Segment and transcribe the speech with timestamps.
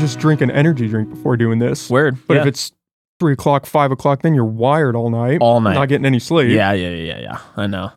[0.00, 1.88] just drink an energy drink before doing this.
[1.88, 2.18] Weird.
[2.26, 2.40] But yeah.
[2.40, 2.72] if it's
[3.20, 5.38] three o'clock, five o'clock, then you're wired all night.
[5.40, 5.74] all night.
[5.74, 6.50] Not getting any sleep.
[6.50, 7.40] Yeah, yeah, yeah, yeah.
[7.56, 7.92] I know.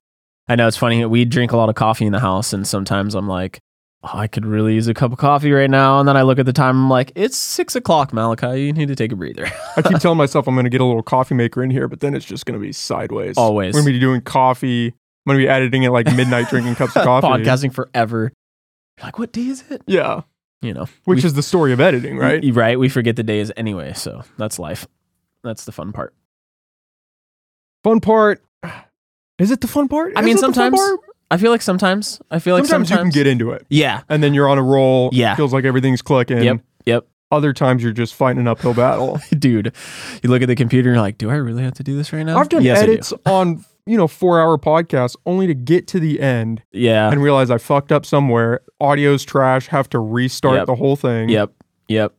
[0.47, 1.03] I know it's funny.
[1.05, 3.59] We drink a lot of coffee in the house, and sometimes I'm like,
[4.03, 5.99] oh, I could really use a cup of coffee right now.
[5.99, 8.63] And then I look at the time, I'm like, it's six o'clock, Malachi.
[8.63, 9.47] You need to take a breather.
[9.77, 12.01] I keep telling myself I'm going to get a little coffee maker in here, but
[12.01, 13.37] then it's just going to be sideways.
[13.37, 13.73] Always.
[13.73, 14.87] We're going to be doing coffee.
[14.87, 14.93] I'm
[15.25, 17.27] going to be editing it like midnight, drinking cups of coffee.
[17.27, 18.33] Podcasting forever.
[18.97, 19.81] You're like, what day is it?
[19.87, 20.23] Yeah.
[20.63, 22.41] You know, Which we- is the story of editing, right?
[22.43, 22.79] y- right.
[22.79, 23.93] We forget the days anyway.
[23.93, 24.87] So that's life.
[25.43, 26.13] That's the fun part.
[27.83, 28.41] Fun part.
[29.39, 30.13] Is it the fun part?
[30.15, 30.99] I Is mean, it the fun sometimes-
[31.31, 34.01] I feel like sometimes, I feel like sometimes, sometimes, you can get into it Yeah.
[34.07, 35.09] and then you're on a roll.
[35.11, 35.35] Yeah.
[35.35, 36.43] Feels like everything's clicking.
[36.43, 36.59] Yep.
[36.85, 37.07] Yep.
[37.31, 39.19] Other times you're just fighting an uphill battle.
[39.39, 39.73] Dude,
[40.21, 42.13] you look at the computer and you're like, do I really have to do this
[42.13, 42.37] right now?
[42.37, 46.19] I've done Yes, edits on, you know, four hour podcast only to get to the
[46.21, 47.11] end Yeah.
[47.11, 48.61] and realize I fucked up somewhere.
[48.79, 50.65] Audio's trash, have to restart Yep.
[50.67, 51.29] the whole thing.
[51.29, 51.51] Yep.
[51.89, 52.13] Yep.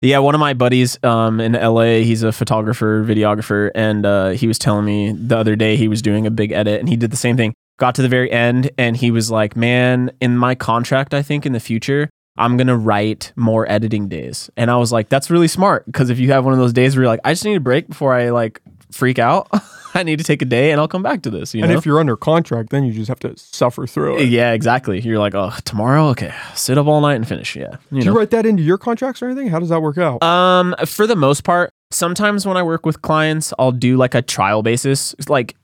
[0.00, 4.46] Yeah, one of my buddies um, in LA, he's a photographer, videographer, and uh, he
[4.46, 7.10] was telling me the other day he was doing a big edit and he did
[7.10, 7.52] the same thing.
[7.78, 11.44] Got to the very end and he was like, Man, in my contract, I think
[11.46, 14.48] in the future, I'm going to write more editing days.
[14.56, 16.94] And I was like, That's really smart because if you have one of those days
[16.94, 19.48] where you're like, I just need a break before I like freak out,
[19.94, 21.54] I need to take a day and I'll come back to this.
[21.54, 21.78] You and know?
[21.78, 24.28] if you're under contract, then you just have to suffer through it.
[24.28, 25.00] yeah, exactly.
[25.00, 26.08] You're like, Oh, tomorrow?
[26.08, 26.32] Okay.
[26.54, 27.56] Sit up all night and finish.
[27.56, 27.76] Yeah.
[27.90, 28.12] You Do know?
[28.12, 29.48] you write that into your contracts or anything?
[29.48, 30.22] How does that work out?
[30.22, 34.22] Um, for the most part, sometimes when I work with clients, I'll do like a
[34.22, 35.14] trial basis.
[35.28, 35.56] Like,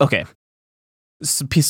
[0.00, 0.24] okay,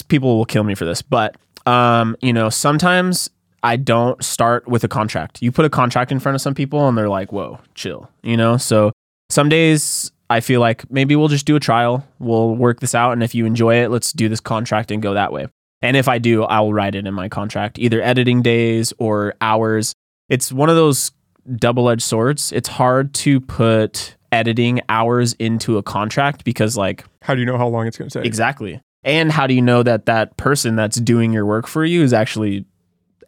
[0.09, 3.29] people will kill me for this, but um, you know, sometimes
[3.63, 5.43] I don't start with a contract.
[5.43, 8.37] You put a contract in front of some people, and they're like, "Whoa, chill," you
[8.37, 8.57] know.
[8.57, 8.93] So
[9.31, 12.07] some days I feel like maybe we'll just do a trial.
[12.19, 15.15] We'll work this out, and if you enjoy it, let's do this contract and go
[15.15, 15.47] that way.
[15.81, 19.95] And if I do, I'll write it in my contract, either editing days or hours.
[20.29, 21.13] It's one of those
[21.57, 22.53] double edged swords.
[22.53, 27.57] It's hard to put editing hours into a contract because, like, How do you know
[27.57, 28.27] how long it's going to take?
[28.27, 28.81] exactly.
[29.05, 32.13] And how do you know that that person that's doing your work for you is
[32.13, 32.67] actually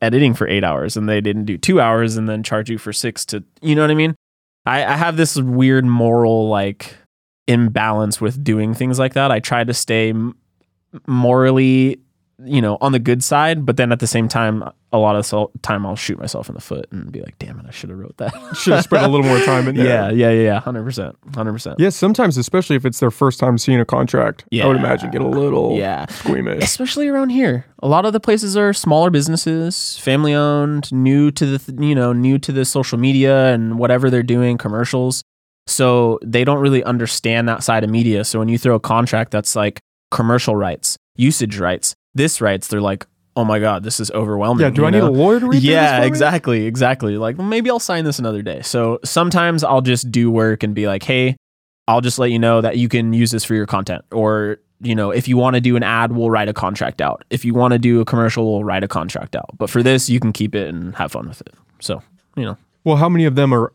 [0.02, 2.92] editing for eight hours and they didn't do two hours and then charge you for
[2.92, 4.14] six to, you know what I mean?
[4.70, 6.96] I, I have this weird moral, like,
[7.48, 9.32] imbalance with doing things like that.
[9.32, 10.14] I try to stay
[11.08, 11.98] morally
[12.44, 14.62] you know, on the good side, but then at the same time,
[14.92, 17.58] a lot of the time I'll shoot myself in the foot and be like, damn
[17.60, 18.32] it, I should have wrote that.
[18.56, 19.86] Should have spent a little more time in there.
[19.86, 21.78] yeah, yeah, yeah, yeah, hundred percent, hundred percent.
[21.78, 24.64] Yes, sometimes, especially if it's their first time seeing a contract, yeah.
[24.64, 26.62] I would imagine get a little Yeah, squeamish.
[26.64, 27.66] especially around here.
[27.82, 31.94] A lot of the places are smaller businesses, family owned, new to the th- you
[31.94, 35.22] know, new to the social media and whatever they're doing, commercials.
[35.66, 38.24] So they don't really understand that side of media.
[38.24, 39.78] So when you throw a contract that's like
[40.10, 43.06] commercial rights, usage rights, this rights, they're like,
[43.36, 46.02] "Oh my god, this is overwhelming." Yeah, do I need a lawyer to read Yeah,
[46.02, 47.16] exactly, exactly.
[47.16, 48.62] Like well, maybe I'll sign this another day.
[48.62, 51.36] So sometimes I'll just do work and be like, "Hey,
[51.88, 54.94] I'll just let you know that you can use this for your content or you
[54.94, 57.24] know, if you want to do an ad, we'll write a contract out.
[57.30, 59.50] If you want to do a commercial, we'll write a contract out.
[59.58, 61.52] But for this, you can keep it and have fun with it.
[61.80, 62.02] So,
[62.34, 62.56] you know.
[62.84, 63.72] Well, how many of them are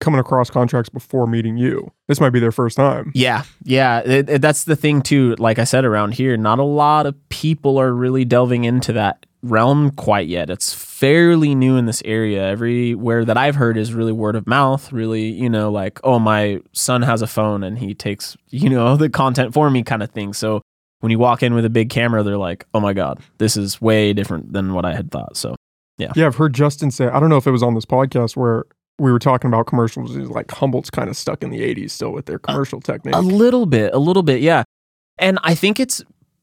[0.00, 1.90] coming across contracts before meeting you?
[2.08, 3.12] This might be their first time.
[3.14, 4.00] Yeah, yeah.
[4.00, 5.34] It, it- that's the thing too.
[5.38, 9.26] Like I said, around here, not a lot of people are really delving into that
[9.42, 10.50] realm quite yet.
[10.50, 12.44] It's fairly new in this area.
[12.46, 14.92] Everywhere that I've heard is really word of mouth.
[14.92, 18.96] Really, you know, like oh, my son has a phone and he takes you know
[18.98, 20.32] the content for me, kind of thing.
[20.32, 20.60] So
[21.00, 23.80] when you walk in with a big camera, they're like, oh my god, this is
[23.80, 25.36] way different than what I had thought.
[25.36, 25.56] So
[25.96, 28.36] Yeah, yeah, I've heard Justin say, I don't know if it was on this podcast
[28.36, 28.64] where
[29.00, 30.14] we were talking about commercials.
[30.16, 33.14] Like, Humboldt's kind of stuck in the 80s still with their commercial technique.
[33.14, 34.62] A little bit, a little bit, yeah.
[35.18, 36.02] And I think it's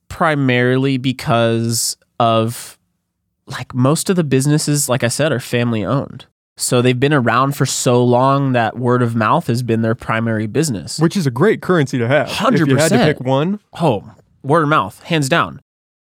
[0.10, 2.78] primarily because of
[3.46, 6.26] like most of the businesses, like I said, are family owned.
[6.58, 10.48] So they've been around for so long that word of mouth has been their primary
[10.48, 11.00] business.
[11.00, 12.28] which is a great currency to have.
[12.30, 13.04] If you had to 100%.
[13.06, 14.12] pick one, Oh,
[14.44, 15.62] word of mouth, hands down.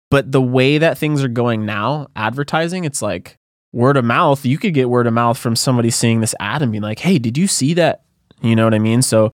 [0.10, 3.38] But the way that things are going now, advertising, it's like
[3.78, 4.44] word of mouth.
[4.44, 7.20] You could get word of mouth from somebody seeing this ad and being like, hey,
[7.20, 8.04] did you see that?
[8.42, 9.04] You know what I mean?
[9.04, 9.32] So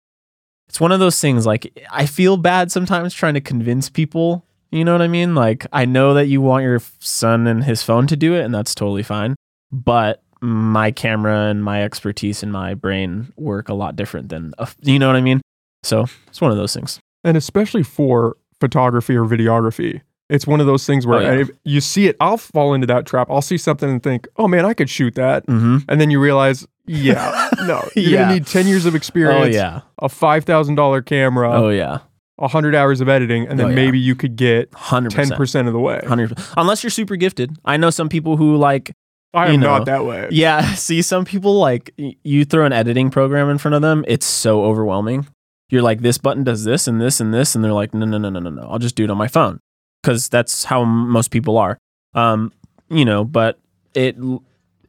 [0.69, 4.45] it's one of those things like I feel bad sometimes trying to convince people.
[4.71, 5.35] You know what I mean?
[5.35, 8.55] Like I know that you want your son and his phone to do it, and
[8.55, 9.35] that's totally fine.
[9.71, 14.69] But my camera and my expertise and my brain work a lot different than, a,
[14.81, 15.41] you know what I mean?
[15.83, 16.99] So it's one of those things.
[17.23, 21.39] and especially for photography or videography, it's one of those things where Oh, yeah.
[21.41, 23.27] if you see it, I'll fall into that trap.
[23.31, 25.45] I'll see something and think, oh man, I could shoot that.
[25.47, 25.77] Mm-hmm.
[25.89, 28.31] And then you realize, yeah, no, you're Yeah.
[28.33, 29.81] need 10 years of experience, Oh yeah.
[29.99, 31.99] a $5,000 camera, Oh yeah.
[32.37, 33.75] 100 hours of editing, and then Oh, yeah.
[33.75, 35.39] maybe you could get Hundred percent.
[35.39, 36.01] 10% of the way.
[36.07, 36.37] Hundred.
[36.55, 37.57] Unless you're super gifted.
[37.65, 38.93] I know some people who like
[39.33, 39.77] I you am know.
[39.77, 40.27] not that way.
[40.31, 44.05] Yeah, see, some people like y- you throw an editing program in front of them,
[44.07, 45.27] it's so overwhelming.
[45.69, 48.17] You're like, this button does this and this and this, and they're like, no, no,
[48.17, 48.67] no, no, no, no.
[48.69, 49.59] I'll just do it on my phone
[50.01, 51.77] because that's how most people are.
[52.13, 52.51] Um,
[52.89, 53.59] you know, but
[53.93, 54.17] it,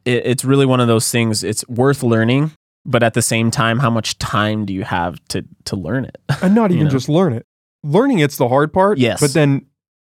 [0.05, 1.43] it it's really one of those things.
[1.43, 2.51] It's worth learning,
[2.85, 6.17] but at the same time, how much time do you have to to learn it?
[6.41, 6.89] And not even know.
[6.91, 7.45] just learn it.
[7.83, 8.97] Learning it's the hard part.
[8.97, 9.19] Yes.
[9.21, 9.65] But then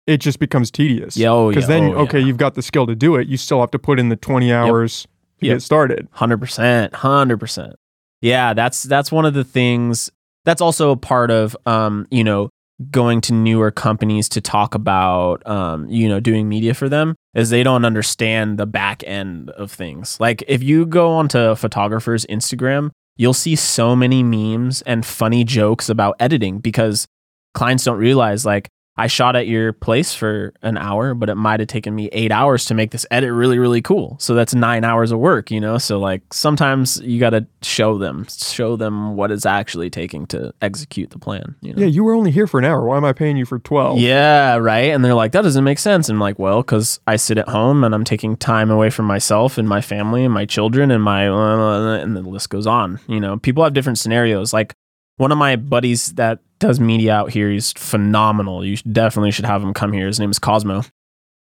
[0.06, 1.16] it just becomes tedious.
[1.16, 2.26] Yeah, oh, Because yeah, then, oh, okay, yeah.
[2.26, 3.28] you've got the skill to do it.
[3.28, 5.02] You still have to put in the 20 hours
[5.38, 5.54] to Yep.
[5.56, 6.08] get started.
[6.12, 7.76] Hundred percent, hundred percent.
[8.20, 10.10] Yeah, that's that's one of the things.
[10.44, 12.48] That's also a part of, um, you know,
[12.90, 17.50] going to newer companies to talk about, um, you know, doing media for them, is
[17.50, 20.18] they don't understand the back end of things.
[20.20, 25.88] Like if you go onto photographer's Instagram, you'll see so many memes and funny jokes
[25.88, 27.06] about editing because
[27.54, 31.60] clients don't realize like I shot at your place for an hour, but it might
[31.60, 34.16] have taken me eight hours to make this edit really, really cool.
[34.20, 35.78] So that's nine hours of work, you know?
[35.78, 40.52] So, like, sometimes you got to show them, show them what it's actually taking to
[40.60, 41.80] execute the plan, you know?
[41.80, 42.84] Yeah, you were only here for an hour.
[42.84, 43.98] Why am I paying you for 12?
[43.98, 44.90] Yeah, right.
[44.90, 46.10] And they're like, that doesn't make sense.
[46.10, 49.56] I'm like, well, because I sit at home and I'm taking time away from myself
[49.56, 53.00] and my family and my children and my, and the list goes on.
[53.06, 54.52] You know, people have different scenarios.
[54.52, 54.74] Like
[55.16, 58.64] one of my buddies that does media out here, he's phenomenal.
[58.64, 60.06] You should- definitely should have him come here.
[60.06, 60.82] His name is Cosmo.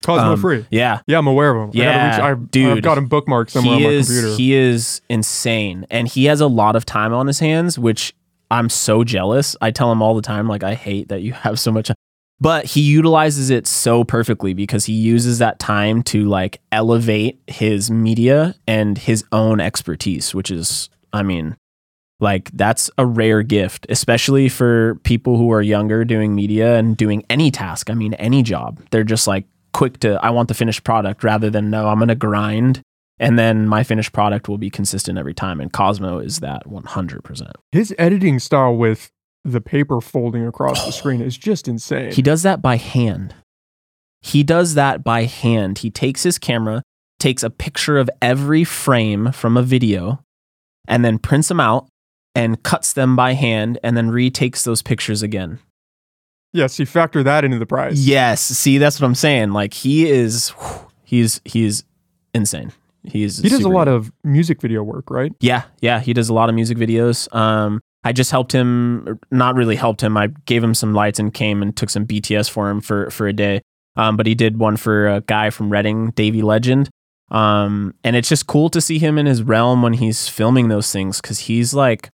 [0.03, 0.65] Cosmo Um, Free.
[0.69, 0.99] Yeah.
[1.07, 1.69] Yeah, I'm aware of him.
[1.81, 2.77] I Yeah, gotta reach, I've, dude.
[2.77, 4.35] I've got him bookmarked somewhere he on my is, computer.
[4.35, 5.85] He is insane.
[5.89, 8.13] And he has a lot of time on his hands, which
[8.51, 9.55] I'm so jealous.
[9.61, 11.89] I tell him all the time, like, I hate that you have so much.
[12.41, 17.89] But he utilizes it so perfectly because he uses that time to like elevate his
[17.89, 21.55] media and his own expertise, which is, I mean,
[22.23, 27.23] like that's a rare gift, especially for people who are younger doing media and doing
[27.29, 27.91] any task.
[27.91, 28.81] I mean, any job.
[28.89, 32.07] They're just like quick to, I want the finished product rather than, no, I'm going
[32.07, 32.81] to grind
[33.19, 35.61] and then my finished product will be consistent every time.
[35.61, 37.51] And Cosmo is that 100%.
[37.71, 39.11] His editing style with
[39.43, 42.11] the paper folding across the screen is just insane.
[42.11, 43.35] He does that by hand.
[44.21, 45.79] He does that by hand.
[45.79, 46.81] He takes his camera,
[47.19, 50.23] takes a picture of every frame from a video,
[50.87, 51.87] and then prints them out
[52.35, 55.59] and cuts them by hand and then retakes those pictures again.
[56.53, 57.97] yes, he factor that into the price.
[57.97, 59.51] Yes, see that's what I'm saying.
[59.51, 61.83] Like he is whew, he's he's
[62.33, 62.71] insane.
[63.03, 65.33] He's He does a lot of music video work, right?
[65.41, 67.33] Yeah, yeah, he does a lot of music videos.
[67.35, 70.15] Um, I just helped him, not really helped him.
[70.15, 73.27] I gave him some lights and came and took some BTS for him for for
[73.27, 73.61] a day.
[73.95, 76.89] Um, but he did one for a guy from Redding, Davey Legend.
[77.29, 80.91] Um, and it's just cool to see him in his realm when he's filming those
[80.91, 82.09] things because he's like,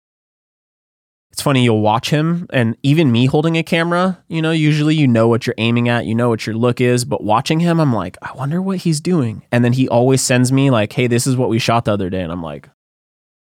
[1.32, 1.64] it's funny.
[1.64, 4.24] You'll watch him, and even me holding a camera.
[4.28, 7.06] You know, usually you know what you're aiming at, you know what your look is.
[7.06, 9.44] But watching him, I'm like, I wonder what he's doing.
[9.52, 12.10] And then he always sends me like, Hey, this is what we shot the other
[12.10, 12.70] day, and I'm like,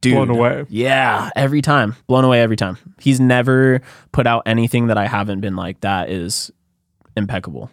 [0.01, 0.65] Dude, Blown away.
[0.69, 1.95] yeah, every time.
[2.07, 2.77] Blown away every time.
[2.99, 3.81] He's never
[4.11, 6.51] put out anything that I haven't been like, that is
[7.15, 7.69] impeccable.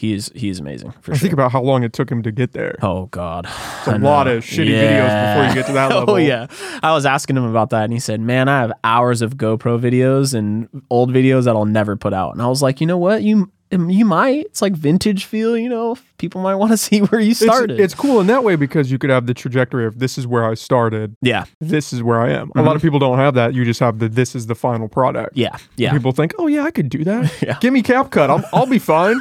[0.00, 1.20] He's he's amazing for I sure.
[1.20, 2.78] think about how long it took him to get there.
[2.80, 3.44] oh God.
[3.44, 6.14] It's a lot of shitty videos before you get to that oh, level.
[6.14, 6.46] Oh yeah.
[6.82, 9.78] I was asking him about that and he said, Man, I have hours of GoPro
[9.78, 12.32] videos and old videos that I'll never put out.
[12.32, 13.22] And I was like, you know what?
[13.22, 14.46] You you might.
[14.46, 15.96] It's like vintage feel, you know.
[16.18, 17.78] People might want to see where you started.
[17.78, 20.44] it's cool in that way because you could have the trajectory of this is where
[20.44, 21.44] I started, yeah.
[21.60, 22.50] this is where I am.
[22.56, 23.54] A lot of people don't have that.
[23.54, 25.36] You just have the this is the final product.
[25.36, 25.56] Yeah.
[25.76, 25.92] Yeah.
[25.92, 27.30] People think, oh yeah, I could do that.
[27.40, 27.56] Yeah.
[27.60, 28.28] Give me CapCut.
[28.28, 29.18] I'll, I'll be fine.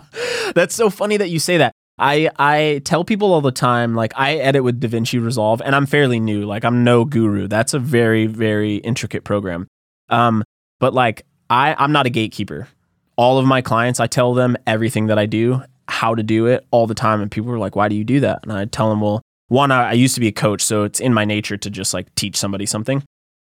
[0.54, 1.72] That's so funny that you say that.
[1.98, 5.86] I I tell people all the time, like I edit with DaVinci Resolve, and I'm
[5.86, 6.44] fairly new.
[6.44, 7.46] Like I'm no guru.
[7.48, 9.68] That's a very very intricate program.
[10.10, 10.44] Um,
[10.80, 12.68] but like I I'm not a gatekeeper.
[13.16, 16.66] All of my clients, I tell them everything that I do, how to do it
[16.70, 18.90] all the time, and people are like, "Why do you do that?" And I tell
[18.90, 21.56] them, "Well, one, I, I used to be a coach, so it's in my nature
[21.56, 23.02] to just like teach somebody something."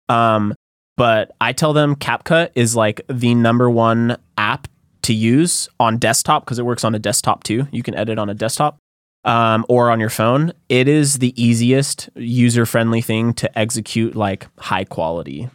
[0.09, 0.55] Um,
[0.97, 4.69] but I tell them CapCut is like the number one app
[5.03, 7.69] to use on desktop because it works on a desktop too.
[7.71, 8.79] You can edit on a desktop
[9.25, 10.53] um, or on your phone.
[10.69, 15.49] It is the easiest user friendly thing to execute like high quality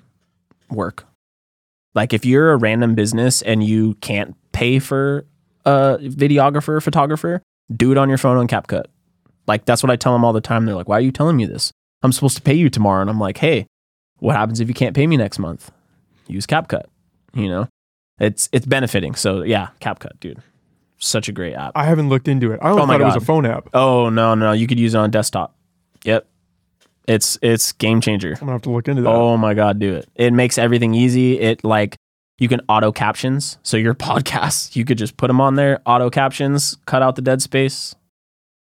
[0.70, 1.06] work.
[1.96, 5.26] Like if you're a random business and you can't pay for
[5.66, 7.42] a videographer or photographer,
[7.76, 8.86] do it on your phone on CapCut.
[9.48, 10.66] Like that's what I tell them all the time.
[10.66, 11.72] They're like, "Why are you telling me this?
[12.04, 13.66] I'm supposed to pay you tomorrow." And I'm like, "Hey,
[14.20, 15.72] what happens if you can't pay me next month?
[16.28, 16.84] Use CapCut."
[17.34, 17.68] You know,
[18.20, 19.16] it's it's benefiting.
[19.16, 20.42] So yeah, CapCut, dude,
[21.00, 21.72] such a great app.
[21.76, 22.60] I haven't looked into it.
[22.62, 23.70] I only Oh thought it was a phone app.
[23.74, 25.56] Oh no, no, you could use it on desktop.
[26.04, 26.28] Yep,
[27.10, 28.30] it's it's game changer.
[28.34, 29.10] I'm gonna have to look into that.
[29.10, 30.08] Oh my god, do it.
[30.16, 31.40] It makes everything easy.
[31.40, 31.96] It like
[32.38, 33.58] you can auto captions.
[33.64, 37.22] So your podcasts, you could just put them on there, auto captions, cut out the
[37.22, 37.96] dead space.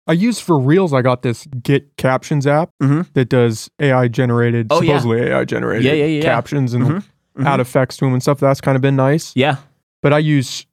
[0.07, 0.93] I use for reels.
[0.93, 3.07] I got this Get Captions app Mhm.
[3.13, 4.97] that does AI generated, Oh, yeah.
[4.97, 6.23] supposedly AI generated Yeah, yeah, yeah, yeah.
[6.23, 7.03] captions and Mhm.
[7.37, 7.45] Mhm.
[7.45, 8.39] add effects to them and stuff.
[8.39, 9.31] That's kind of been nice.
[9.35, 9.57] Yeah,
[10.01, 10.65] But I use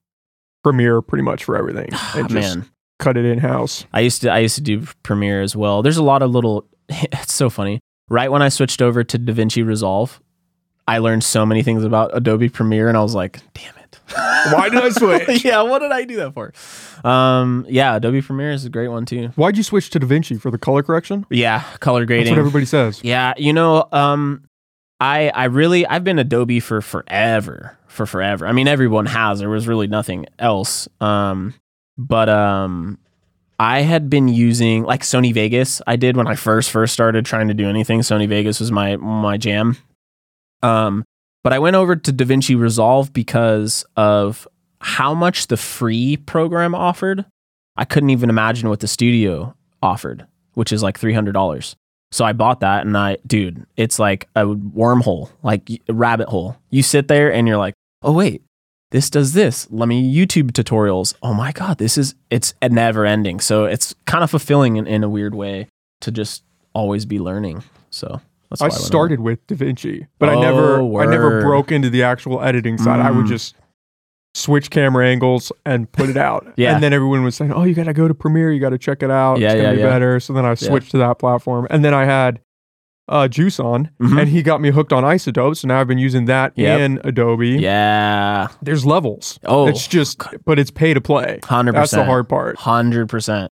[0.64, 2.64] Premiere pretty much for everything and just man.
[2.98, 3.84] cut it in house.
[3.92, 5.82] I used to I used to do Premiere as well.
[5.82, 6.66] There's a lot of little.
[7.12, 7.80] It's so funny.
[8.08, 10.20] Right when I switched over to DaVinci Resolve,
[10.86, 14.00] I learned so many things about Adobe Premiere, and I was like, "Damn it!
[14.54, 15.44] Why did I switch?
[15.44, 16.54] yeah, what did I do that for?"
[17.06, 19.28] Um, yeah, Adobe Premiere is a great one too.
[19.36, 21.26] Why'd you switch to DaVinci for the color correction?
[21.28, 22.24] Yeah, color grading.
[22.24, 23.04] That's what everybody says.
[23.04, 24.48] Yeah, you know, um,
[25.00, 28.46] I I really I've been Adobe for forever, for forever.
[28.46, 29.40] I mean, everyone has.
[29.40, 30.88] There was really nothing else.
[31.02, 31.52] Um,
[31.98, 32.98] but um,
[33.58, 35.82] I had been using like Sony Vegas.
[35.86, 38.00] I did when I first first started trying to do anything.
[38.00, 39.76] Sony Vegas was my my jam.
[40.62, 41.04] Um,
[41.42, 44.46] but I went over to DaVinci Resolve because of
[44.80, 47.24] how much the free program offered.
[47.76, 51.74] I couldn't even imagine what the studio offered, which is like three hundred dollars.
[52.10, 56.56] So I bought that, and I, dude, it's like a wormhole, like a rabbit hole.
[56.70, 58.42] You sit there, and you're like, oh wait,
[58.90, 59.66] this does this.
[59.70, 61.14] Let me YouTube tutorials.
[61.22, 63.40] Oh my god, this is it's never ending.
[63.40, 65.68] So it's kind of fulfilling in, in a weird way
[66.00, 66.42] to just
[66.74, 67.62] always be learning.
[67.90, 71.90] So that's why I started with DaVinci, but I Oh, never I never broke into
[71.90, 73.00] the actual editing side.
[73.00, 73.28] I would Mm.
[73.28, 73.54] just
[74.34, 76.46] switch camera angles and put it out.
[76.56, 76.74] Yeah.
[76.74, 78.52] And then everyone was saying, "Oh, you got to go to Premiere.
[78.52, 79.38] You got to check it out.
[79.38, 79.86] Yeah, it's gonna yeah, be yeah.
[79.90, 82.40] better." So then I switched to that platform, and then I had
[83.08, 84.20] uh, Juice on, Mhm.
[84.20, 85.56] and he got me hooked on iZotope.
[85.56, 86.80] So now I've been using that Yep.
[86.80, 87.48] in Adobe.
[87.58, 88.48] Yeah.
[88.62, 89.38] There's levels.
[89.44, 91.40] Oh, It's just, but it's pay to play.
[91.44, 91.82] Hundred percent.
[91.82, 92.58] That's the hard part.
[92.58, 93.50] Hundred percent.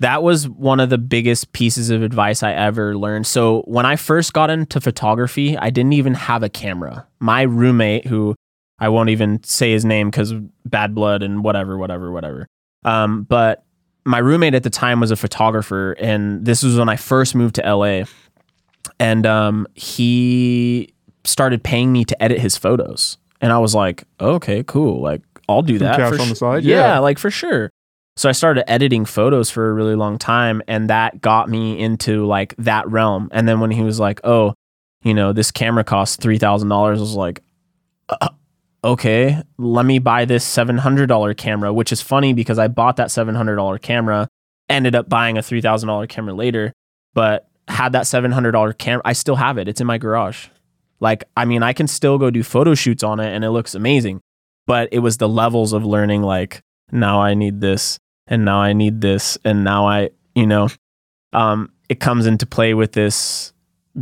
[0.00, 3.26] That was one of the biggest pieces of advice I ever learned.
[3.26, 7.06] So when I first got into photography, I didn't even have a camera.
[7.20, 8.34] My roommate, who
[8.78, 10.32] I won't even say his name because
[10.64, 12.46] bad blood and whatever, whatever, whatever.
[12.82, 13.62] Um, but
[14.06, 17.56] my roommate at the time was a photographer, and this was when I first moved
[17.56, 18.04] to LA.
[18.98, 20.92] And um, he
[21.24, 25.00] started paying me to edit his photos, and I was like, okay, cool.
[25.00, 25.96] Like I'll do Some that.
[25.96, 26.64] cash on the sh- side?
[26.64, 26.98] yeah, Yeah.
[26.98, 27.70] like for sure.
[28.16, 32.26] So I started editing photos for a really long time and that got me into
[32.26, 33.30] like that realm.
[33.32, 34.52] And then when he was like, "Oh,
[35.02, 37.42] you know, this camera costs $3,000." I was like,
[38.10, 38.28] uh,
[38.84, 43.78] "Okay, let me buy this $700 camera," which is funny because I bought that $700
[43.80, 44.28] camera,
[44.68, 46.72] ended up buying a $3,000 camera later,
[47.14, 49.68] but had that $700 camera, I still have it.
[49.68, 50.48] It's in my garage.
[51.00, 53.74] Like, I mean, I can still go do photo shoots on it and it looks
[53.74, 54.20] amazing.
[54.66, 56.62] But it was the levels of learning like
[56.92, 60.68] now I need this and now I need this and now I, you know,
[61.32, 63.52] um, it comes into play with this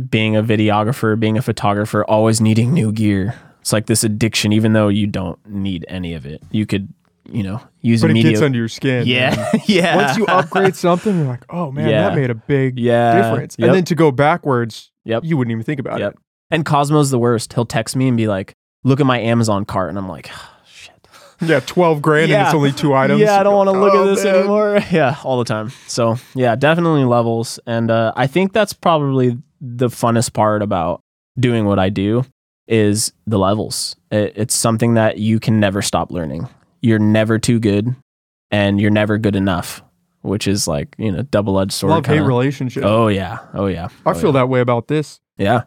[0.09, 3.35] being a videographer, being a photographer, always needing new gear.
[3.61, 6.41] It's like this addiction, even though you don't need any of it.
[6.51, 6.93] You could,
[7.31, 8.31] you know, use But it media.
[8.31, 9.07] gets under your skin.
[9.07, 9.95] yeah, yeah.
[9.95, 12.09] Once you upgrade something, you're like, "Oh man, Yeah.
[12.09, 13.67] that made a big yeah, difference." Yep.
[13.67, 15.23] And then to go backwards, Yep.
[15.25, 16.13] you wouldn't even think about Yep.
[16.13, 16.19] it.
[16.51, 17.53] and Cosmo's the worst.
[17.53, 20.57] He'll text me and be like, "Look at my Amazon cart," and I'm like, "Ah,
[20.65, 21.07] "Shit."
[21.41, 23.21] Yeah, twelve grand and it's only two items.
[23.21, 24.35] Yeah, I don't want to look Oh, at this man.
[24.35, 24.79] anymore.
[24.91, 25.71] Yeah, all the time.
[25.87, 31.01] So yeah, definitely levels, and uh, I think that's probably the funnest part about
[31.39, 32.25] doing what I do
[32.67, 33.95] is the levels.
[34.11, 36.47] It, it's something that you can never stop learning.
[36.81, 37.95] You're never too good,
[38.51, 39.83] and you're never good enough,
[40.21, 41.91] which is like you know double edged sword.
[41.91, 42.83] Love hate relationship.
[42.85, 43.89] Oh yeah, oh yeah.
[44.05, 44.33] I Oh, feel yeah.
[44.41, 45.19] that way about this.
[45.37, 45.63] Yeah.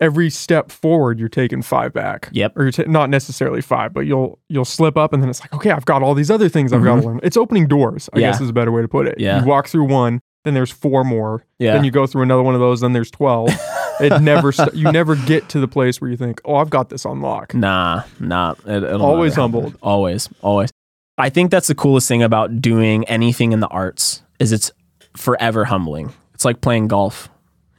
[0.00, 2.28] Every step forward, you're taking five back.
[2.32, 2.56] Yep.
[2.56, 5.54] Or you're ta- not necessarily five, but you'll you'll slip up, and then it's like,
[5.54, 7.20] okay, I've got all these other things I've got to learn.
[7.22, 8.08] It's opening doors.
[8.12, 8.20] I Mm-hmm.
[8.22, 8.30] Yeah.
[8.32, 9.20] guess is a better way to put it.
[9.20, 9.40] Yeah.
[9.40, 11.46] You walk through one, then there's four more.
[11.58, 11.74] Yeah.
[11.74, 13.50] Then you go through another one of those, then there's twelve.
[14.00, 16.88] it never st- you never get to the place where you think, oh, I've got
[16.88, 17.54] this on lock.
[17.54, 18.54] Nah, nah.
[18.66, 19.76] It, Always humbled.
[19.82, 20.70] Always, always.
[21.18, 24.72] I think that's the coolest thing about doing anything in the arts is it's
[25.16, 26.12] forever humbling.
[26.34, 27.28] It's like playing golf.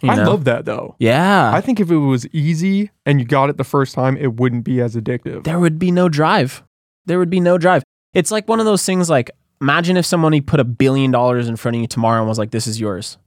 [0.01, 0.95] You I love that though.
[1.00, 1.51] Yeah.
[1.53, 4.63] I think if it was easy and you got it the first time, it wouldn't
[4.63, 5.43] be as addictive.
[5.43, 6.63] there would be no drive.
[7.05, 7.84] There would be no drive.
[8.13, 9.31] It's like one of those things like
[9.62, 12.51] imagine if somebody put a billion dollars in front of you tomorrow and was like,
[12.51, 13.17] this is yours.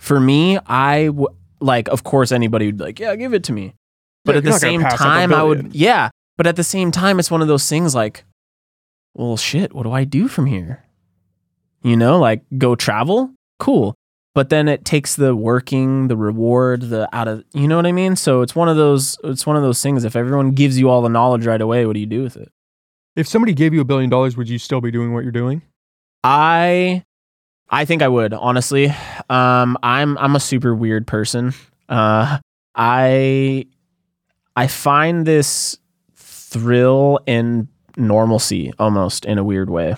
[0.00, 1.28] For me, I w-
[1.62, 3.74] like, of course, anybody would be like, yeah, give it to me.
[4.24, 6.10] But Yeah, at the same pass up a time, I would, yeah.
[6.36, 8.24] But at the same time, it's one of those things like,
[9.14, 10.84] well, shit, what do I do from here?
[11.82, 13.32] You know, like go travel?
[13.58, 13.94] Cool.
[14.34, 17.92] But then it takes the working, the reward, the out of, you know what I
[17.92, 18.16] mean?
[18.16, 20.04] So it's one of those, it's one of those things.
[20.04, 22.50] If everyone gives you all the knowledge right away, what do you do with it?
[23.14, 25.60] If somebody gave you a billion dollars, would you still be doing what you're doing?
[26.24, 27.04] I
[27.72, 28.94] I think I would, honestly.
[29.30, 31.54] Um I'm I'm a super weird person.
[31.88, 32.38] Uh
[32.74, 33.66] I
[34.54, 35.78] I find this
[36.16, 39.94] thrill in normalcy almost in a weird way.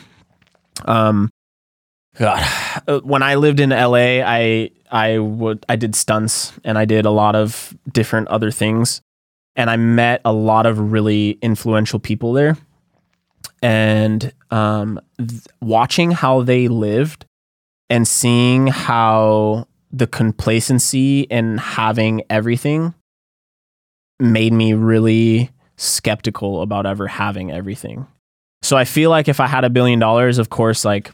[0.84, 1.30] Um
[2.16, 2.44] God,
[2.86, 7.04] Uh, when I lived in LA, I I would I did stunts and I did
[7.06, 9.00] a lot of different other things,
[9.56, 12.56] and I met a lot of really influential people there.
[13.62, 17.26] And um, th- watching how they lived
[17.90, 22.94] and seeing how the complacency in having everything
[24.18, 28.06] made me really skeptical about ever having everything.
[28.62, 31.10] So I feel like if I had a billion dollars, of course, like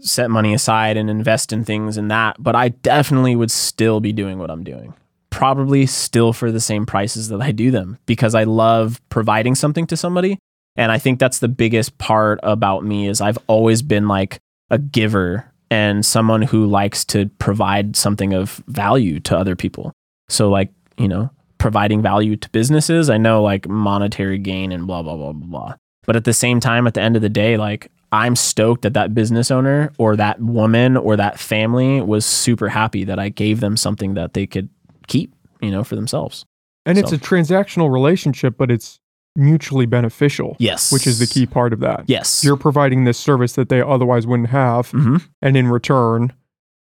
[0.00, 4.12] set money aside and invest in things and that, but I definitely would still be
[4.12, 4.94] doing what I'm doing.
[5.30, 9.86] Probably still for the same prices that I do them because I love providing something
[9.88, 10.38] to somebody.
[10.76, 14.38] And I think that's the biggest part about me is I've always been like
[14.70, 19.90] a giver and someone who likes to provide something of value to other people.
[20.28, 25.02] So like, you know, providing value to businesses, I know like monetary gain and blah
[25.02, 25.74] blah blah blah blah.
[26.04, 28.92] But at the same time at the end of the day like I'm stoked that
[28.92, 33.60] that business owner or that woman or that family was super happy that I gave
[33.60, 34.68] them something that they could
[35.06, 36.44] keep, you know, for themselves.
[36.84, 39.00] And it's a transactional relationship, but it's
[39.34, 40.92] mutually beneficial, Yes.
[40.92, 42.04] which is the key part of that.
[42.06, 42.44] Yes.
[42.44, 46.32] You're providing this service that they otherwise wouldn't have, hmm and in return,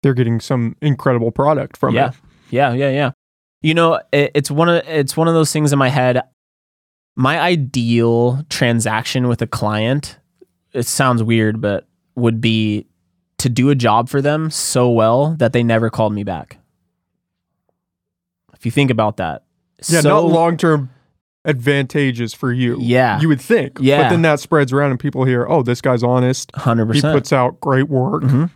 [0.02, 2.10] they're getting some incredible product from yeah.
[2.10, 2.16] it.
[2.50, 3.12] Yeah, yeah, yeah.
[3.62, 6.22] You know, it, it's one of it's one of those things in my head.
[7.16, 10.20] My ideal transaction with a client,
[10.74, 12.86] it sounds weird, but would be
[13.38, 16.58] to do a job for them so well that they never called me back.
[18.54, 19.44] If you think about that.
[19.88, 20.90] Yeah, so, not long term
[21.46, 22.78] advantageous for you.
[22.80, 23.20] Yeah.
[23.20, 23.78] You would think.
[23.80, 24.04] Yeah.
[24.04, 26.52] But then that spreads around and people hear, oh, this guy's honest.
[26.54, 26.96] 100%.
[26.96, 28.24] He puts out great work.
[28.24, 28.50] Mhm.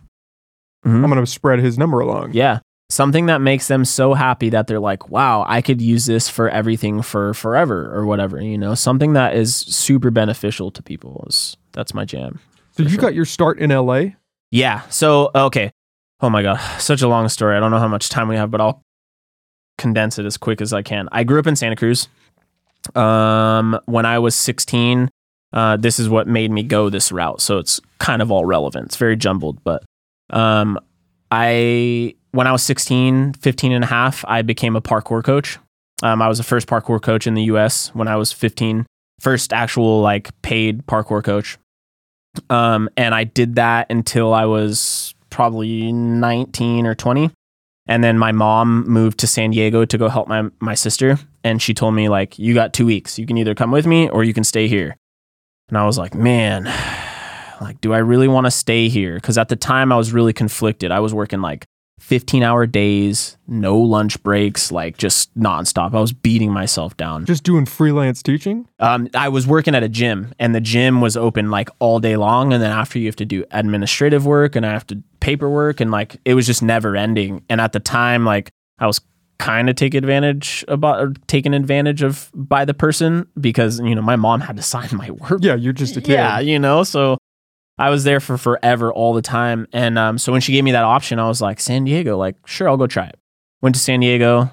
[0.84, 2.32] I'm going to spread his number along.
[2.32, 2.60] Yeah.
[2.90, 6.48] Something that makes them so happy that they're like, wow, I could use this for
[6.48, 11.58] everything for forever or whatever, you know, something that is super beneficial to people is
[11.72, 12.40] that's my jam.
[12.72, 12.98] So you sure.
[12.98, 14.12] got your start in LA?
[14.50, 14.88] Yeah.
[14.88, 15.70] So, okay.
[16.22, 16.58] Oh my God.
[16.80, 17.54] Such a long story.
[17.56, 18.80] I don't know how much time we have, but I'll
[19.76, 21.10] condense it as quick as I can.
[21.12, 22.08] I grew up in Santa Cruz.
[22.94, 25.08] Um, when I was 16,
[25.52, 27.40] uh, this is what made me go this route.
[27.40, 28.86] So it's kind of all relevant.
[28.86, 29.84] It's very jumbled, but
[30.30, 30.78] um,
[31.30, 35.58] I, when I was 16, 15 and a half, I became a parkour coach.
[36.02, 38.86] Um, I was the first parkour coach in the US when I was 15,
[39.20, 41.58] first actual like paid parkour coach.
[42.50, 47.30] Um, and I did that until I was probably 19 or 20.
[47.88, 51.18] And then my mom moved to San Diego to go help my, my sister.
[51.42, 53.18] And she told me, like, you got two weeks.
[53.18, 54.96] You can either come with me or you can stay here.
[55.70, 56.64] And I was like, man,
[57.60, 59.14] like, do I really want to stay here?
[59.14, 60.92] Because at the time I was really conflicted.
[60.92, 61.64] I was working like
[61.98, 65.94] 15 hour days, no lunch breaks, like just nonstop.
[65.94, 67.24] I was beating myself down.
[67.26, 68.68] Just doing freelance teaching?
[68.78, 72.16] Um, I was working at a gym, and the gym was open like all day
[72.16, 72.52] long.
[72.52, 75.90] And then after you have to do administrative work, and I have to paperwork, and
[75.90, 77.44] like it was just never ending.
[77.48, 79.00] And at the time, like I was
[79.38, 84.02] kind of take advantage about or taken advantage of by the person because you know
[84.02, 86.12] my mom had to sign my work Yeah, you're just a kid.
[86.14, 87.18] yeah, you know, so
[87.78, 89.68] I was there for forever all the time.
[89.72, 92.36] And um, so when she gave me that option, I was like, San Diego, like,
[92.46, 93.18] sure, I'll go try it.
[93.62, 94.50] Went to San Diego.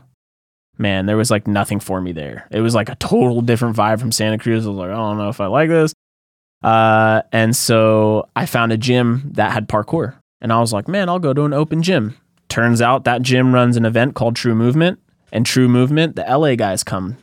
[0.78, 2.48] Man, there was like nothing for me there.
[2.52, 4.66] It was like a total different vibe from Santa Cruz.
[4.66, 5.94] I was like, I don't know if I like this.
[6.64, 10.16] Uh, and so I found a gym that had parkour.
[10.42, 12.18] And I was like, man, I'll go to an open gym.
[12.50, 15.00] Turns out that gym runs an event called True Movement.
[15.32, 17.18] And True Movement, the LA guys come.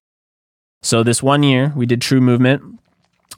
[0.82, 2.80] So this one year, we did True Movement.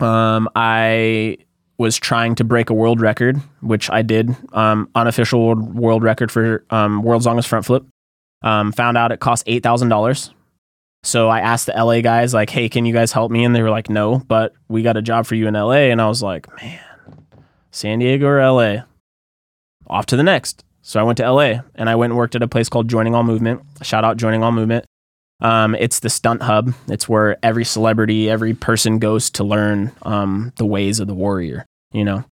[0.00, 1.38] Um, I
[1.78, 6.30] was trying to break a world record, which I did, um, unofficial world, world record
[6.30, 7.84] for um, world's longest front flip.
[8.42, 10.30] Um, found out it cost eight thousand dollars.
[11.02, 13.62] So I asked the LA guys, like, "Hey, can you guys help me?" And they
[13.62, 16.22] were like, "No, but we got a job for you in LA." And I was
[16.22, 16.80] like, "Man,
[17.70, 18.82] San Diego or LA?
[19.86, 22.42] Off to the next." So I went to LA and I went and worked at
[22.42, 23.62] a place called Joining All Movement.
[23.82, 24.84] Shout out Joining All Movement.
[25.44, 26.72] Um, it's the stunt hub.
[26.88, 31.66] It's where every celebrity, every person goes to learn um, the ways of the warrior,
[31.92, 32.24] you know.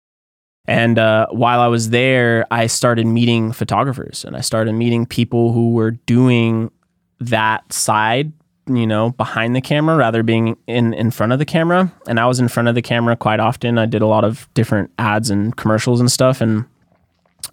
[0.69, 5.53] And uh, while I was there, I started meeting photographers and I started meeting people
[5.53, 6.71] who were doing
[7.19, 8.33] that side,
[8.69, 11.93] you know, behind the camera rather being in, in front of the camera.
[12.07, 13.77] And I was in front of the camera quite often.
[13.77, 16.41] I did a lot of different ads and commercials and stuff.
[16.41, 16.65] And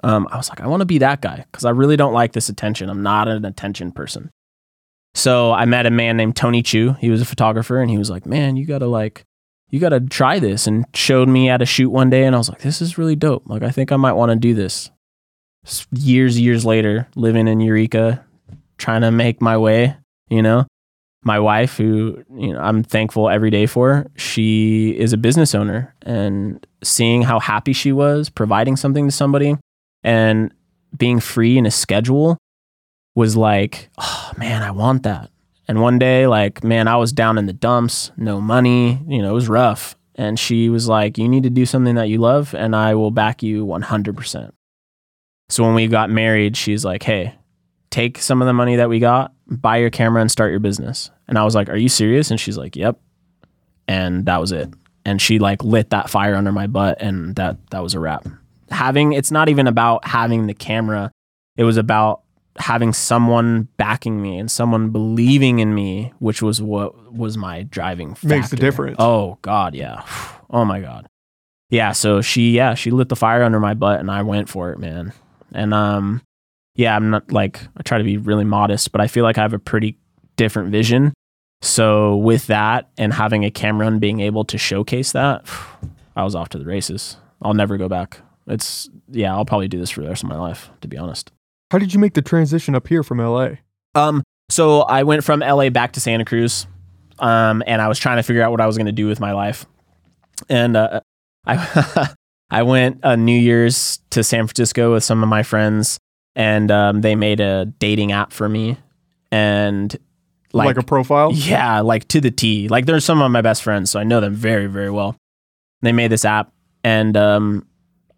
[0.04, 2.34] um, I was like, I want to be that guy because I really don't like
[2.34, 2.92] this attention.
[2.92, 4.30] I'm not an attention person.
[5.18, 6.94] So I met a man named Tony Chu.
[6.94, 9.26] He was a photographer and he was like, Man, you gotta like,
[9.72, 10.68] you gotta try this.
[10.68, 12.26] And showed me how to shoot one day.
[12.26, 13.42] And I was like, This is really dope.
[13.48, 14.92] Like, I think I might want to do this.
[15.92, 18.24] Years, years later, living in Eureka,
[18.78, 19.98] trying to make my way,
[20.30, 20.68] you know.
[21.24, 25.96] My wife, who you know, I'm thankful every day for, she is a business owner,
[26.04, 29.58] and seeing how happy she was providing something to somebody,
[30.04, 30.54] and
[30.96, 32.38] being free in a schedule
[33.18, 35.32] was like, oh man, I want that.
[35.68, 39.32] And one day, like, man, I was down in the dumps, no money, you know,
[39.32, 39.98] it was rough.
[40.14, 43.10] And she was like, you need to do something that you love, and I will
[43.10, 44.52] back you 100%.
[45.50, 47.34] So when we got married, she's like, hey,
[47.90, 51.10] take some of the money that we got, buy your camera, and start your business.
[51.28, 52.30] And I was like, are you serious?
[52.30, 53.00] And she's like, yep.
[53.88, 54.72] And that was it.
[55.06, 58.28] And she like lit that fire under my butt, and that that was a wrap.
[58.70, 61.12] Having it's not even about having the camera;
[61.56, 62.22] it was about
[62.60, 68.14] having someone backing me and someone believing in me, which was what was my driving
[68.16, 68.28] factor.
[68.28, 68.98] Makes the difference.
[69.00, 70.04] Oh God, yeah.
[70.50, 71.10] Oh my God.
[71.70, 71.92] Yeah.
[71.92, 74.80] So she, yeah, she lit the fire under my butt and I went for it,
[74.80, 75.12] man.
[75.52, 76.22] And um,
[76.76, 79.42] yeah, I'm not like I try to be really modest, but I feel like I
[79.42, 79.98] have a pretty
[80.38, 81.14] different vision.
[81.62, 85.46] So with that and having a camera and being able to showcase that,
[86.16, 87.18] I was off to the races.
[87.42, 88.22] I'll never go back.
[88.48, 91.34] It's yeah, I'll probably do this for the rest of my life, to be honest.
[91.72, 93.50] How did you make the transition up here from LA?
[93.96, 96.66] Um, so I went from LA back to Santa Cruz,
[97.20, 99.20] um, and I was trying to figure out what I was going to do with
[99.20, 99.66] my life.
[100.50, 101.02] And uh,
[101.46, 102.10] I
[102.50, 106.00] I went uh, New Year's to San Francisco with some of my friends,
[106.36, 108.78] and um, they made a dating app for me,
[109.32, 109.94] and
[110.54, 111.32] Like, like, a profile?
[111.34, 112.68] yeah, like to the T.
[112.70, 115.18] Like they're some of my best friends, so I know them very very well.
[115.82, 116.52] They made this app,
[116.84, 117.66] and um,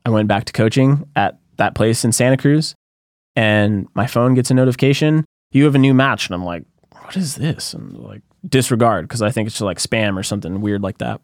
[0.05, 2.73] I went back to coaching at that place in Santa Cruz,
[3.35, 5.25] and my phone gets a notification.
[5.51, 6.63] You have a new match, and I'm like,
[7.01, 7.73] what is this?
[7.73, 11.21] And like disregard because I think it's just like spam or something weird like that.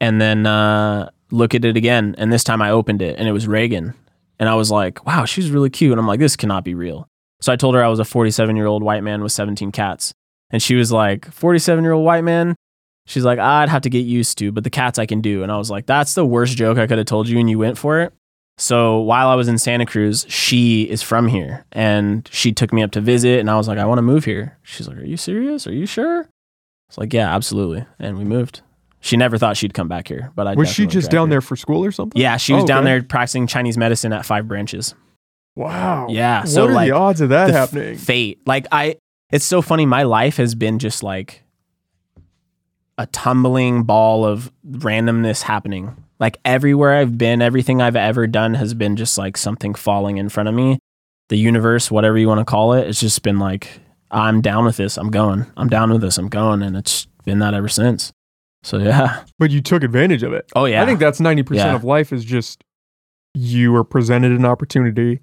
[0.00, 3.32] And then uh, look at it again, and this time I opened it, and it
[3.32, 3.94] was Reagan,
[4.38, 5.92] and I was like, wow, she's really cute.
[5.92, 7.08] And I'm like, this cannot be real.
[7.40, 10.12] So I told her I was a 47 year old white man with 17 cats,
[10.50, 12.54] and she was like, 47 year old white man.
[13.06, 15.44] She's like, I'd have to get used to, but the cats I can do.
[15.44, 17.58] And I was like, that's the worst joke I could have told you, and you
[17.58, 18.12] went for it.
[18.58, 22.82] So while I was in Santa Cruz, she is from here and she took me
[22.82, 24.56] up to visit and I was like, I want to move here.
[24.62, 25.66] She's like, Are you serious?
[25.66, 26.22] Are you sure?
[26.22, 26.26] I
[26.88, 27.84] was like, Yeah, absolutely.
[27.98, 28.62] And we moved.
[29.00, 31.32] She never thought she'd come back here, but I Was she just down her.
[31.32, 32.20] there for school or something?
[32.20, 32.92] Yeah, she was Oh, down okay.
[32.92, 34.94] there practicing Chinese medicine at Five Branches.
[35.54, 36.06] Wow.
[36.08, 36.40] Yeah.
[36.40, 37.98] What So are like the odds of that happening?
[37.98, 38.40] fate.
[38.46, 38.96] Like I
[39.30, 39.84] it's so funny.
[39.84, 41.42] My life has been just like
[42.96, 45.94] a tumbling ball of randomness happening.
[46.18, 50.28] Like everywhere I've been, everything I've ever done has been just like something falling in
[50.28, 50.78] front of me.
[51.28, 54.76] The universe, whatever you want to call it, it's just been like, I'm down with
[54.76, 54.96] this.
[54.96, 55.46] I'm going.
[55.56, 56.16] I'm down with this.
[56.18, 56.62] I'm going.
[56.62, 58.12] And it's been that ever since.
[58.62, 59.24] So yeah.
[59.38, 60.50] but you took advantage of it.
[60.56, 60.82] Oh yeah.
[60.82, 61.74] I think that's 90% Yeah.
[61.74, 62.62] of life is just
[63.34, 65.20] you are presented an opportunity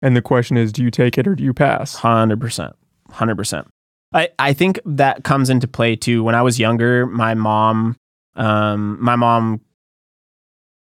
[0.00, 1.96] and the question is do you take it or do you pass?
[1.96, 2.74] Hundred percent,
[3.10, 3.66] hundred percent.
[4.14, 6.22] I I think that comes into play too.
[6.22, 7.96] When I was younger, my mom,
[8.36, 9.60] um, my mom.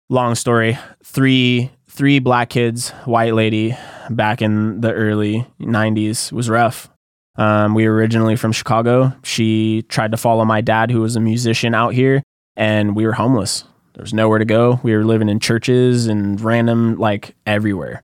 [0.09, 0.79] Long story.
[1.03, 3.77] Three three black kids, white lady,
[4.11, 6.89] back in the early '90s was rough.
[7.37, 9.13] Um, we were originally from Chicago.
[9.25, 12.23] She tried to follow my dad, who was a musician out here,
[12.57, 13.65] and we were homeless.
[13.95, 14.79] There was nowhere to go.
[14.83, 18.03] We were living in churches and random, like everywhere.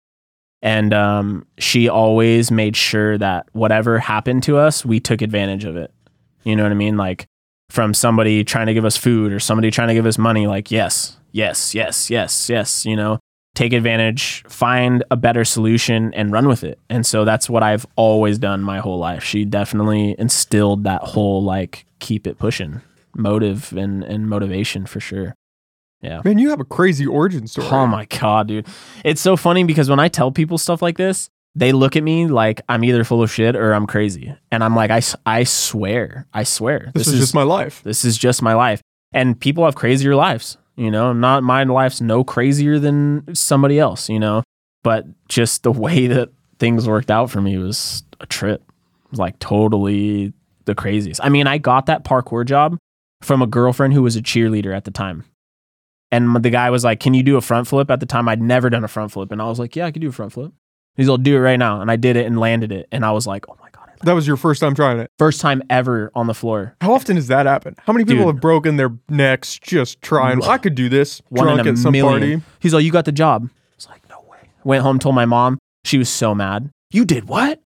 [0.61, 5.77] And um, she always made sure that whatever happened to us, we took advantage of
[5.77, 5.93] it.
[6.45, 6.97] You know what I mean?
[6.97, 7.27] Like
[7.69, 10.71] from somebody trying to give us food or somebody trying to give us money, like,
[10.71, 13.18] yes, yes, yes, yes, yes, you know,
[13.55, 16.79] take advantage, find a better solution and run with it.
[16.88, 19.23] And so that's what I've always done my whole life.
[19.23, 22.81] She definitely instilled that whole like keep it pushing
[23.14, 25.35] motive and, and motivation for sure.
[26.01, 26.21] Yeah.
[26.25, 27.68] Man, you have a crazy origin story.
[27.71, 28.66] Oh my god, dude.
[29.05, 32.27] It's so funny because when I tell people stuff like this, they look at me
[32.27, 34.35] like I'm either full of shit or I'm crazy.
[34.51, 36.90] And I'm like, I, I swear, I swear.
[36.95, 37.83] This, is, just my life.
[37.85, 38.81] this is just my life.
[39.12, 41.12] And people have crazier lives, you know.
[41.12, 44.42] Not my life's no crazier than somebody else, you know.
[44.82, 48.62] But just the way that things worked out for me was a trip.
[49.11, 50.32] Was like totally
[50.64, 51.20] the craziest.
[51.22, 52.78] I mean, I got that parkour job
[53.20, 55.24] from a girlfriend who was a cheerleader at the time.
[56.11, 57.90] And the guy was like, Can you do a front flip?
[57.90, 59.32] At the time, I'd never done a front flip.
[59.32, 60.52] And I was like, Yeah, I can do a front flip.
[60.94, 61.80] He's like, Do it right now.
[61.80, 62.87] And I did it and landed it.
[62.92, 63.56] And I was like, Oh
[64.05, 65.11] That was your first time trying it.
[65.19, 66.77] First time ever on the floor.
[66.81, 67.77] How often does that happen?
[67.87, 68.35] How many people Dude.
[68.35, 70.43] have broken their necks just trying?
[70.43, 71.23] I could do this.
[71.29, 72.41] One drunk in a at some million.
[72.41, 72.43] party.
[72.61, 73.49] He's like, You got the job.
[73.49, 74.38] I was like, No way.
[74.65, 75.59] Went home, told my mom.
[75.85, 76.71] She was so mad.
[76.91, 77.61] You did what?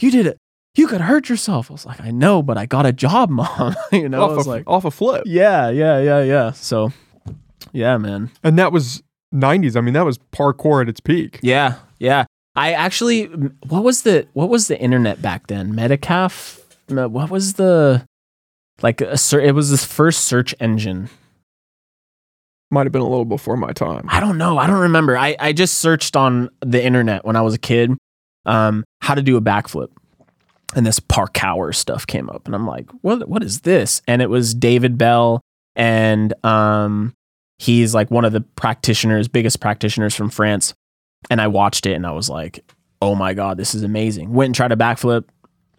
[0.00, 0.38] You did it.
[0.76, 1.70] You could hurt yourself.
[1.70, 3.74] I was like, I know, but I got a job, mom.
[3.92, 5.24] you know, I off, was a, like, off a flip.
[5.26, 6.52] Yeah, yeah, yeah, yeah.
[6.52, 6.92] So,
[7.72, 8.30] yeah, man.
[8.44, 9.02] And that was
[9.34, 9.76] 90s.
[9.76, 11.40] I mean, that was parkour at its peak.
[11.42, 12.26] Yeah, yeah.
[12.58, 13.26] I actually,
[13.68, 15.74] what was the what was the internet back then?
[15.74, 16.60] Metacafe.
[16.88, 18.04] What was the
[18.82, 19.00] like?
[19.00, 21.08] A, it was this first search engine.
[22.70, 24.06] might have been a little before my time.
[24.08, 24.58] I don't know.
[24.58, 25.16] I don't remember.
[25.16, 27.92] I, I just searched on the internet when I was a kid
[28.44, 29.90] um, how to do a backflip.
[30.74, 32.44] And this parkour stuff came up.
[32.46, 34.02] And I'm like, what what is this?
[34.08, 35.40] And it was David Belle.
[35.76, 37.14] And um,
[37.58, 40.74] he's like one of the practitioners, biggest practitioners from France.
[41.30, 42.64] And I watched it and I was like,
[43.02, 44.32] oh my God, this is amazing.
[44.32, 45.24] Went and tried a backflip,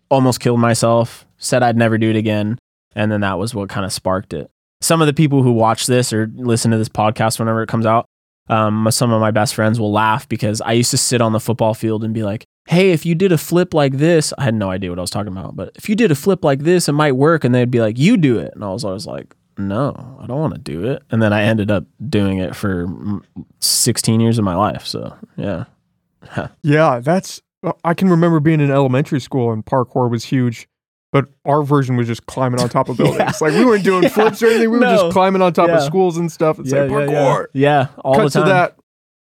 [0.10, 2.58] almost killed myself, said I'd never do it again.
[2.96, 4.50] And then that was what kind of sparked it.
[4.82, 7.86] Some of the people who watch this or listen to this podcast whenever it comes
[7.86, 8.06] out,
[8.48, 11.40] um, some of my best friends will laugh because I used to sit on the
[11.40, 14.56] football field and be like, hey, if you did a flip like this, I had
[14.56, 16.88] no idea what I was talking about, but if you did a flip like this,
[16.88, 17.44] it might work.
[17.44, 18.54] And they'd be like, you do it.
[18.56, 21.04] And I was always like, no, I don't want to do it.
[21.12, 23.22] And then I ended up doing it for mm,
[23.60, 24.86] 16 years of my life.
[24.86, 25.66] So, yeah.
[26.64, 27.42] Yeah, that's.
[27.84, 30.68] I can remember being in elementary school and parkour was huge,
[31.12, 33.20] but our version was just climbing on top of buildings.
[33.20, 33.32] Yeah.
[33.42, 34.70] Like we weren't doing flips or anything.
[34.72, 37.48] We were just climbing on top of schools and stuff and saying parkour.
[37.54, 38.44] Yeah, all Cut the time.
[38.44, 38.76] to that.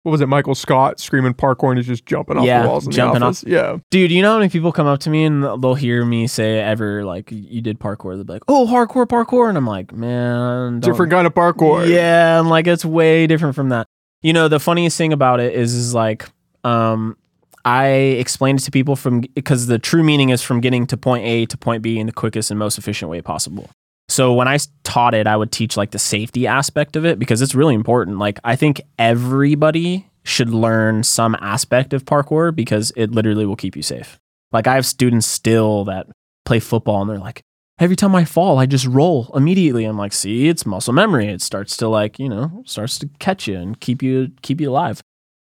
[0.02, 0.28] What was it?
[0.28, 3.26] Michael Scott screaming parkour and he's just jumping off Yeah, the walls in jumping the
[3.26, 3.76] off- Yeah.
[3.90, 6.58] Dude, you know how many people come up to me and they'll hear me say
[6.58, 8.14] ever like you did parkour?
[8.14, 11.86] They'll be like, "Oh, hardcore parkour," and I'm like, "Man, Different kind of parkour.
[11.86, 13.86] Yeah, and like it's way different from that.
[14.22, 16.26] You know, the funniest thing about it is, is like,
[16.64, 17.16] um,
[17.64, 21.26] I explained it to people from because the true meaning is from getting to point
[21.26, 23.68] A to point B in the quickest and most efficient way possible.
[24.10, 27.42] So when I taught it, I would teach like the safety aspect of it because
[27.42, 28.18] it's really important.
[28.18, 33.76] Like I think everybody should learn some aspect of parkour because it literally will keep
[33.76, 34.18] you safe.
[34.52, 36.08] Like I have students still that
[36.44, 37.42] play football and they're like,
[37.78, 39.84] every time I fall, I just roll immediately.
[39.84, 41.28] I'm like, see, it's muscle memory.
[41.28, 44.70] It starts to like, you know, starts to catch you and keep you keep you
[44.70, 45.00] alive.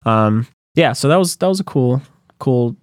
[0.06, 2.02] Um, yeah, so that was that was a cool,
[2.39, 2.78] cool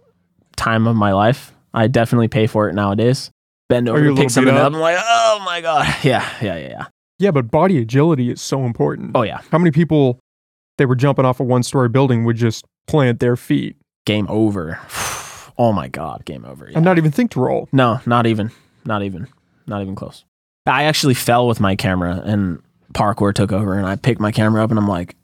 [0.57, 1.53] time of my life.
[1.73, 3.31] I definitely pay for it nowadays.
[3.69, 4.61] Bend over pick something up.
[4.67, 4.73] up?
[4.73, 5.87] I'm like, oh my god.
[6.03, 6.87] Yeah, yeah, yeah, yeah.
[7.19, 9.13] Yeah, but body agility is so important.
[9.15, 9.41] Oh yeah.
[9.51, 10.19] How many people
[10.79, 13.77] they were jumping off a one story building would just plant their feet
[14.09, 14.81] Game over.
[15.59, 16.65] oh my god, game over.
[16.67, 16.77] Yeah.
[16.79, 17.69] and not even think to roll?
[17.73, 18.51] No, not even.
[18.87, 19.29] Not even.
[19.67, 20.25] Not even close.
[20.65, 22.63] I actually fell with my camera and
[22.95, 25.15] parkour took over and I picked my camera up and I'm like,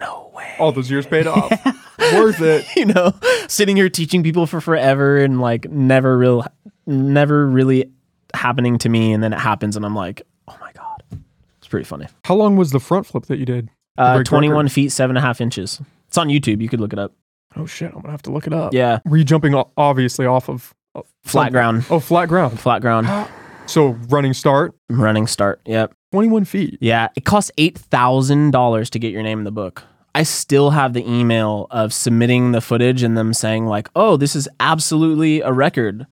[0.00, 0.56] no way.
[0.58, 1.50] All those years paid off.
[2.14, 2.66] Worth it.
[2.74, 3.12] you know,
[3.46, 6.44] sitting here teaching people for forever and like never real
[6.86, 7.90] never really
[8.34, 11.20] happening to me and then it happens and I'm like, oh my God.
[11.58, 12.06] It's pretty funny.
[12.24, 13.70] How long was the front flip that you did?
[13.98, 15.80] Uh, break 21 feet, seven and a half inches.
[16.08, 16.60] It's on YouTube.
[16.60, 17.12] You could look it up.
[17.56, 18.74] Oh shit, I'm gonna have to look it up.
[18.74, 18.98] Yeah.
[19.06, 21.52] Were you jumping obviously off of uh, Flat something?
[21.52, 21.86] ground.
[21.90, 22.60] Oh, flat ground.
[22.60, 23.08] Flat ground.
[23.68, 25.60] So running start, Running start.
[25.66, 25.92] Yep.
[26.12, 26.78] 21 feet.
[26.80, 29.82] Yeah, it costs eight thousand dollars to get your name in the book.
[30.14, 34.36] I still have the email of submitting the footage and them saying like, "Oh, this
[34.36, 36.06] is absolutely a record."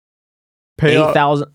[0.81, 1.49] Pay Eight thousand.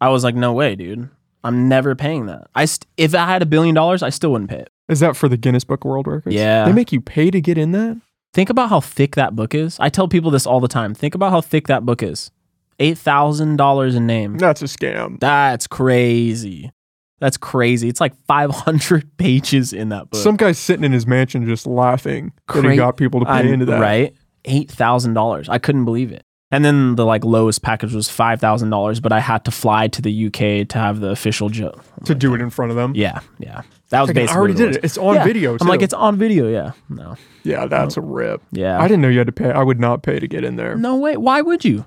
[0.00, 1.08] I was like, "No way, dude!
[1.44, 4.50] I'm never paying that." I st- if I had a billion dollars, I still wouldn't
[4.50, 4.70] pay it.
[4.88, 6.34] Is that for the Guinness Book of World Records?
[6.34, 6.64] Yeah.
[6.66, 8.00] They make you pay to get in that?
[8.34, 9.78] Think about how thick that book is.
[9.78, 10.94] I tell people this all the time.
[10.94, 12.30] Think about how thick that book is.
[12.78, 14.38] Eight thousand dollars a name.
[14.38, 15.20] That's a scam.
[15.20, 16.72] That's crazy.
[17.20, 17.88] That's crazy.
[17.88, 20.20] It's like five hundred pages in that book.
[20.20, 23.48] Some guy's sitting in his mansion just laughing that he got people to pay I'm-
[23.48, 23.80] into that.
[23.80, 24.14] Right?
[24.44, 25.48] Eight thousand dollars.
[25.48, 26.24] I couldn't believe it.
[26.52, 29.88] And then the like lowest package was five thousand dollars, but I had to fly
[29.88, 31.82] to the UK to have the official joke.
[32.04, 32.92] To do it in front of them.
[32.94, 33.62] Yeah, yeah.
[33.88, 34.76] That was Like, I already did was.
[34.76, 34.84] it.
[34.84, 35.24] It's on Yeah.
[35.24, 35.56] video.
[35.60, 36.48] I'm like, it's on video.
[36.48, 36.72] Yeah.
[36.88, 37.16] No.
[37.42, 38.42] yeah, that's a rip.
[38.52, 38.78] Yeah.
[38.78, 39.50] I didn't know you had to pay.
[39.50, 40.76] I would not pay to get in there.
[40.76, 41.16] no way.
[41.16, 41.84] Why would you?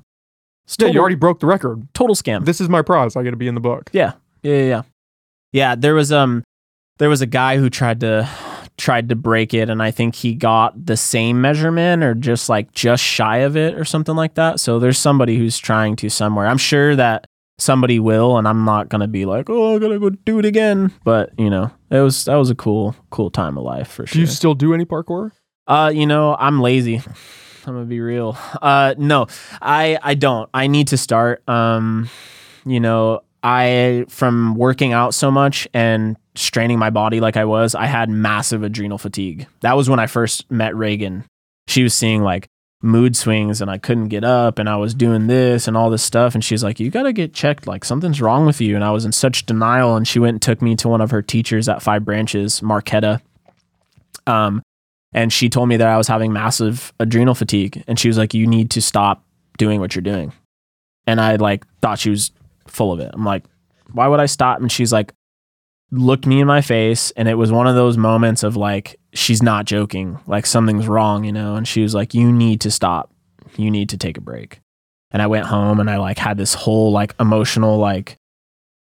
[0.65, 1.87] It's Yeah, you already broke the record.
[1.93, 2.45] total scam.
[2.45, 3.15] This is my prize.
[3.15, 3.89] I got to be in the book.
[3.93, 4.13] Yeah.
[4.41, 4.81] Yeah, yeah, yeah.
[5.53, 6.43] Yeah, there was um
[6.97, 8.27] there was a guy who tried to
[8.77, 12.71] tried to break it and I think he got the same measurement or just like
[12.73, 14.59] just shy of it or something like that.
[14.59, 16.47] So there's somebody who's trying to somewhere.
[16.47, 17.25] I'm sure that
[17.57, 20.39] somebody will and I'm not going to be like, "Oh, I got to go do
[20.39, 23.87] it again." But, you know, it was that was a cool cool time of life
[23.87, 24.19] for Do sure.
[24.21, 25.31] you still do any parkour?
[25.67, 26.97] Uh, you know, I'm lazy.
[27.67, 28.37] I'm gonna be real.
[28.61, 29.25] Uh, no,
[29.61, 30.49] I I don't.
[30.53, 31.47] I need to start.
[31.49, 32.09] Um,
[32.65, 37.75] you know, I from working out so much and straining my body like I was,
[37.75, 39.47] I had massive adrenal fatigue.
[39.61, 41.25] That was when I first met Reagan.
[41.67, 42.47] She was seeing like
[42.85, 46.03] mood swings and I couldn't get up and I was doing this and all this
[46.03, 48.83] stuff and she's like you got to get checked like something's wrong with you and
[48.83, 51.23] I was in such denial and she went and took me to one of her
[51.23, 53.21] teachers at Five Branches, Marquetta.
[54.27, 54.61] Um
[55.13, 58.33] and she told me that I was having massive adrenal fatigue and she was like
[58.33, 59.23] you need to stop
[59.57, 60.31] doing what you're doing.
[61.07, 62.31] And I like thought she was
[62.67, 63.09] full of it.
[63.13, 63.45] I'm like
[63.93, 64.59] why would I stop?
[64.59, 65.11] And she's like
[65.91, 69.41] looked me in my face and it was one of those moments of like she's
[69.41, 73.11] not joking, like something's wrong, you know, and she was like you need to stop.
[73.57, 74.61] You need to take a break.
[75.11, 78.17] And I went home and I like had this whole like emotional like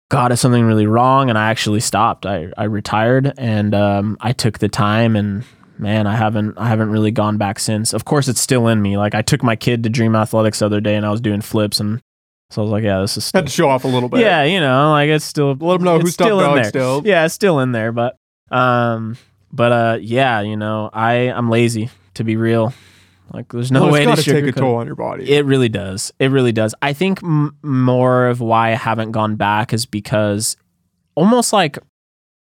[0.09, 1.29] God, is something really wrong?
[1.29, 2.25] And I actually stopped.
[2.25, 5.43] I, I retired and um, I took the time and
[5.77, 7.93] man, I haven't I haven't really gone back since.
[7.93, 8.97] Of course, it's still in me.
[8.97, 11.41] Like I took my kid to Dream Athletics the other day and I was doing
[11.41, 12.01] flips and
[12.49, 14.21] so I was like, yeah, this is still, Had to show off a little bit.
[14.21, 16.63] yeah, you know, like it's still let them know who's still in there.
[16.65, 17.01] still.
[17.05, 18.17] Yeah, it's still in there, but
[18.51, 19.17] um,
[19.51, 22.73] but uh, yeah, you know, I I'm lazy to be real.
[23.33, 25.29] Like, there's no well, way it's to got to take a toll on your body.
[25.29, 26.13] it really does.
[26.19, 26.75] It really does.
[26.83, 30.55] I think m- more of why I haven't gone back is because
[31.15, 31.81] almost like, I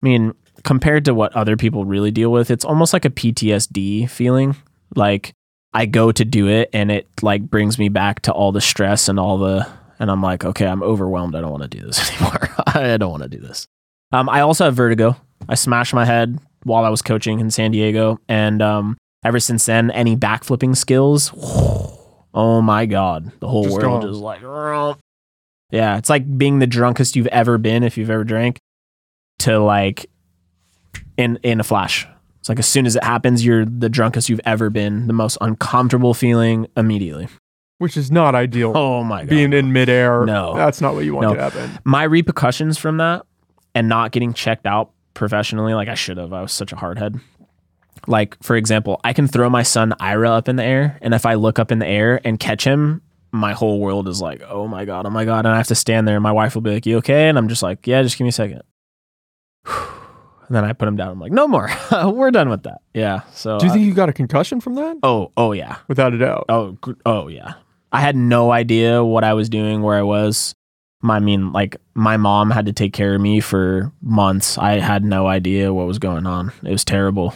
[0.00, 0.32] mean,
[0.64, 4.56] compared to what other people really deal with, it's almost like a PTSD feeling.
[4.96, 5.34] Like
[5.74, 9.10] I go to do it and it like brings me back to all the stress
[9.10, 11.34] and all the, and I'm like, okay, I'm overwhelmed.
[11.34, 12.48] I don't want to do this anymore.
[12.66, 13.66] I don't want to do this.
[14.12, 15.16] Um, I also have vertigo.
[15.48, 18.20] I smashed my head while I was coaching in San Diego.
[18.28, 21.32] And um, ever since then, any backflipping skills,
[22.34, 24.40] oh my God, the whole Just world is like,
[25.70, 28.58] yeah, it's like being the drunkest you've ever been if you've ever drank
[29.40, 30.06] to like
[31.16, 32.06] in in a flash.
[32.40, 35.38] It's like as soon as it happens, you're the drunkest you've ever been, the most
[35.40, 37.28] uncomfortable feeling immediately.
[37.82, 38.72] Which is not ideal.
[38.76, 39.28] Oh my God.
[39.28, 40.24] Being in midair.
[40.24, 40.54] No.
[40.56, 41.34] That's not what you want No.
[41.34, 41.78] to happen.
[41.84, 43.26] my repercussions from that
[43.74, 46.32] and not getting checked out professionally like I should have.
[46.32, 47.20] I was such a hardhead.
[48.06, 51.24] Like for example, I can throw my son Ira up in the air, and if
[51.26, 54.66] I look up in the air and catch him, my whole world is like, oh
[54.66, 56.16] my god, oh my god, and I have to stand there.
[56.16, 58.24] And my wife will be like, "You okay?" And I'm just like, "Yeah, just give
[58.24, 58.62] me a second.
[60.48, 61.08] And then I put him down.
[61.12, 61.70] I'm like, "No more.
[62.04, 63.20] We're done with that." Yeah.
[63.32, 64.98] So Do you I- think you got a concussion from that?
[65.02, 65.78] oh, oh yeah.
[65.88, 66.44] Without a doubt.
[66.50, 67.54] Oh, oh yeah.
[67.92, 70.54] I had no idea what I was doing, where I was.
[71.04, 74.56] I mean, like my mom had to take care of me for months.
[74.56, 76.52] I had no idea what was going on.
[76.62, 77.34] It was terrible.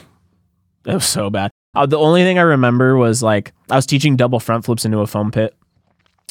[0.86, 1.50] It was so bad.
[1.74, 5.00] Uh, the only thing I remember was like I was teaching double front flips into
[5.00, 5.54] a foam pit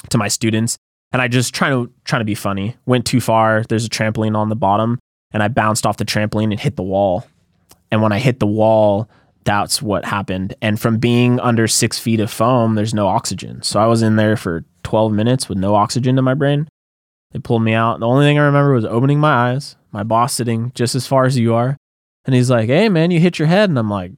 [0.10, 0.78] to my students,
[1.12, 2.78] and I just trying to trying to be funny.
[2.86, 3.64] Went too far.
[3.64, 4.98] There's a trampoline on the bottom,
[5.32, 7.28] and I bounced off the trampoline and hit the wall.
[7.92, 9.08] And when I hit the wall,
[9.46, 10.56] that's what happened.
[10.62, 13.62] And from being under six feet of foam, there's no oxygen.
[13.62, 16.68] So I was in there for 12 minutes with no oxygen in my brain.
[17.32, 18.00] They pulled me out.
[18.00, 21.26] The only thing I remember was opening my eyes, my boss sitting just as far
[21.26, 21.78] as you are.
[22.26, 23.70] And he's like, Hey, man, you hit your head.
[23.70, 24.14] And I'm like,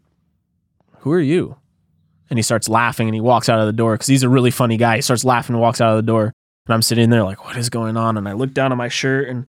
[0.99, 1.57] Who are you?
[2.29, 4.51] And he starts laughing and he walks out of the door because he's a really
[4.51, 4.97] funny guy.
[4.97, 6.25] He starts laughing and walks out of the door.
[6.67, 8.17] And I'm sitting there like, What is going on?
[8.17, 9.45] And I look down at my shirt and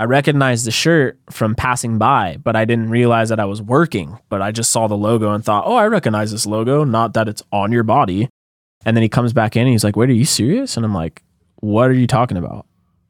[0.00, 4.18] I recognized the shirt from passing by, but I didn't realize that I was working.
[4.30, 7.28] But I just saw the logo and thought, oh, I recognize this logo, not that
[7.28, 8.30] it's on your body.
[8.86, 10.78] And then he comes back in and he's like, wait, are you serious?
[10.78, 11.22] And I'm like,
[11.56, 12.64] what are you talking about?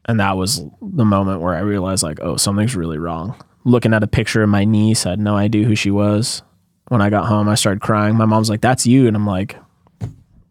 [0.07, 3.37] And that was the moment where I realized, like, oh, something's really wrong.
[3.62, 6.42] Looking at a picture of my niece, I had no idea who she was.
[6.88, 8.16] When I got home, I started crying.
[8.16, 9.07] My mom's like, that's you.
[9.07, 9.57] And I'm like,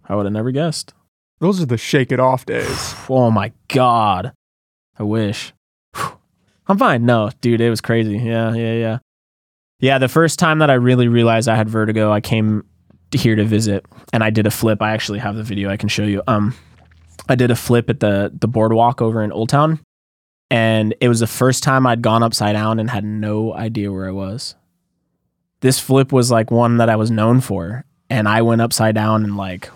[0.07, 0.93] I would have never guessed.
[1.39, 2.95] Those are the shake it off days.
[3.09, 4.31] Oh my God.
[4.97, 5.51] I wish.
[6.69, 7.05] I'm fine.
[7.05, 8.17] No, dude, it was crazy.
[8.17, 8.97] Yeah, yeah, yeah.
[9.79, 12.63] Yeah, the first time that I really realized I had vertigo, I came
[13.11, 14.81] here to visit and I did a flip.
[14.81, 16.21] I actually have the video I can show you.
[16.27, 16.55] Um
[17.27, 19.79] I did a flip at the the boardwalk over in Old Town.
[20.51, 24.07] And it was the first time I'd gone upside down and had no idea where
[24.07, 24.55] I was.
[25.61, 27.85] This flip was like one that I was known for.
[28.09, 29.67] And I went upside down and like,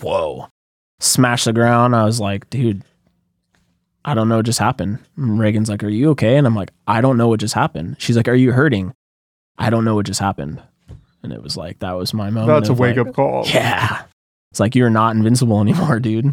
[0.00, 0.48] whoa.
[1.00, 1.96] Smashed the ground.
[1.96, 2.82] I was like, dude,
[4.04, 4.98] I don't know what just happened.
[5.16, 6.36] And Reagan's like, Are you okay?
[6.36, 7.96] And I'm like, I don't know what just happened.
[7.98, 8.94] She's like, Are you hurting?
[9.58, 10.62] I don't know what just happened.
[11.22, 12.48] And it was like, that was my moment.
[12.48, 13.44] That's a wake like, up call.
[13.46, 14.04] Yeah.
[14.50, 16.32] It's like you're not invincible anymore, dude.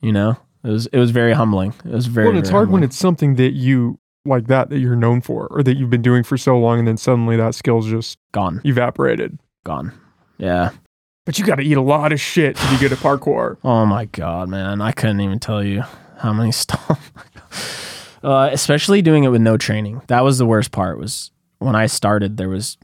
[0.00, 0.36] You know?
[0.64, 1.74] It was it was very humbling.
[1.84, 4.80] It was very well, it's very hard when it's something that you like that that
[4.80, 7.54] you're known for or that you've been doing for so long and then suddenly that
[7.54, 8.60] skill's just gone.
[8.64, 9.38] evaporated.
[9.64, 9.92] Gone.
[10.38, 10.70] Yeah.
[11.24, 13.58] But you got to eat a lot of shit to be good at parkour.
[13.64, 14.80] Oh my god, man!
[14.80, 15.84] I couldn't even tell you
[16.26, 17.12] how many stuff.
[18.22, 20.02] uh, especially doing it with no training.
[20.08, 20.98] That was the worst part.
[20.98, 22.76] Was when I started, there was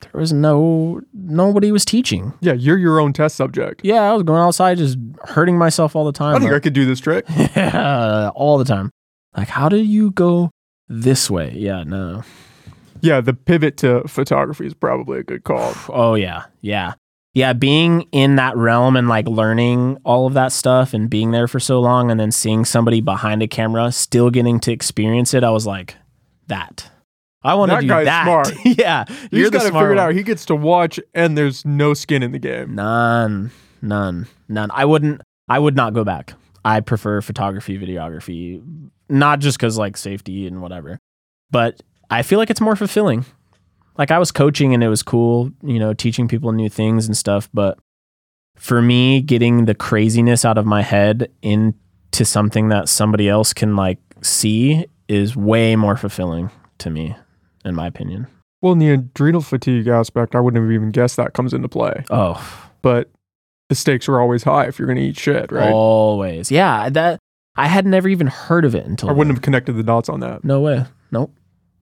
[0.00, 2.32] there was no nobody was teaching.
[2.40, 3.80] Yeah, you're your own test subject.
[3.84, 6.36] Yeah, I was going outside just hurting myself all the time.
[6.36, 7.24] I think I could do this trick.
[7.56, 8.90] yeah, all the time.
[9.36, 10.50] Like, how do you go
[10.88, 11.52] this way?
[11.56, 12.22] Yeah, no.
[13.00, 15.74] Yeah, the pivot to photography is probably a good call.
[15.88, 16.94] Oh yeah, yeah,
[17.34, 17.52] yeah.
[17.52, 21.60] Being in that realm and like learning all of that stuff and being there for
[21.60, 25.50] so long, and then seeing somebody behind a camera still getting to experience it, I
[25.50, 25.96] was like,
[26.46, 26.90] that.
[27.42, 28.24] I want to do guy's that.
[28.24, 28.54] smart.
[28.64, 30.14] yeah, He's you're the got to figure it out.
[30.14, 32.74] He gets to watch, and there's no skin in the game.
[32.74, 33.50] None,
[33.82, 34.70] none, none.
[34.72, 35.20] I wouldn't.
[35.48, 36.32] I would not go back.
[36.64, 38.62] I prefer photography, videography,
[39.10, 40.98] not just because like safety and whatever,
[41.50, 43.26] but I feel like it's more fulfilling.
[43.96, 47.16] Like I was coaching and it was cool, you know, teaching people new things and
[47.16, 47.48] stuff.
[47.54, 47.78] But
[48.56, 53.76] for me, getting the craziness out of my head into something that somebody else can
[53.76, 57.14] like see is way more fulfilling to me,
[57.64, 58.26] in my opinion.
[58.62, 62.02] Well, in the adrenal fatigue aspect, I wouldn't have even guessed that comes into play.
[62.10, 62.40] Oh,
[62.80, 63.10] But
[63.68, 65.70] the stakes are always high if you're going to eat shit, right?
[65.72, 66.50] always.
[66.50, 67.18] Yeah, that
[67.56, 69.36] I had never even heard of it until I wouldn't then.
[69.36, 70.44] have connected the dots on that.
[70.44, 70.84] No way.
[71.10, 71.32] Nope.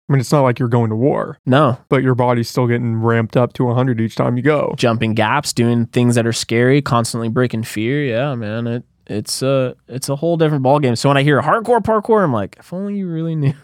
[0.09, 1.77] I mean, it's not like you're going to war, No.
[1.87, 4.73] but your body's still getting ramped up to 100 each time you go.
[4.75, 8.03] Jumping gaps, doing things that are scary, constantly breaking fear.
[8.03, 8.65] Yeah, man.
[8.67, 10.95] It it's a it's a whole different ballgame.
[10.95, 13.53] So when I hear hardcore parkour, I'm like, if only you really knew.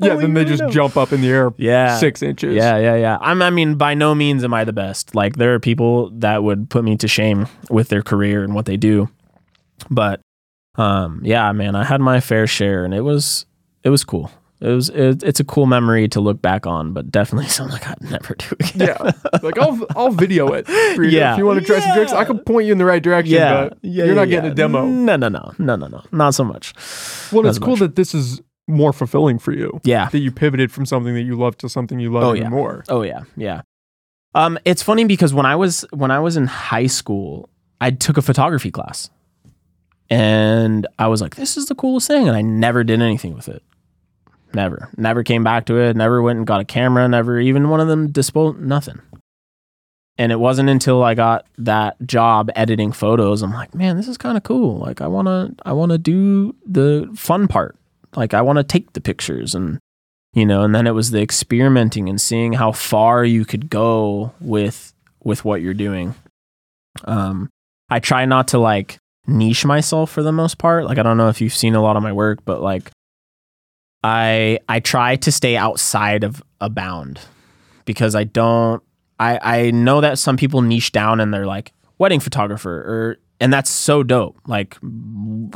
[0.00, 1.96] Yeah, then they just jump up in the air Yeah.
[1.98, 2.54] six inches.
[2.54, 3.18] Yeah, yeah, yeah.
[3.20, 5.14] I'm, I mean, by no means am I the best.
[5.16, 8.66] Like, there are people that would put me to shame with their career and what
[8.66, 9.08] they do.
[9.90, 10.20] But,
[10.76, 13.46] um, yeah, man, I had my fair share, and it was,
[13.82, 14.30] it was cool.
[14.60, 18.10] It was, it, it's a cool memory to look back on, but definitely something I'd
[18.10, 18.88] never do again.
[18.88, 19.12] Yeah.
[19.42, 20.66] Like, I'll, I'll video it.
[20.66, 21.10] For you.
[21.10, 21.32] Yeah.
[21.34, 23.34] If you want to try some tricks, I can point you in the right direction,
[23.34, 24.52] yeah, but yeah, you're not yeah, getting yeah.
[24.52, 24.84] a demo.
[24.86, 26.74] No, no, no, no, no, no, not so much.
[27.30, 27.80] Well, Not it's so cool much.
[27.80, 29.80] that this is more fulfilling for you.
[29.84, 30.08] Yeah.
[30.08, 32.48] That you pivoted from something that you love to something you love Oh, even yeah.
[32.50, 32.84] more.
[32.88, 33.62] Oh yeah, yeah.
[34.34, 37.48] Um, it's funny because when I was when I was in high school,
[37.80, 39.08] I took a photography class,
[40.10, 43.48] and I was like, "This is the coolest thing," and I never did anything with
[43.48, 43.62] it.
[44.54, 45.96] Never, never came back to it.
[45.96, 47.06] Never went and got a camera.
[47.08, 49.00] Never even one of them disposed nothing.
[50.16, 54.18] And it wasn't until I got that job editing photos, I'm like, man, this is
[54.18, 54.78] kind of cool.
[54.78, 57.76] Like, I wanna, I wanna do the fun part.
[58.16, 59.78] Like, I wanna take the pictures and
[60.34, 64.32] you know and then it was the experimenting and seeing how far you could go
[64.40, 64.92] with
[65.24, 66.14] with what you're doing
[67.04, 67.48] um
[67.90, 71.28] i try not to like niche myself for the most part like i don't know
[71.28, 72.90] if you've seen a lot of my work but like
[74.04, 77.20] i i try to stay outside of a bound
[77.84, 78.82] because i don't
[79.18, 83.52] i i know that some people niche down and they're like wedding photographer or and
[83.52, 84.76] that's so dope like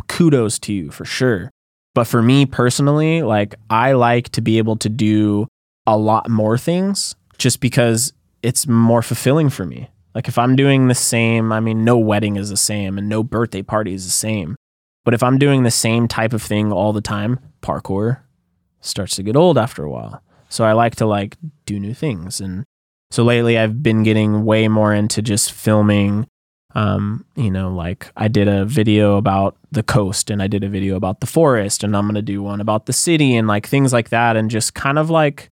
[0.09, 1.51] kudos to you for sure
[1.95, 5.47] but for me personally, like I like to be able to do
[5.87, 8.13] a lot more things just because
[8.43, 9.91] it's more fulfilling for me.
[10.15, 13.23] Like if I'm doing the same, I mean, no wedding is the same and no
[13.23, 14.57] birthday party is the same.
[15.05, 18.21] But if I'm doing the same type of thing all the time, parkour
[18.83, 20.23] starts to get old after a while.
[20.49, 22.41] So I like to like do new things.
[22.41, 22.65] And
[23.11, 26.27] so lately I've been getting way more into just filming
[26.75, 30.69] um, you know, like I did a video about the coast and I did a
[30.69, 33.67] video about the forest and I'm going to do one about the city and like
[33.67, 35.51] things like that and just kind of like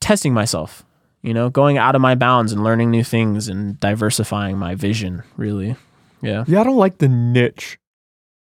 [0.00, 0.84] testing myself,
[1.22, 5.22] you know, going out of my bounds and learning new things and diversifying my vision,
[5.36, 5.76] really.
[6.20, 6.44] Yeah.
[6.46, 7.78] Yeah, I don't like the niche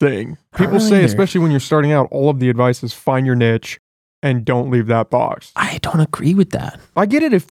[0.06, 0.36] thing.
[0.56, 1.06] People really say, either.
[1.06, 3.78] especially when you're starting out, all of the advice is find your niche
[4.22, 5.52] and don't leave that box.
[5.56, 6.80] I don't agree with that.
[6.96, 7.46] I get it if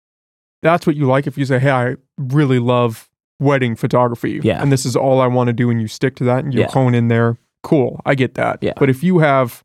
[0.62, 1.28] that's what you like.
[1.28, 4.62] If you say, hey, I really love wedding photography Yeah.
[4.62, 6.62] and this is all I want to do and you stick to that and you
[6.62, 6.72] Yeah.
[6.72, 8.02] hone in there, cool.
[8.06, 8.60] I get that.
[8.62, 8.74] Yeah.
[8.78, 9.64] But if you have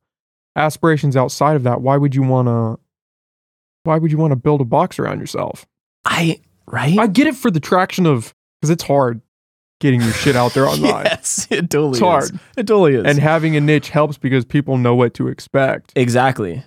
[0.56, 2.78] aspirations outside of that, why would you want to?
[3.82, 5.66] Why would you want to build a box around yourself?
[6.04, 6.98] I, right?
[6.98, 9.20] I get it for the traction of because it's hard
[9.84, 11.04] getting your shit out there online.
[11.04, 12.02] yes, it totally It's is.
[12.02, 12.40] hard.
[12.56, 13.04] It totally is.
[13.04, 15.92] And having a niche helps because people know what to expect.
[15.94, 16.62] Exactly.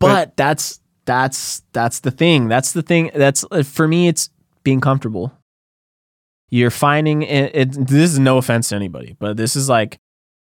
[0.00, 2.48] But that's that's that's the thing.
[2.48, 3.12] That's the thing.
[3.14, 4.08] That's uh, for me.
[4.08, 4.30] It's
[4.64, 5.32] being comfortable.
[6.50, 7.72] You're finding it, it.
[7.86, 9.98] This is no offense to anybody, but this is like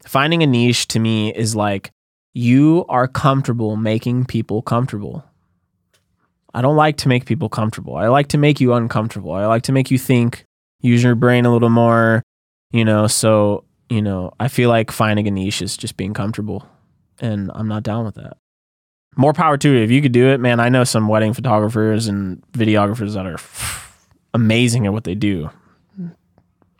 [0.04, 1.90] finding a niche to me is like
[2.34, 5.24] you are comfortable making people comfortable.
[6.54, 7.96] I don't like to make people comfortable.
[7.96, 9.32] I like to make you uncomfortable.
[9.32, 10.44] I like to make you think,
[10.82, 12.22] use your brain a little more,
[12.70, 13.06] you know.
[13.06, 16.68] So, you know, I feel like finding a niche is just being comfortable.
[17.20, 18.36] And I'm not down with that.
[19.16, 19.78] More power to you.
[19.78, 23.38] If you could do it, man, I know some wedding photographers and videographers that are
[24.34, 25.50] amazing at what they do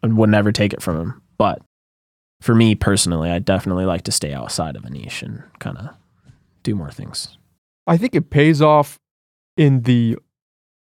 [0.03, 1.23] I would never take it from them.
[1.39, 1.63] But
[2.41, 5.91] for me personally, I definitely like to stay outside of a niche and kind of
[6.63, 7.37] do more things.
[7.87, 8.99] I think it pays off
[9.57, 10.17] in the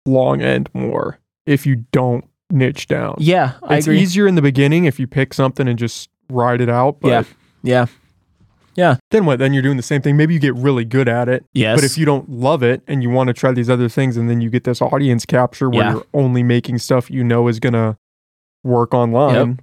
[0.05, 3.15] long end more if you don't niche down.
[3.19, 3.99] Yeah, I it's agree.
[4.01, 6.99] easier in the beginning if you pick something and just ride it out.
[7.01, 7.25] But
[7.63, 7.85] Yeah.
[8.75, 8.97] Yeah.
[9.11, 9.39] then what?
[9.39, 10.17] Then you're doing the same thing.
[10.17, 11.45] Maybe you get really good at it.
[11.53, 11.77] Yes.
[11.77, 14.29] But if you don't love it and you want to try these other things and
[14.29, 15.91] then you get this audience capture where Yeah.
[15.93, 17.97] you're only making stuff you know is going to
[18.63, 19.59] work online,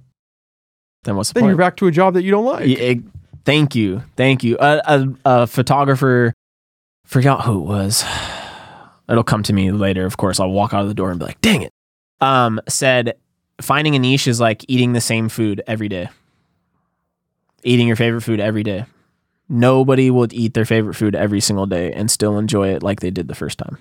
[1.03, 1.49] then what's the then point?
[1.51, 2.65] you're back to a job that you don't like.
[2.67, 3.03] Yeah, it-
[3.45, 4.57] thank you, thank you.
[4.59, 6.33] A, a, a photographer,
[7.05, 8.03] forgot who it was.
[9.09, 10.05] It'll come to me later.
[10.05, 11.71] Of course, I'll walk out of the door and be like, "Dang it!"
[12.21, 13.15] Um, said
[13.61, 16.09] finding a niche is like eating the same food every day.
[17.63, 18.85] Eating your favorite food every day.
[19.49, 23.11] Nobody will eat their favorite food every single day and still enjoy it like they
[23.11, 23.77] did the first time.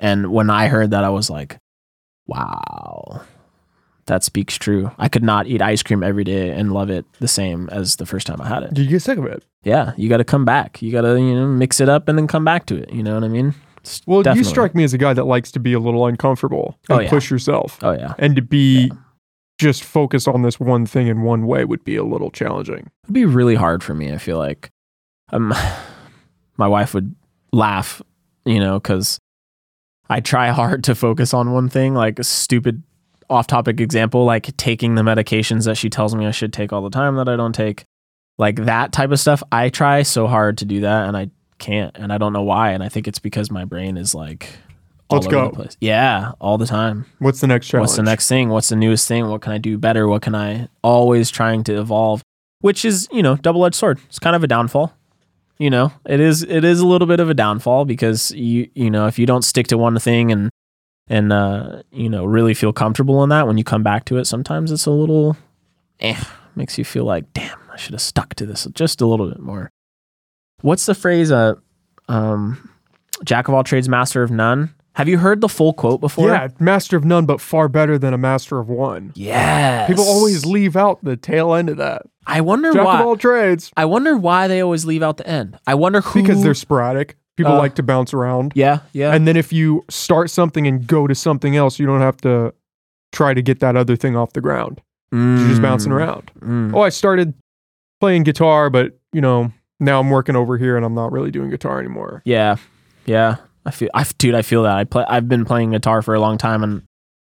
[0.00, 1.58] And when I heard that, I was like,
[2.26, 3.22] "Wow."
[4.06, 4.90] That speaks true.
[4.98, 8.04] I could not eat ice cream every day and love it the same as the
[8.04, 8.74] first time I had it.
[8.74, 9.42] Did You get sick of it.
[9.62, 10.82] yeah, you got to come back.
[10.82, 12.92] You got to you know mix it up and then come back to it.
[12.92, 13.54] You know what I mean?
[14.06, 16.78] Well, definitely- you strike me as a guy that likes to be a little uncomfortable
[16.88, 17.10] and Oh, yeah.
[17.10, 17.78] push yourself.
[17.82, 18.90] Oh yeah, And to be
[19.58, 22.90] just focused on this one thing in one way would be a little challenging.
[23.04, 24.12] it'd be really hard for me.
[24.12, 24.70] I feel like,
[25.32, 25.52] um,
[26.56, 27.14] my wife would
[27.52, 28.02] laugh,
[28.44, 29.18] you know, because
[30.10, 32.82] I try hard to focus on one thing, like a stupid
[33.30, 36.90] off-topic example, like taking the medications that she tells me I should take all the
[36.90, 37.84] time that I don't take,
[38.38, 39.42] like that type of stuff.
[39.50, 42.70] I try so hard to do that, and I can't, and I don't know why.
[42.70, 44.48] And I think it's because my brain is like.
[45.08, 45.48] all Let's over go.
[45.50, 45.76] The place.
[45.80, 47.06] Yeah, all the time.
[47.18, 47.88] What's the next challenge?
[47.88, 48.48] What's the next thing?
[48.48, 49.28] What's the newest thing?
[49.28, 50.08] What can I do better?
[50.08, 52.22] What can I always trying to evolve?
[52.60, 54.00] Which is, you know, double edged sword.
[54.06, 54.94] It's kind of a downfall.
[55.58, 58.90] You know, it is it is a little bit of a downfall because you you
[58.90, 60.50] know, if you don't stick to one thing and
[61.06, 64.24] and uh, you know, really feel comfortable in that when you come back to it,
[64.24, 65.36] sometimes it's a little
[66.00, 66.20] eh,
[66.56, 69.40] makes you feel like, damn, I should have stuck to this just a little bit
[69.40, 69.70] more.
[70.64, 71.56] What's the phrase uh
[72.08, 72.70] um
[73.22, 74.74] jack of all trades, master of none?
[74.94, 76.28] Have you heard the full quote before?
[76.28, 79.12] Yeah, master of none, but far better than a master of one.
[79.14, 79.88] Yes.
[79.88, 82.02] People always leave out the tail end of that.
[82.26, 83.00] I wonder why Jack why.
[83.00, 83.70] of all trades.
[83.76, 85.58] I wonder why they always leave out the end.
[85.66, 86.22] I wonder who.
[86.22, 87.16] Because they're sporadic.
[87.36, 88.52] People Uh, like to bounce around.
[88.54, 89.12] Yeah, yeah.
[89.12, 92.54] And then if you start something and go to something else, you don't have to
[93.12, 94.80] try to get that other thing off the ground.
[95.12, 96.30] You're just bouncing Mm, around.
[96.40, 96.72] mm.
[96.74, 97.34] Oh, I started
[98.00, 99.52] playing guitar, but you know,
[99.84, 102.22] now I'm working over here and I'm not really doing guitar anymore.
[102.24, 102.56] Yeah,
[103.06, 103.36] yeah.
[103.66, 104.76] I feel, I dude, I feel that.
[104.76, 105.04] I play.
[105.08, 106.82] I've been playing guitar for a long time, and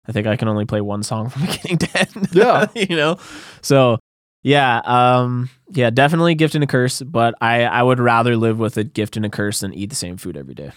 [0.08, 2.28] I think I can only play one song from beginning to end.
[2.32, 2.68] Yeah.
[2.76, 3.18] you know.
[3.62, 4.00] So
[4.44, 7.02] yeah, um, yeah, definitely gift and a curse.
[7.02, 9.96] But I, I would rather live with a gift and a curse than eat the
[9.96, 10.72] same food every day.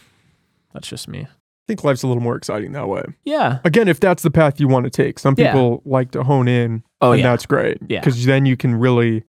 [0.74, 1.20] That's just me.
[1.22, 1.28] I
[1.66, 3.02] think life's a little more exciting that way.
[3.24, 3.58] Yeah.
[3.64, 5.18] Again, if that's the path you want to take.
[5.18, 5.52] Some Yeah.
[5.52, 7.30] people like to hone in Oh and yeah.
[7.30, 7.76] that's great.
[7.88, 8.00] Yeah.
[8.00, 9.24] Because then you can really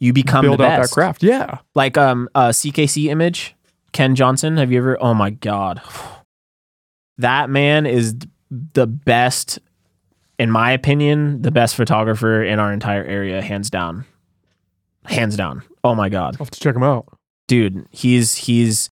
[0.00, 1.22] You become build the out that craft.
[1.22, 1.58] Yeah.
[1.74, 3.54] like um uh CKC image
[3.92, 5.80] Ken Johnson have you ever oh my god
[7.18, 8.14] that man is
[8.50, 9.58] the best
[10.38, 14.04] in my opinion the best photographer in our entire area hands down
[15.06, 17.06] hands down oh my god I'll have to check him out.
[17.48, 18.90] dude he's he's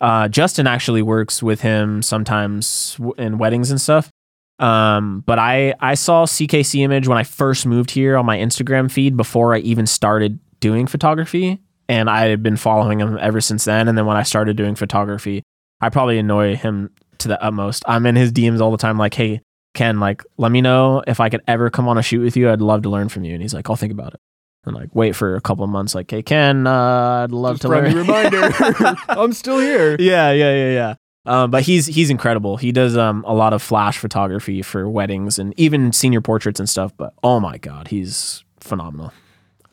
[0.00, 4.10] uh Justin actually works with him sometimes w- in weddings and stuff
[4.58, 8.90] um but I I saw CKC image when I first moved here on my Instagram
[8.90, 13.64] feed before I even started doing photography and I had been following him ever since
[13.64, 15.42] then and then when I started doing photography
[15.80, 19.14] I probably annoy him to the utmost I'm in his DMs all the time like
[19.14, 19.40] hey
[19.74, 22.50] Ken like let me know if I could ever come on a shoot with you
[22.50, 24.20] I'd love to learn from you and he's like I'll think about it
[24.64, 27.62] and like wait for a couple of months like hey Ken uh, I'd love Just
[27.62, 28.50] to learn reminder.
[29.08, 29.96] I'm still here.
[30.00, 30.94] yeah, yeah, yeah, yeah.
[31.28, 32.56] Um, but he's he's incredible.
[32.56, 36.68] He does um a lot of flash photography for weddings and even senior portraits and
[36.68, 36.92] stuff.
[36.96, 39.12] But oh my god, he's phenomenal,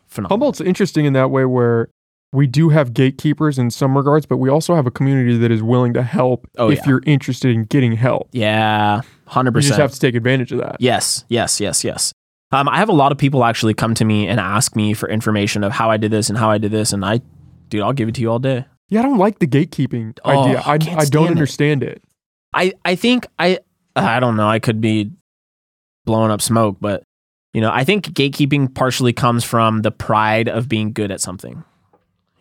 [0.07, 0.29] phenomenal.
[0.35, 1.89] Humboldt's interesting in that way where
[2.33, 5.63] we do have gatekeepers in some regards, but we also have a community that is
[5.63, 6.83] willing to help Oh, if yeah.
[6.89, 8.27] you're interested in getting help.
[8.33, 9.65] Yeah, hundred percent.
[9.65, 10.75] You just have to take advantage of that.
[10.79, 12.11] Yes, yes, yes, yes.
[12.51, 15.09] Um, I have a lot of people actually come to me and ask me for
[15.09, 17.21] information of how I did this and how I did this, and I,
[17.69, 18.65] dude, I'll give it to you all day.
[18.89, 20.61] Yeah, I don't like the gatekeeping Oh, idea.
[20.65, 21.31] I I, I don't stand it.
[21.31, 22.03] understand it.
[22.53, 23.59] I I think I
[23.95, 24.47] I don't know.
[24.47, 25.11] I could be
[26.05, 27.03] blowing up smoke, but
[27.53, 31.63] you know, I think gatekeeping partially comes from the pride of being good at something.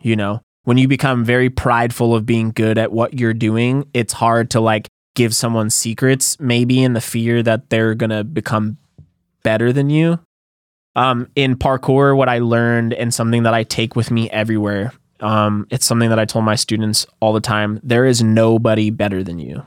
[0.01, 4.13] You know, when you become very prideful of being good at what you're doing, it's
[4.13, 8.77] hard to like give someone secrets, maybe in the fear that they're gonna become
[9.43, 10.19] better than you.
[10.97, 15.67] Um, in parkour, what I learned and something that I take with me everywhere, um,
[15.69, 17.79] it's something that I told my students all the time.
[17.83, 19.63] There is nobody better than you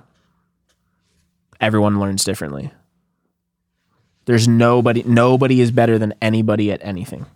[1.61, 2.71] everyone learns differently.
[4.27, 7.27] There's nobody nobody is better than anybody at anything.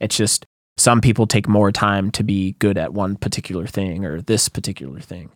[0.00, 0.46] It's just
[0.76, 5.00] some people take more time to be good at one particular thing or this particular
[5.00, 5.30] thing.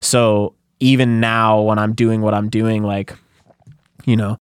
[0.00, 3.16] So even now when I'm doing what I'm doing like
[4.04, 4.36] you know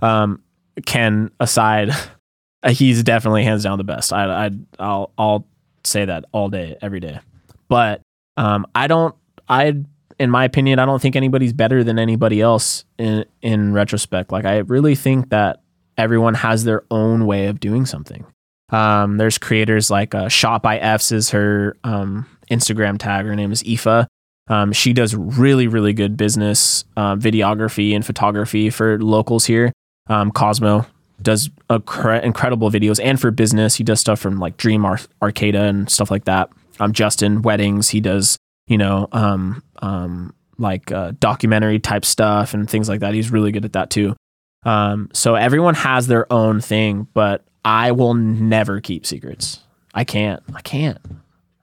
[0.00, 0.42] um
[0.84, 1.90] Ken aside
[2.68, 4.12] he's definitely hands down the best.
[4.12, 5.46] I I I'll I'll
[5.86, 7.20] say that all day every day.
[7.68, 8.02] But
[8.36, 9.14] um I don't
[9.48, 9.84] I
[10.18, 14.32] in my opinion, I don't think anybody's better than anybody else in in retrospect.
[14.32, 15.62] Like I really think that
[15.98, 18.24] everyone has their own way of doing something.
[18.70, 23.26] Um, there's creators like uh, Shop by F's is her um, Instagram tag.
[23.26, 24.08] Her name is Aoife.
[24.48, 29.72] Um, she does really really good business uh, videography and photography for locals here.
[30.08, 30.86] Um, Cosmo
[31.22, 31.50] does
[31.86, 33.76] cre- incredible videos and for business.
[33.76, 36.50] He does stuff from like Dream Ar- Arcata and stuff like that.
[36.78, 37.88] Um, Justin weddings.
[37.90, 43.14] He does you know, um, um, like uh, documentary type stuff and things like that.
[43.14, 44.16] He's really good at that too.
[44.64, 49.60] Um, so everyone has their own thing, but I will never keep secrets.
[49.94, 50.42] I can't.
[50.54, 50.98] I can't.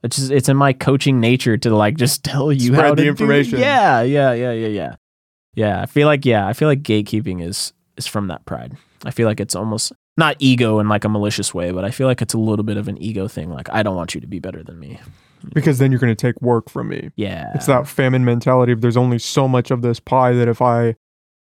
[0.04, 2.96] It's just it's in my coaching nature to like just tell you Spread how the
[2.96, 3.12] to do it.
[3.12, 3.60] information.
[3.60, 4.96] Yeah, yeah, yeah, yeah, yeah.
[5.56, 8.78] Yeah, I feel like yeah, I feel like gatekeeping is is from that pride.
[9.06, 12.08] I feel like it's almost not ego in like a malicious way, but I feel
[12.08, 13.50] like it's a little bit of an ego thing.
[13.50, 15.00] Like I don't want you to be better than me.
[15.54, 17.10] because then you're going to take work from me.
[17.16, 20.62] Yeah, It's that famine mentality of there's only so much of this pie that if
[20.62, 20.96] I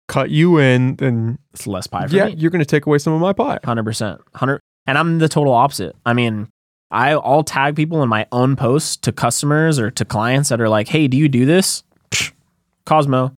[0.08, 2.34] cut you in, then it's less pie for yeah, me.
[2.38, 3.58] you're going to take away some of my pie.
[3.64, 4.60] Hundred percent, hundred.
[4.86, 5.94] And I'm the total opposite.
[6.06, 6.48] I mean,
[6.90, 10.68] I I'll tag people in my own posts to customers or to clients that are
[10.68, 12.32] like, "Hey, do you do this?" Psh,
[12.86, 13.32] Cosmo,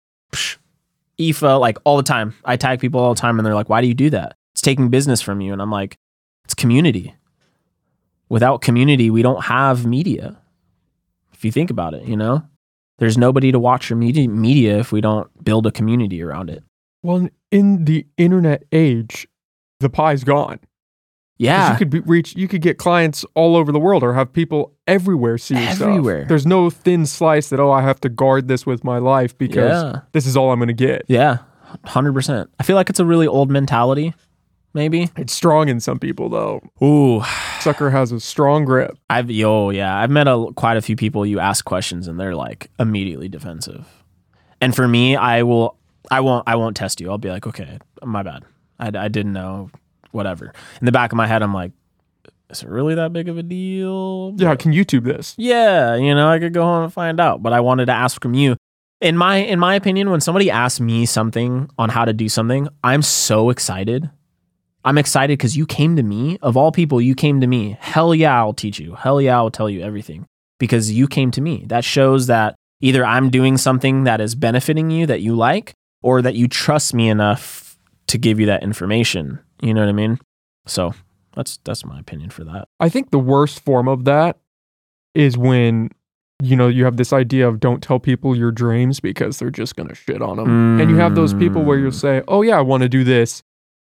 [1.20, 2.34] Aoife, like all the time.
[2.44, 4.36] I tag people all the time, and they're like, "Why do you do that?
[4.52, 5.96] It's taking business from you." And I'm like,
[6.44, 7.14] "It's community.
[8.28, 10.36] Without community, we don't have media.
[11.32, 12.42] If you think about it, you know."
[12.98, 16.62] There's nobody to watch your media, media if we don't build a community around it.
[17.02, 19.26] Well, in the internet age,
[19.80, 20.60] the pie's gone.
[21.36, 24.32] Yeah, You could be, reach, you could get clients all over the world or have
[24.32, 25.88] people everywhere see your stuff.
[25.88, 26.26] Everywhere.
[26.26, 29.82] There's no thin slice that, oh, I have to guard this with my life because
[29.82, 30.00] yeah.
[30.12, 31.02] this is all I'm going to get.
[31.08, 31.38] Yeah,
[31.84, 32.50] hundred percent.
[32.60, 34.14] I feel like it's a really old mentality.
[34.74, 35.08] Maybe.
[35.16, 36.60] It's strong in some people, though.
[36.82, 37.22] Ooh,
[37.60, 38.98] Sucker has a strong grip.
[39.08, 39.96] I've yo yeah.
[39.96, 41.24] I've met a, quite a few people.
[41.24, 43.86] You ask questions and they're like immediately defensive.
[44.60, 45.78] And for me, I will.
[46.10, 46.48] I won't.
[46.48, 47.10] I won't test you.
[47.10, 48.44] I'll be like, okay, my bad.
[48.78, 49.70] I, I didn't know.
[50.14, 50.52] Whatever.
[50.80, 51.72] In the back of my head, I'm like,
[52.50, 54.32] is it really that big of a deal?
[54.36, 55.34] Yeah, I can YouTube this.
[55.36, 57.42] yeah, you know, I could go home and find out.
[57.42, 58.56] But I wanted to ask from you.
[59.00, 62.68] In my in my opinion, when somebody asks me something on how to do something,
[62.84, 64.08] I'm so excited.
[64.84, 66.38] I'm excited because you came to me.
[66.42, 67.76] Of all people, you came to me.
[67.80, 68.94] Hell yeah, I'll teach you.
[68.94, 70.26] Hell yeah, I'll tell you everything
[70.58, 71.64] because you came to me.
[71.66, 76.22] That shows that either I'm doing something that is benefiting you that you like, or
[76.22, 79.40] that you trust me enough to give you that information.
[79.64, 80.18] You know what I mean?
[80.66, 80.92] So
[81.34, 82.68] that's that's my opinion for that.
[82.80, 84.38] I think the worst form of that
[85.14, 85.90] is when
[86.42, 89.76] you know you have this idea of don't tell people your dreams because they're just
[89.76, 90.80] going to shit on them.
[90.80, 92.00] And you have those people where you'll Mm.
[92.00, 93.42] say, "Oh yeah, I want to do this."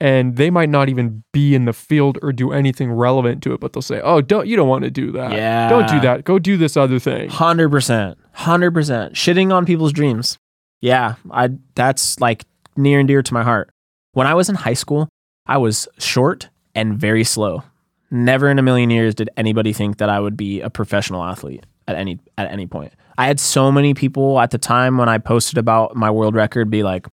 [0.02, 3.62] And they might not even be in the field or do anything relevant to it,
[3.62, 5.32] but they'll say, "Oh, don't you don't want to do that.
[5.32, 5.70] Yeah.
[5.70, 6.26] Don't do that.
[6.26, 9.14] Go do this other thing." Hundred percent, hundred percent.
[9.14, 10.38] Shitting on people's dreams.
[10.82, 11.50] Yeah, I.
[11.76, 12.44] That's like
[12.76, 13.70] near and dear to my heart.
[14.12, 15.08] When I was in high school,
[15.48, 17.64] I was short and very slow.
[18.12, 21.66] Never in a million years did anybody think that I would be a professional athlete
[21.88, 22.94] at any at any point.
[23.18, 26.70] I had so many people at the time when I posted about my world record
[26.70, 27.08] be like,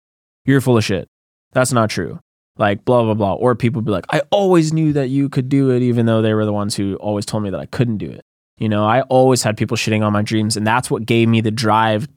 [0.45, 1.09] "You're full of shit.
[1.53, 2.19] That's not true."
[2.57, 3.35] Like blah blah blah.
[3.35, 6.35] Or people be like, "I always knew that you could do it," even though they
[6.35, 8.23] were the ones who always told me that I couldn't do it.
[8.59, 11.41] You know, I always had people shitting on my dreams, and that's what gave me
[11.41, 12.09] the drive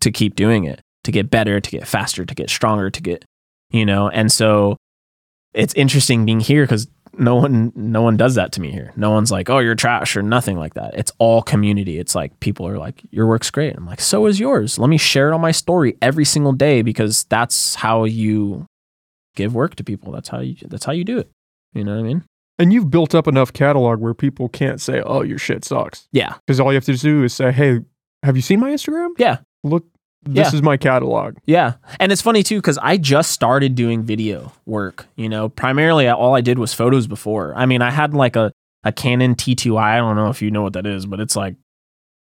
[0.00, 3.24] to keep doing it, to get better, to get faster, to get stronger, to get,
[3.70, 4.08] you know.
[4.08, 4.76] And so
[5.54, 6.88] it's interesting being here because
[7.18, 8.92] no one, no one does that to me here.
[8.96, 10.94] No one's like, "Oh, you're trash" or nothing like that.
[10.94, 11.98] It's all community.
[11.98, 14.96] It's like people are like, "Your work's great." I'm like, "So is yours." Let me
[14.96, 18.64] share it on my story every single day because that's how you
[19.36, 20.10] give work to people.
[20.12, 20.56] That's how you.
[20.66, 21.30] That's how you do it.
[21.74, 22.24] You know what I mean?
[22.58, 26.34] And you've built up enough catalog where people can't say, "Oh, your shit sucks," Yeah.
[26.46, 27.80] because all you have to do is say, "Hey,
[28.22, 29.10] have you seen my Instagram?
[29.18, 29.38] Yeah.
[29.64, 29.84] Look,
[30.24, 30.56] this Yeah.
[30.56, 31.74] is my catalog." Yeah.
[32.00, 35.06] And it's funny too, because I just started doing video work.
[35.16, 37.54] You know, primarily all I did was photos before.
[37.56, 38.52] I mean, I had like a,
[38.84, 39.80] a Canon T2i.
[39.80, 41.56] I don't know if you know what that is, but it's like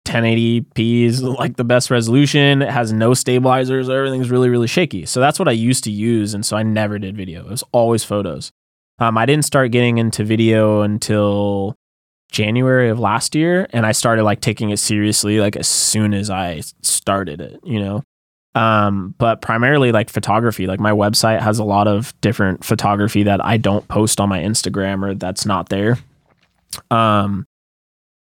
[0.06, 2.62] 1080p is like the best resolution.
[2.62, 3.88] It has no stabilizers.
[3.88, 5.06] Everything's really, really shaky.
[5.06, 6.34] So that's what I used to use.
[6.34, 7.40] And so I never did video.
[7.40, 8.52] It was always photos.
[8.98, 11.74] Um, I didn't start getting into video until
[12.34, 13.68] January of last year.
[13.70, 17.80] And I started like taking it seriously like as soon as I started it, you
[17.80, 18.02] know?
[18.54, 23.44] um but primarily like photography like my website has a lot of different photography that
[23.44, 25.98] i don't post on my instagram or that's not there
[26.90, 27.44] um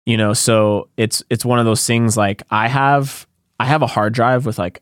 [0.06, 3.26] you know so it's it's one of those things like i have
[3.58, 4.80] i have a hard drive with like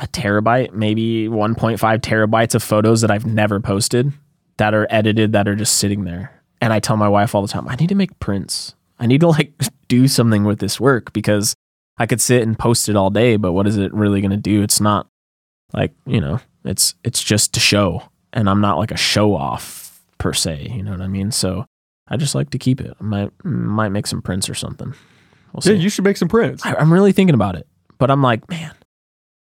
[0.00, 4.12] a terabyte maybe 1.5 terabytes of photos that i've never posted
[4.56, 7.48] that are edited that are just sitting there and i tell my wife all the
[7.48, 9.52] time i need to make prints i need to like
[9.88, 11.54] do something with this work because
[11.96, 14.36] I could sit and post it all day, but what is it really going to
[14.36, 14.62] do?
[14.62, 15.06] It's not
[15.72, 18.02] like, you know, it's it's just to show
[18.32, 21.30] and I'm not like a show off per se, you know what I mean?
[21.30, 21.66] So
[22.08, 22.92] I just like to keep it.
[23.00, 24.94] I might might make some prints or something.
[25.52, 26.66] We'll Yeah, you should make some prints.
[26.66, 27.66] I, I'm really thinking about it,
[27.98, 28.74] but I'm like, man,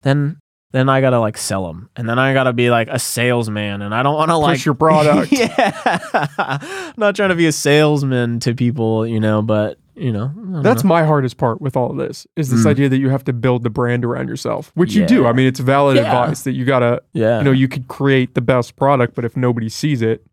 [0.02, 0.39] then
[0.72, 3.94] then I gotta like sell them, and then I gotta be like a salesman, and
[3.94, 5.32] I don't want to like Push your product.
[5.32, 10.82] yeah, not trying to be a salesman to people, you know, but you know, That's
[10.82, 10.88] know.
[10.88, 12.70] my hardest part with all of this is this Mm.
[12.70, 15.26] idea that you have to build the brand around yourself, which you do.
[15.26, 16.04] I mean, it's valid Yeah.
[16.04, 19.36] advice that you gotta, yeah, you know, you could create the best product, but if
[19.36, 20.24] nobody sees it,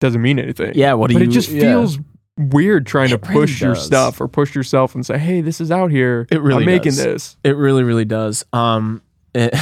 [0.00, 0.72] doesn't mean anything.
[0.76, 0.92] yeah.
[0.92, 1.28] What do but you?
[1.28, 1.62] it just yeah.
[1.62, 1.98] feels
[2.38, 5.60] weird trying to It really push your stuff or push yourself and say, "Hey, this
[5.60, 6.26] is out here.
[6.30, 7.02] It really I'm making does.
[7.02, 8.44] this." It really, really does.
[8.52, 9.02] Um,
[9.34, 9.54] it,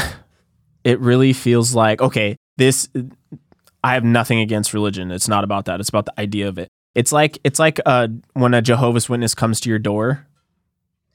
[0.85, 2.37] it really feels like okay.
[2.59, 2.89] This
[3.83, 5.11] I have nothing against religion.
[5.11, 5.81] It's not about that.
[5.81, 6.69] It's about the idea of it.
[6.95, 10.27] It's like it's like uh when a Jehovah's Witness comes to your door,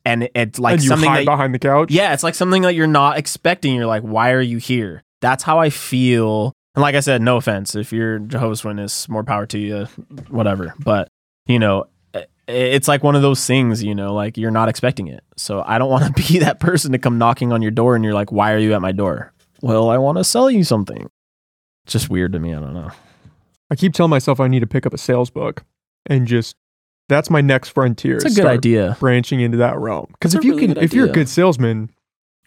[0.06, 1.92] and it- it's like and something hide that behind the couch.
[1.92, 3.76] yeah, it's like something that you're not expecting.
[3.76, 5.04] You're like, why are you here?
[5.22, 6.54] That's how I feel.
[6.76, 9.86] And like I said, no offense if you're Jehovah's Witness, more power to you,
[10.30, 10.74] whatever.
[10.80, 11.08] But
[11.46, 11.86] you know,
[12.48, 13.84] it's like one of those things.
[13.84, 15.24] You know, like you're not expecting it.
[15.36, 18.04] So I don't want to be that person to come knocking on your door and
[18.04, 19.34] you're like, why are you at my door?
[19.62, 21.10] Well, I want to sell you something.
[21.86, 22.54] It's just weird to me.
[22.54, 22.92] I don't know.
[23.72, 25.64] I keep telling myself I need to pick up a sales book
[26.06, 26.56] and just
[27.10, 28.16] that's my next frontier.
[28.18, 28.96] It's a good idea.
[29.00, 31.90] Branching into that realm because if you really can, if you're a good salesman,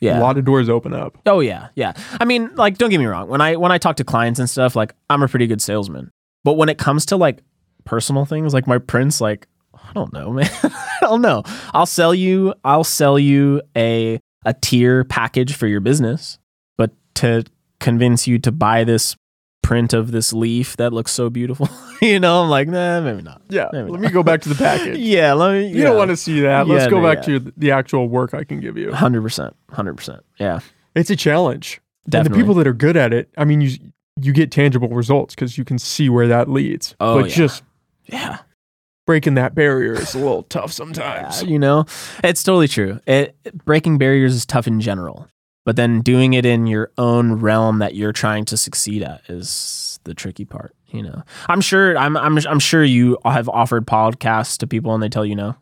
[0.01, 0.19] Yeah.
[0.19, 1.19] a lot of doors open up.
[1.27, 1.93] Oh yeah, yeah.
[2.21, 3.29] I mean, like, don't get me wrong.
[3.29, 6.11] When I when I talk to clients and stuff, like, I'm a pretty good salesman.
[6.45, 7.43] But when it comes to like
[7.85, 9.47] personal things, like my prints, like,
[9.89, 10.49] I don't know, man.
[10.63, 11.43] I don't know.
[11.75, 12.55] I'll sell you.
[12.65, 16.39] I'll sell you a a tier package for your business,
[16.79, 17.45] but to
[17.79, 19.17] convince you to buy this
[19.63, 21.69] print of this leaf that looks so beautiful,
[22.03, 23.43] you know, I'm like, nah, maybe not.
[23.51, 23.69] Yeah.
[23.73, 24.09] Maybe let not.
[24.09, 24.99] me go back to the package.
[24.99, 25.69] Yeah, let me.
[25.69, 26.67] You don't want to see that.
[26.67, 27.39] Let's Yeah, go no, back yeah.
[27.39, 28.93] to the actual work I can give you.
[28.93, 30.25] Hundred percent, hundred percent.
[30.39, 30.61] Yeah,
[30.95, 31.81] It's a challenge.
[32.13, 33.77] And the people that are good at it, I mean, you
[34.21, 36.95] you get tangible results because you can see where that leads.
[36.99, 37.37] Oh, but yeah.
[37.37, 37.63] just
[38.07, 38.39] yeah.
[39.11, 41.43] Breaking that barrier is a little tough Yeah, sometimes.
[41.43, 41.85] you know,
[42.23, 43.01] it's totally true.
[43.09, 45.27] It, breaking barriers is tough in general,
[45.65, 49.99] but then doing it in your own realm that you're trying to succeed at is
[50.05, 50.77] the tricky part.
[50.91, 55.03] You know, I'm sure I'm I'm I'm sure you have offered podcasts to people and
[55.03, 55.57] they tell you no.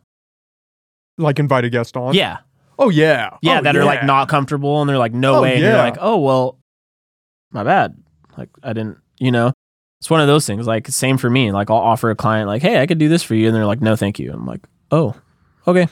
[1.17, 2.13] Like invite a guest on.
[2.13, 2.37] Yeah,
[2.77, 3.35] Oh yeah.
[3.41, 5.53] yeah, Oh, that are like not comfortable and they're like no Oh, way.
[5.55, 6.59] And you're like, oh well,
[7.51, 7.97] my bad.
[8.37, 8.99] Like I didn't.
[9.17, 9.53] You know,
[9.99, 10.65] it's one of those things.
[10.65, 11.51] Like same for me.
[11.51, 13.65] Like I'll offer a client like, hey, I could do this for you, and they're
[13.65, 14.31] like, no, thank you.
[14.31, 15.13] I'm like, oh,
[15.67, 15.87] okay.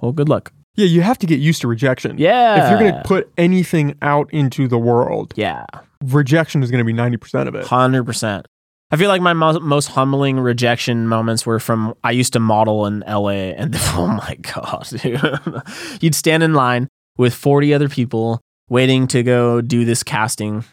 [0.00, 0.52] Well, good luck.
[0.76, 2.16] Yeah, you have to get used to rejection.
[2.16, 2.64] Yeah.
[2.64, 5.66] If you're gonna put anything out into the world, yeah.
[6.04, 7.66] rejection is gonna be ninety percent of it.
[7.66, 8.46] Hundred percent.
[8.92, 12.86] I feel like my mo- most humbling rejection moments were from I used to model
[12.86, 15.62] in LA, and oh my god, dude,
[16.00, 16.88] you'd stand in line
[17.18, 18.40] with forty other people
[18.70, 20.64] waiting to go do this casting,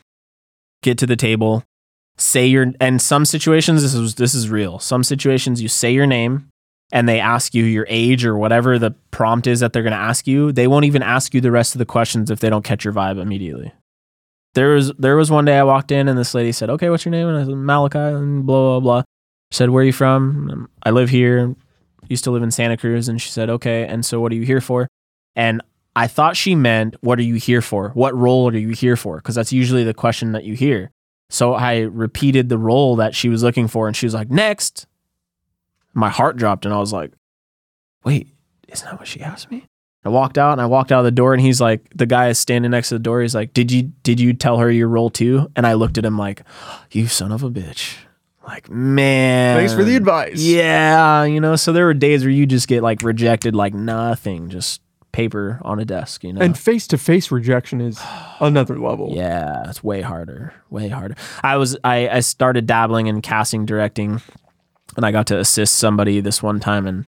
[0.84, 1.64] get to the table,
[2.18, 4.80] say your, and some situations this is this is real.
[4.80, 6.50] Some situations you say your name.
[6.90, 9.98] And they ask you your age or whatever the prompt is that they're going to
[9.98, 10.54] ask you.
[10.54, 12.94] They won't even ask you the rest of the questions if they don't catch your
[12.94, 13.74] vibe immediately
[14.58, 17.06] there was there was one day I walked in and this lady said, "Okay, what's
[17.06, 19.04] your name?" And I said, "Malachi." And blah blah blah.
[19.52, 21.56] Said, "Where are you from?" I live here.
[22.10, 23.08] Used to live in Santa Cruz.
[23.08, 24.88] And she said, "Okay." And so, what are you here for?
[25.36, 25.62] And
[25.96, 27.90] I thought she meant, "What are you here for?
[27.90, 30.90] What role are you here for?" Because that's usually the question that you hear.
[31.30, 34.88] So I repeated the role that she was looking for, and she was like, "Next."
[35.94, 37.12] My heart dropped, and I was like,
[38.04, 38.30] "Wait,
[38.68, 39.68] isn't that what she asked me?"
[40.08, 42.30] I walked out and I walked out of the door and he's like, the guy
[42.30, 43.22] is standing next to the door.
[43.22, 45.52] He's like, did you, did you tell her your role too?
[45.54, 46.44] And I looked at him like,
[46.92, 47.98] you son of a bitch.
[48.48, 49.58] Like, man.
[49.58, 50.40] Thanks for the advice.
[50.40, 51.26] Yeah.
[51.26, 54.82] You know, so there were days where you just get like rejected like nothing, just
[55.18, 56.42] paper on a desk, you know?
[56.42, 58.00] And face to face rejection is
[58.40, 59.14] another level.
[59.16, 61.16] Yeah, it's way harder, way harder.
[61.44, 64.22] I was I, I started dabbling in casting directing,
[64.96, 67.04] and I got to assist somebody this one time, and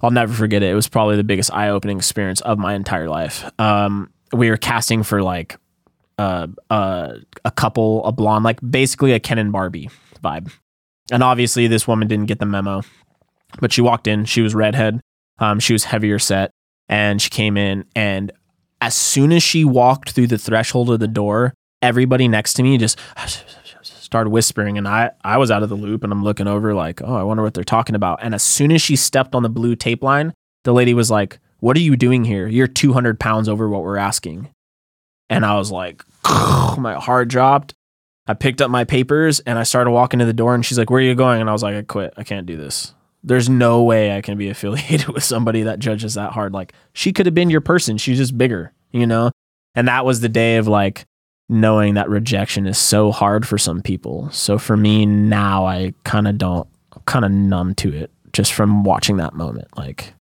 [0.00, 0.70] I'll never forget it.
[0.70, 3.48] It was probably the biggest eye opening experience of my entire life.
[3.60, 5.56] Um, we were casting for like
[6.18, 7.14] uh, uh,
[7.44, 9.90] a couple, a blonde, like basically a Ken and Barbie
[10.24, 10.52] vibe,
[11.12, 12.82] and obviously this woman didn't get the memo,
[13.60, 14.24] but she walked in.
[14.24, 15.00] She was redhead.
[15.38, 16.50] Um, she was heavier set,
[16.92, 18.32] and she came in and
[18.82, 22.76] as soon as she walked through the threshold of the door, everybody next to me
[22.76, 22.98] just
[23.82, 27.00] started whispering and I, I was out of the loop and I'm looking over like,
[27.02, 28.18] oh, I wonder what they're talking about.
[28.22, 30.34] And as soon as she stepped on the blue tape line,
[30.64, 32.46] the lady was like, What are you doing here?
[32.46, 34.50] You're 200 pounds over what we're asking.
[35.30, 36.04] And I was like,
[36.76, 37.72] my heart dropped.
[38.26, 40.90] I picked up my papers and I started walking to the door and she's like,
[40.90, 41.40] Where are you going?
[41.40, 42.12] And I was like, I quit.
[42.18, 42.92] I can't do this.
[43.24, 46.52] There's no way I can be affiliated with somebody that judges that hard.
[46.52, 47.98] Like, she could have been your person.
[47.98, 49.30] She's just bigger, you know?
[49.74, 51.04] And that was the day of like
[51.48, 54.30] knowing that rejection is so hard for some people.
[54.30, 56.68] So for me now, I kind of don't,
[57.06, 59.68] kind of numb to it just from watching that moment.
[59.76, 60.14] Like,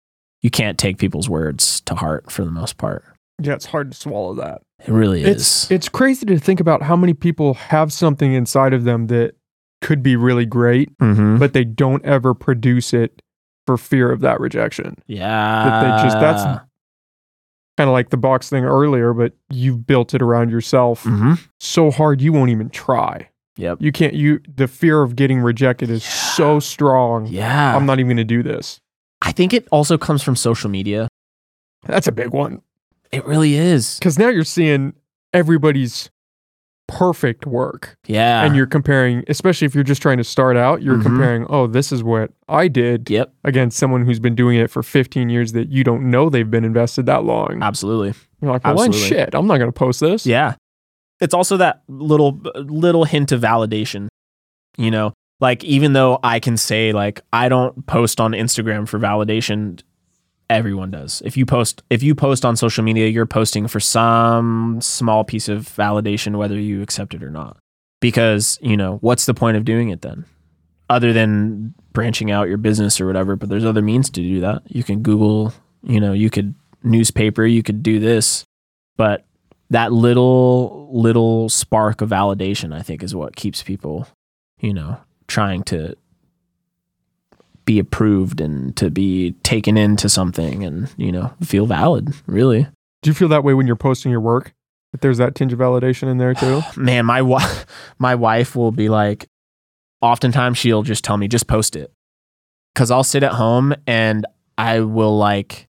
[0.42, 3.04] you can't take people's words to heart for the most part.
[3.42, 4.62] Yeah, it's hard to swallow that.
[4.86, 5.70] It really It's is.
[5.70, 9.34] it's crazy to think about how many people have something inside of them that
[9.80, 11.38] could be really great, mm-hmm.
[11.38, 13.22] but they don't ever produce it
[13.66, 14.96] for fear of that rejection.
[15.06, 15.82] yeah.
[15.98, 16.60] they just- that's-
[17.76, 21.90] Kind of like the box thing earlier, but you've built it around yourself hmm so
[21.90, 23.30] hard you won't even try.
[23.56, 23.78] Yep.
[23.80, 27.24] You can't you the fear of getting rejected is so strong.
[27.26, 27.74] Yeah.
[27.74, 28.80] I'm not even going to do this.
[29.22, 31.08] I think it also comes from social media.
[31.86, 32.60] That's a big one.
[33.12, 33.98] It really is.
[33.98, 34.92] Because now you're seeing
[35.32, 36.10] everybody's
[36.98, 37.96] perfect work.
[38.06, 38.42] Yeah.
[38.44, 41.02] and you're comparing, especially if you're just trying to start out, you're Mhm.
[41.02, 43.32] comparing, oh, this is what I did Yep.
[43.44, 46.64] against someone who's been doing it for 15 years that you don't know they've been
[46.64, 47.62] invested that long.
[47.62, 48.14] Absolutely.
[48.42, 48.98] You're like, well, absolutely.
[48.98, 50.26] shit, I'm not going to post this.
[50.26, 50.54] Yeah.
[51.20, 54.08] It's also that little little hint of validation.
[54.78, 58.98] You know, like even though I can say like I don't post on Instagram for
[58.98, 59.80] validation,
[60.50, 61.22] everyone does.
[61.24, 65.48] If you post if you post on social media, you're posting for some small piece
[65.48, 67.56] of validation whether you accept it or not.
[68.00, 70.24] Because, you know, what's the point of doing it then?
[70.88, 74.62] Other than branching out your business or whatever, but there's other means to do that.
[74.66, 78.44] You can Google, you know, you could newspaper, you could do this,
[78.96, 79.24] but
[79.70, 84.06] that little little spark of validation i think is what keeps people
[84.58, 84.98] you know
[85.28, 85.94] trying to
[87.70, 92.66] be approved and to be taken into something and you know feel valid really
[93.02, 94.52] Do you feel that way when you're posting your work?
[94.90, 96.62] That there's that tinge of validation in there too?
[96.76, 97.66] man my wife
[98.00, 99.28] my wife will be like
[100.00, 101.92] oftentimes she'll just tell me just post it
[102.74, 104.26] because i'll sit at home and
[104.58, 105.68] i will like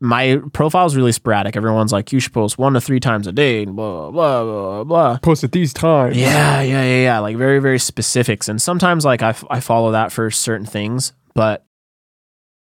[0.00, 3.32] my profile is really sporadic everyone's like you should post one to three times a
[3.32, 6.16] day blah blah blah blah Post at these times.
[6.16, 7.18] Yeah, yeah, yeah, yeah.
[7.20, 8.48] Like very, very specifics.
[8.48, 11.64] And sometimes like I, f- I follow that for certain things, but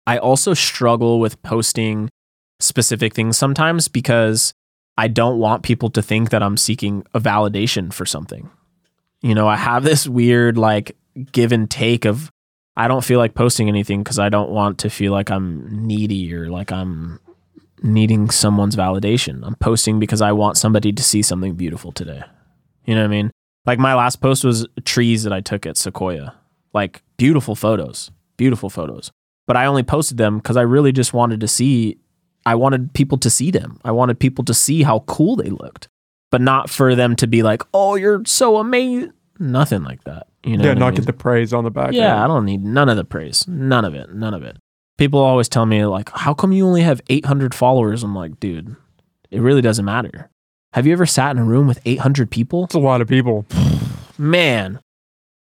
[0.05, 2.09] I also struggle with posting
[2.59, 4.53] specific things sometimes because
[4.97, 8.49] I don't want people to think that I'm seeking a validation for something.
[9.21, 10.95] You know, I have this weird like
[11.31, 12.31] give and take of
[12.75, 16.33] I don't feel like posting anything because I don't want to feel like I'm needy
[16.33, 17.19] or like I'm
[17.83, 19.45] needing someone's validation.
[19.45, 22.23] I'm posting because I want somebody to see something beautiful today.
[22.85, 23.31] You know what I mean?
[23.65, 26.35] Like my last post was trees that I took at Sequoia.
[26.73, 29.11] Like beautiful photos, beautiful photos.
[29.45, 31.97] But I only posted them because I really just wanted to see,
[32.45, 33.79] I wanted people to see them.
[33.83, 35.87] I wanted people to see how cool they looked,
[36.31, 39.13] but not for them to be like, oh, you're so amazing.
[39.37, 40.27] Nothing like that.
[40.43, 40.63] You know?
[40.63, 40.95] yeah, what I not mean?
[40.95, 41.93] get the praise on the back.
[41.93, 43.47] Yeah, I don't need none of the praise.
[43.47, 44.13] None of it.
[44.13, 44.57] None of it.
[44.97, 48.03] People always tell me, like, how come you only have 800 followers?
[48.03, 48.75] I'm like, dude,
[49.31, 50.29] it really doesn't matter.
[50.73, 52.65] Have you ever sat in a room with 800 people?
[52.65, 53.45] It's a lot of people.
[54.17, 54.79] Man,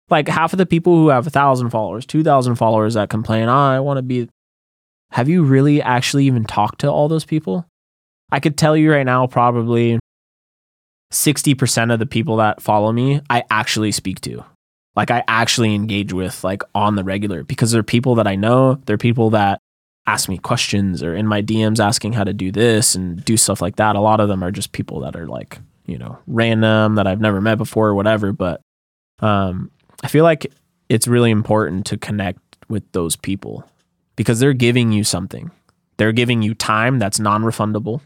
[0.08, 3.80] like half of the people who have 1,000 followers, 2,000 followers that complain, oh, I
[3.80, 4.28] want to be.
[5.12, 7.66] Have you really actually even talked to all those people?
[8.30, 9.98] I could tell you right now, probably
[11.12, 14.44] 60% of the people that follow me, I actually speak to.
[14.96, 18.74] Like I actually engage with like on the regular because they're people that I know.
[18.86, 19.60] They're people that
[20.06, 23.62] ask me questions or in my DMs asking how to do this and do stuff
[23.62, 23.96] like that.
[23.96, 27.20] A lot of them are just people that are like, you know, random that I've
[27.20, 28.32] never met before or whatever.
[28.32, 28.60] But
[29.20, 29.70] um,
[30.02, 30.52] I feel like
[30.88, 33.64] it's really important to connect with those people
[34.16, 35.50] because they're giving you something.
[35.96, 38.00] They're giving you time that's non refundable,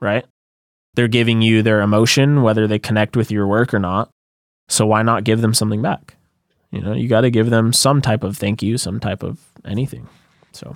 [0.00, 0.24] right?
[0.94, 4.10] They're giving you their emotion, whether they connect with your work or not.
[4.68, 6.16] So why not give them something back?
[6.72, 9.38] You know, you got to give them some type of thank you, some type of
[9.64, 10.08] anything.
[10.52, 10.74] So,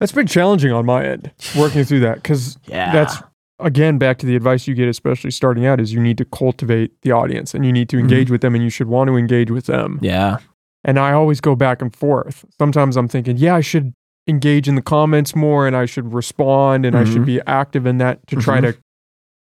[0.00, 2.16] That's been challenging on my end, working through that.
[2.16, 2.92] Because yeah.
[2.92, 3.16] that's,
[3.60, 6.90] again, back to the advice you get, especially starting out, is you need to cultivate
[7.02, 8.00] the audience and you need to Mhm.
[8.00, 9.98] engage with them and you should want to engage with them.
[10.02, 10.38] yeah.
[10.82, 12.44] And I always go back and forth.
[12.58, 13.92] Sometimes I'm thinking, yeah, I should
[14.26, 17.26] engage in the comments more and I should respond and I should Mhm.
[17.26, 18.72] be active in that to try Mhm.
[18.72, 18.78] to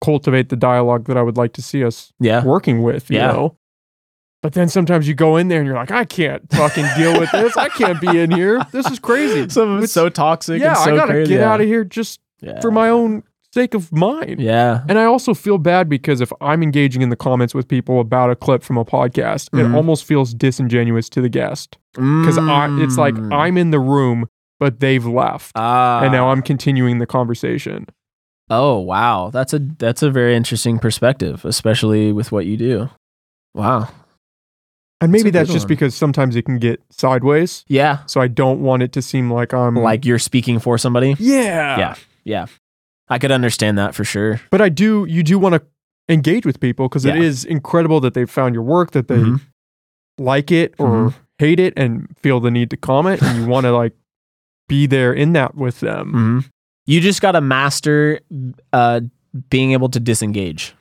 [0.02, 2.44] cultivate the dialogue that I would like to see us Yeah.
[2.44, 3.28] working with, you Yeah.
[3.32, 3.56] know?
[4.44, 7.32] But then sometimes you go in there and you're like, I can't fucking deal with
[7.32, 7.58] this.
[7.58, 8.64] I can't be in here.
[8.72, 9.50] This is crazy.
[9.54, 10.62] Some of it's so toxic.
[10.62, 11.30] yeah, and so I gotta crazy.
[11.34, 11.52] get yeah.
[11.52, 12.62] out of here just yeah.
[12.62, 13.24] for my own
[13.54, 14.36] sake of mine.
[14.40, 14.84] Yeah.
[14.88, 18.30] And I also feel bad because if I'm engaging in the comments with people about
[18.30, 19.72] a clip from a podcast, Mhm.
[19.74, 23.34] it almost feels disingenuous to the guest because I it's like Mm.
[23.34, 24.30] I'm in the room,
[24.60, 26.02] but they've left, Ah.
[26.04, 27.88] and now I'm continuing the conversation.
[28.52, 32.90] Oh wow, that's a that's a very interesting perspective, especially with what you do.
[33.56, 33.88] Wow.
[35.00, 35.70] And maybe That's that's just one.
[35.70, 38.00] because sometimes it can get sideways, Yeah.
[38.08, 41.16] so I don't want it to seem like I'm Like you're speaking for somebody.
[41.20, 41.96] yeah, Yeah.
[42.24, 42.46] Yeah.
[43.10, 44.42] I could understand that for sure.
[44.50, 45.62] But I do, you do want to
[46.10, 47.22] engage with people because it Yeah.
[47.22, 49.40] is incredible that they've found your work, that they Mhm.
[50.18, 51.14] like it or Mhm.
[51.38, 53.94] hate it, and feel the need to comment, and you want to like
[54.68, 56.12] be there in that with them.
[56.12, 56.40] hmm
[56.88, 58.20] You just got to master
[58.74, 59.02] uh,
[59.50, 60.74] being able to disengage.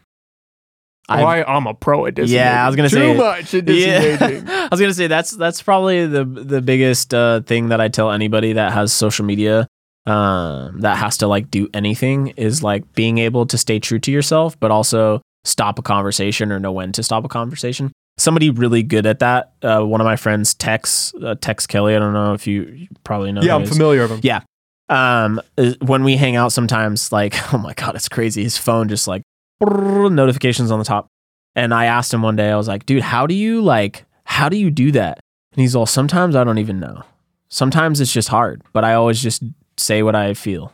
[1.08, 2.36] I, I'm a pro at disengaging.
[2.36, 4.48] Yeah, I was gonna too say- too much at disengaging.
[4.48, 8.10] I was gonna say that's that's probably the the biggest uh, thing that I tell
[8.10, 9.68] anybody that has social media
[10.06, 14.10] um, that has to like do anything is like being able to stay true to
[14.12, 17.92] yourself, but also stop a conversation or know when to stop a conversation.
[18.18, 19.52] somebody really good at that.
[19.62, 21.94] Uh, one of my friends, Tex, uh, Tex Kelly.
[21.94, 23.42] I don't know if you, you probably know.
[23.42, 24.20] yeah, I'm familiar with him.
[24.22, 24.40] Yeah.
[24.88, 25.40] Um,
[25.82, 28.42] when we hang out, sometimes like, oh my god, it's crazy.
[28.42, 29.22] His phone just like
[29.60, 31.06] notifications on the top.
[31.54, 34.48] And I asked him one day, I was like, dude, how do you like, how
[34.48, 35.18] do you do that?
[35.52, 37.02] And he's all, sometimes I don't even know.
[37.48, 39.42] Sometimes it's just hard, but I always just
[39.78, 40.72] say what I feel.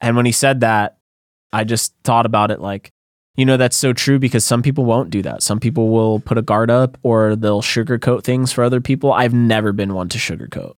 [0.00, 0.98] And when he said that,
[1.52, 2.90] I just thought about it like,
[3.36, 5.42] you know, that's so true because some people won't do that.
[5.42, 9.12] Some people will put a guard up or they'll sugarcoat things for other people.
[9.12, 10.74] I've never been one to sugarcoat.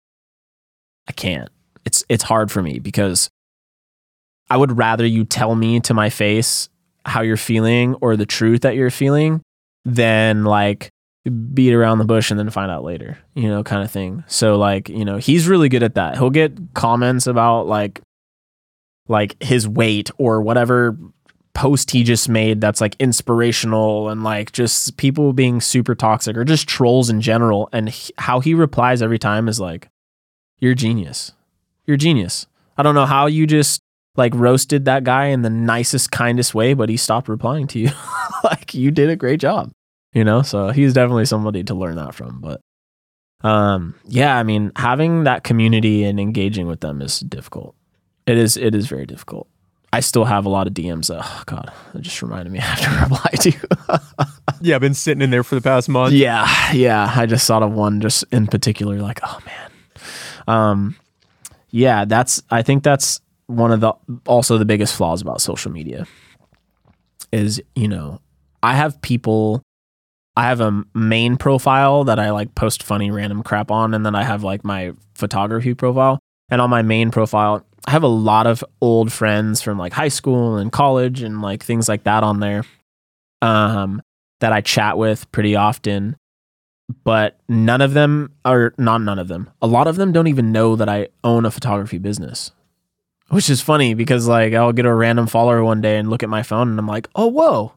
[1.08, 1.48] I can't.
[1.84, 3.28] It's it's hard for me because
[4.48, 6.68] I would rather you tell me to my face
[7.04, 9.42] how you're feeling or the truth that you're feeling
[9.84, 10.90] than like
[11.54, 14.24] beat around the bush and then find out later, you know, kind of thing.
[14.26, 16.16] So like, you know, he's really good at that.
[16.16, 18.00] He'll get comments about like
[19.08, 20.96] like his weight or whatever
[21.54, 26.44] post he just made that's like inspirational and like just people being super toxic or
[26.44, 29.88] just trolls in general and he- how he replies every time is like
[30.60, 31.32] you're genius
[31.84, 32.46] you're genius
[32.78, 33.82] i don't know how you just
[34.16, 37.90] like roasted that guy in the nicest kindest way but he stopped replying to you
[38.44, 39.70] like you did a great job
[40.12, 42.60] you know so he's definitely somebody to learn that from but
[43.46, 47.74] um yeah i mean having that community and engaging with them is difficult
[48.26, 49.48] it is it is very difficult
[49.94, 51.08] I still have a lot of DMs.
[51.08, 53.50] That, oh God, it just reminded me I have to reply to.
[53.50, 53.98] You.
[54.64, 56.14] Yeah, I've been sitting in there for the past month.
[56.14, 57.12] yeah, yeah.
[57.16, 59.00] I just thought of one just in particular.
[59.00, 59.70] Like, oh man,
[60.46, 60.96] um,
[61.70, 62.04] yeah.
[62.04, 63.20] That's I think that's
[63.52, 63.92] one of the
[64.26, 66.06] also the biggest flaws about social media
[67.32, 68.20] is you know
[68.62, 69.62] I have people.
[70.34, 74.14] I have a main profile that I like post funny random crap on, and then
[74.14, 76.18] I have like my photography profile.
[76.48, 80.08] And on my main profile, I have a lot of old friends from like high
[80.08, 82.64] school and college and like things like that on there
[83.42, 84.00] um,
[84.40, 86.16] that I chat with pretty often.
[87.04, 89.50] But none of them are not none of them.
[89.60, 92.52] A lot of them don't even know that I own a photography business,
[93.32, 96.28] which is funny because like I'll get a random follower one day and look at
[96.28, 97.72] my phone and I'm like, oh, whoa.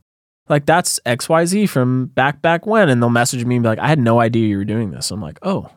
[0.49, 2.89] Like that's XYZ from back, back when.
[2.89, 5.11] And they'll message me and be like, I had no idea you were doing this.
[5.11, 5.71] I'm like, oh,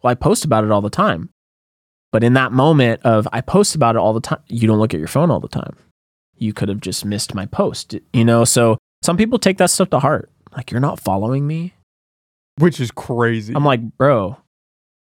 [0.00, 1.30] well, I post about it all the time.
[2.12, 4.94] But in that moment of I post about it all the time, you don't look
[4.94, 5.76] at your phone all the time.
[6.36, 8.44] You could have just missed my post, you know?
[8.44, 10.30] So some people take that stuff to heart.
[10.56, 11.74] Like, you're not following me.
[12.58, 13.54] Which is crazy.
[13.56, 14.36] I'm like, bro,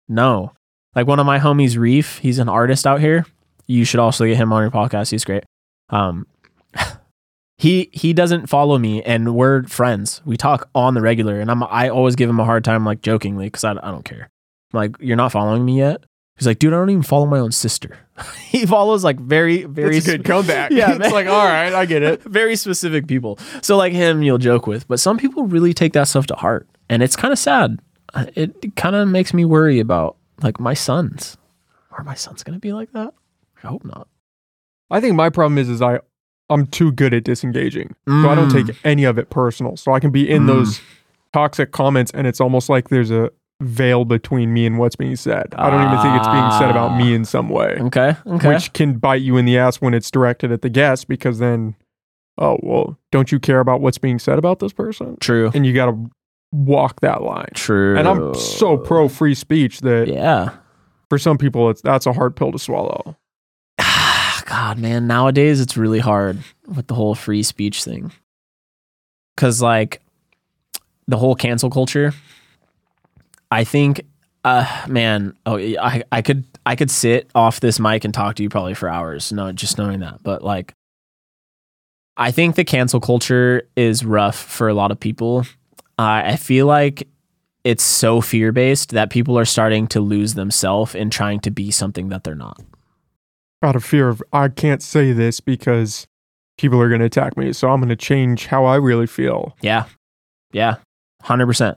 [0.08, 0.52] no.
[0.94, 3.26] Like one of my homies, Reef, he's an artist out here.
[3.72, 5.10] You should also get him on your podcast.
[5.10, 5.44] He's great.
[5.88, 6.26] Um,
[7.58, 10.20] he he doesn't follow me, and we're friends.
[10.26, 13.00] We talk on the regular, and I'm I always give him a hard time, like
[13.00, 14.28] jokingly, because I, I don't care.
[14.72, 16.04] I'm like, you're not following me yet.
[16.36, 17.98] He's like, dude, I don't even follow my own sister.
[18.48, 20.70] he follows like very very It's a good comeback.
[20.72, 22.22] Yeah, it's like, all right, I get it.
[22.24, 23.38] very specific people.
[23.62, 26.68] So like him, you'll joke with, but some people really take that stuff to heart,
[26.90, 27.80] and it's kind of sad.
[28.34, 31.38] It kind of makes me worry about like my sons.
[31.92, 33.14] Are my sons gonna be like that?
[33.62, 34.08] I hope not.
[34.90, 36.00] I think my problem is, is I,
[36.50, 38.66] I'm too good at disengaging, so I don't Mm.
[38.66, 39.76] take any of it personal.
[39.76, 40.46] So I can be in Mm.
[40.48, 40.80] those
[41.32, 43.30] toxic comments, and it's almost like there's a
[43.62, 45.54] veil between me and what's being said.
[45.56, 48.16] I don't even think it's being said about me in some way, Okay.
[48.26, 48.48] Okay.
[48.48, 51.74] which can bite you in the ass when it's directed at the guest, because then,
[52.38, 55.16] oh well, don't you care about what's being said about this person?
[55.20, 55.50] True.
[55.54, 56.10] And you got to
[56.50, 57.48] walk that line.
[57.54, 57.96] True.
[57.96, 60.50] And I'm so pro free speech that Yeah.
[61.08, 63.16] for some people, it's that's a hard pill to swallow.
[64.52, 68.12] God, man, nowadays it's really hard with the whole free speech thing.
[69.34, 70.02] Cause like
[71.08, 72.12] the whole cancel culture,
[73.50, 74.02] I think
[74.44, 78.42] uh man, oh I, I could I could sit off this mic and talk to
[78.42, 80.22] you probably for hours, no just knowing that.
[80.22, 80.74] But like
[82.18, 85.46] I think the cancel culture is rough for a lot of people.
[85.98, 87.08] Uh, I feel like
[87.64, 91.70] it's so fear based that people are starting to lose themselves in trying to be
[91.70, 92.60] something that they're not.
[93.62, 96.06] Out of fear of I can't say this because
[96.58, 97.52] people are going to attack me.
[97.52, 99.56] So I'm going to change how I really feel.
[99.60, 99.84] Yeah.
[100.52, 100.76] Yeah.
[101.24, 101.76] 100%.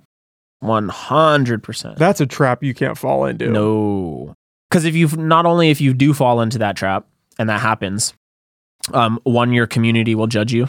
[0.64, 1.98] 100%.
[1.98, 3.50] That's a trap you can't fall into.
[3.50, 4.34] No.
[4.72, 7.08] Cuz if you've not only if you do fall into that trap
[7.38, 8.14] and that happens,
[8.94, 10.68] um one your community will judge you,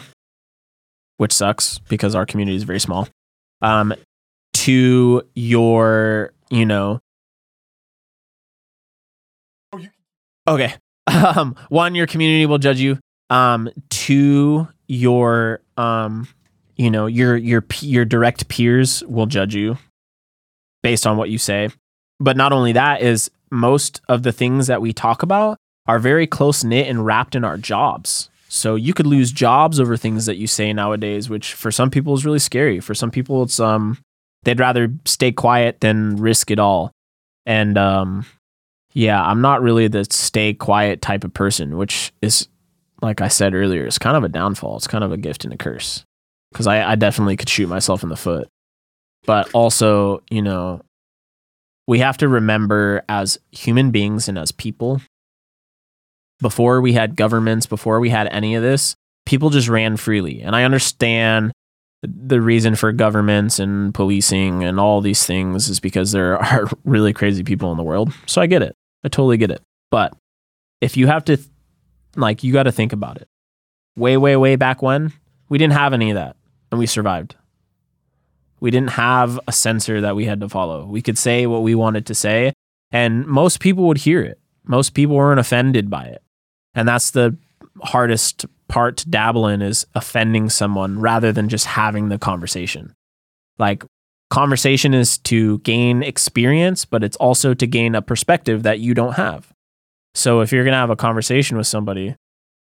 [1.17, 3.07] which sucks because our community is very small.
[3.61, 3.93] Um
[4.53, 6.99] to your, you know,
[10.47, 10.73] Okay.
[11.07, 12.99] Um, one, your community will judge you.
[13.29, 16.27] Um, two, your um,
[16.75, 19.77] you know, your your your direct peers will judge you
[20.83, 21.69] based on what you say.
[22.19, 26.27] But not only that is most of the things that we talk about are very
[26.27, 28.29] close knit and wrapped in our jobs.
[28.49, 32.13] So you could lose jobs over things that you say nowadays, which for some people
[32.13, 32.79] is really scary.
[32.79, 33.97] For some people, it's um,
[34.47, 36.93] They'd rather stay quiet than risk it all.
[37.45, 38.25] And um,
[38.97, 42.47] yeah, I'm not really the stay quiet type of person, which is,
[42.99, 44.75] like I said earlier, it's kind of a downfall.
[44.77, 46.03] It's kind of a gift and a curse
[46.51, 48.47] because I, I definitely could shoot myself in the foot.
[49.27, 50.81] But also, you know,
[51.87, 54.99] we have to remember as human beings and as people,
[56.41, 58.95] before we had governments, before we had any of this,
[59.27, 60.41] people just ran freely.
[60.41, 61.51] And I understand
[62.01, 67.13] the reason for governments and policing and all these things is because there are really
[67.13, 68.11] crazy people in the world.
[68.25, 68.75] So I get it.
[69.03, 69.61] I totally get it.
[69.91, 70.13] But
[70.81, 71.37] if you have to,
[72.15, 73.27] like, you got to think about it.
[73.95, 75.13] Way, way, way back when,
[75.49, 76.35] we didn't have any of that
[76.71, 77.35] and we survived.
[78.59, 80.85] We didn't have a censor that we had to follow.
[80.85, 82.53] We could say what we wanted to say,
[82.91, 84.39] and most people would hear it.
[84.63, 86.21] Most people weren't offended by it.
[86.73, 87.37] And that's the
[87.81, 92.93] hardest part to dabble in is offending someone rather than just having the conversation.
[93.57, 93.83] Like
[94.29, 99.13] conversation is to gain experience, but it's also to gain a perspective that you don't
[99.13, 99.53] have.
[100.13, 102.15] So if you're going to have a conversation with somebody,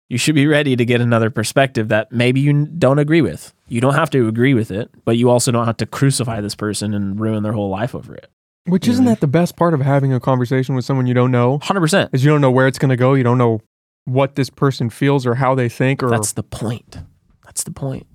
[0.09, 3.55] you should be ready to get another perspective that maybe you don't agree with.
[3.69, 6.55] You don't have to agree with it, but you also don't have to crucify this
[6.55, 8.31] person and ruin their whole life over it.
[8.67, 11.59] Which isn't that the best part of having a conversation with someone you don't know?
[11.61, 12.11] 100%.
[12.13, 13.15] Is you don't know where it's going to go.
[13.15, 13.61] You don't know
[14.05, 16.99] what this person feels or how they think or That's the point.
[17.45, 18.07] That's the point.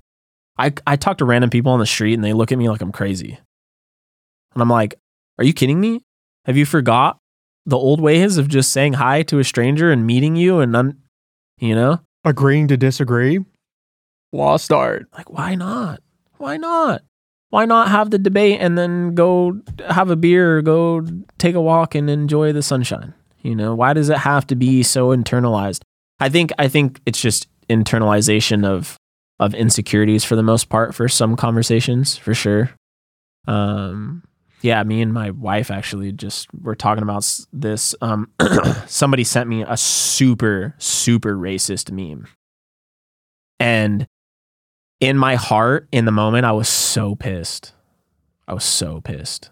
[0.58, 2.80] I, I talk to random people on the street and they look at me like
[2.80, 3.38] I'm crazy.
[4.54, 4.98] And I'm like,
[5.38, 6.00] are you kidding me?
[6.46, 7.18] Have you forgot
[7.66, 10.98] the old ways of just saying hi to a stranger and meeting you and, un-
[11.58, 12.00] you know?
[12.24, 13.38] agreeing to disagree.
[14.32, 15.06] Lost art.
[15.16, 16.00] Like, why not?
[16.36, 17.02] Why not?
[17.50, 21.06] Why not have the debate and then go have a beer or go
[21.38, 23.14] take a walk and enjoy the sunshine?
[23.40, 25.80] You know, why does it have to be so internalized?
[26.20, 28.97] I think I think it's just internalization of
[29.40, 32.70] of insecurities for the most part for some conversations, for sure.
[33.46, 34.22] Um
[34.60, 37.94] yeah, me and my wife actually just were talking about this.
[38.00, 38.30] Um,
[38.86, 42.26] somebody sent me a super, super racist meme.
[43.60, 44.06] And
[45.00, 47.72] in my heart, in the moment, I was so pissed.
[48.48, 49.50] I was so pissed.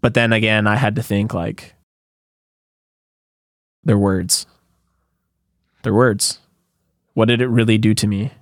[0.00, 1.74] But then again, I had to think like,
[3.84, 4.46] they're words.
[5.82, 6.40] They're words.
[7.14, 8.32] What did it really do to me?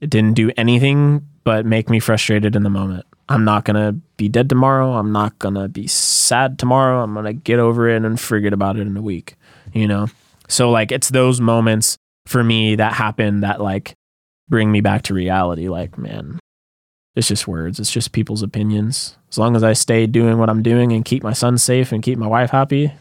[0.00, 3.06] It didn't do anything but make me frustrated in the moment.
[3.28, 4.92] I'm not going to be dead tomorrow.
[4.94, 7.02] I'm not going to be sad tomorrow.
[7.02, 9.34] I'm going to get over it and forget about it in a week,
[9.72, 10.08] you know?
[10.48, 13.94] So, like, it's those moments for me that happen that, like,
[14.48, 15.68] bring me back to reality.
[15.68, 16.38] Like, man,
[17.16, 17.78] it's just words.
[17.78, 19.18] It's just people's opinions.
[19.30, 22.02] As long as I stay doing what I'm doing and keep my son safe and
[22.02, 22.92] keep my wife happy,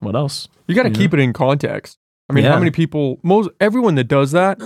[0.00, 0.48] what else?
[0.66, 1.98] You got to keep it in context.
[2.30, 2.52] I mean, Yeah.
[2.52, 4.58] how many people, most everyone that does that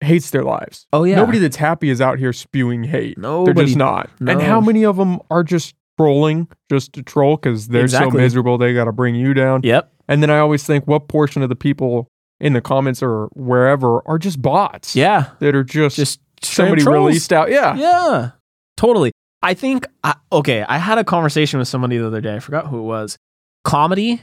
[0.00, 0.86] hates their lives.
[0.92, 1.16] Oh, yeah.
[1.16, 3.16] Nobody that's happy is out here spewing hate.
[3.16, 3.64] They're Nobody.
[3.66, 4.10] just not.
[4.20, 8.58] And how many of them are just trolling just to troll because they're so miserable
[8.58, 9.62] they got to bring you down?
[9.64, 9.92] Yep.
[10.08, 14.06] And then I always think, what portion of the people in the comments or wherever
[14.06, 14.94] are just bots?
[14.94, 15.30] Yeah.
[15.40, 17.08] That are just, Just somebody trolls.
[17.08, 17.50] released out.
[17.50, 17.74] Yeah.
[17.76, 18.30] Yeah,
[18.76, 19.12] totally.
[19.42, 22.36] I think, I, okay, I had a conversation with somebody the other day.
[22.36, 23.16] I forgot who it was.
[23.64, 24.22] Comedy,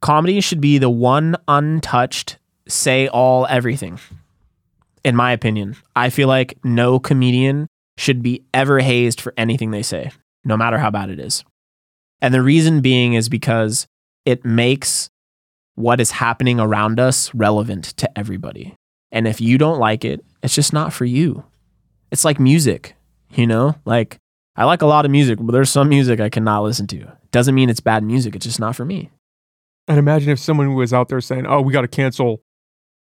[0.00, 2.38] comedy should be the one untouched,
[2.68, 3.98] say all, everything.
[5.04, 7.66] In my opinion, I feel like no comedian
[7.96, 10.10] should be ever hazed for anything they say,
[10.44, 11.44] no matter how bad it is.
[12.20, 13.86] And the reason being is because
[14.26, 15.10] it makes
[15.74, 18.74] what is happening around us relevant to everybody.
[19.12, 21.44] And if you don't like it, it's just not for you.
[22.10, 22.94] It's like music,
[23.30, 23.74] you know?
[23.84, 24.18] Like
[24.56, 27.06] I like a lot of music, but there's some music I cannot listen to.
[27.30, 29.10] Doesn't mean it's bad music, it's just not for me.
[29.88, 32.42] And imagine if someone was out there saying, "Oh, we got to cancel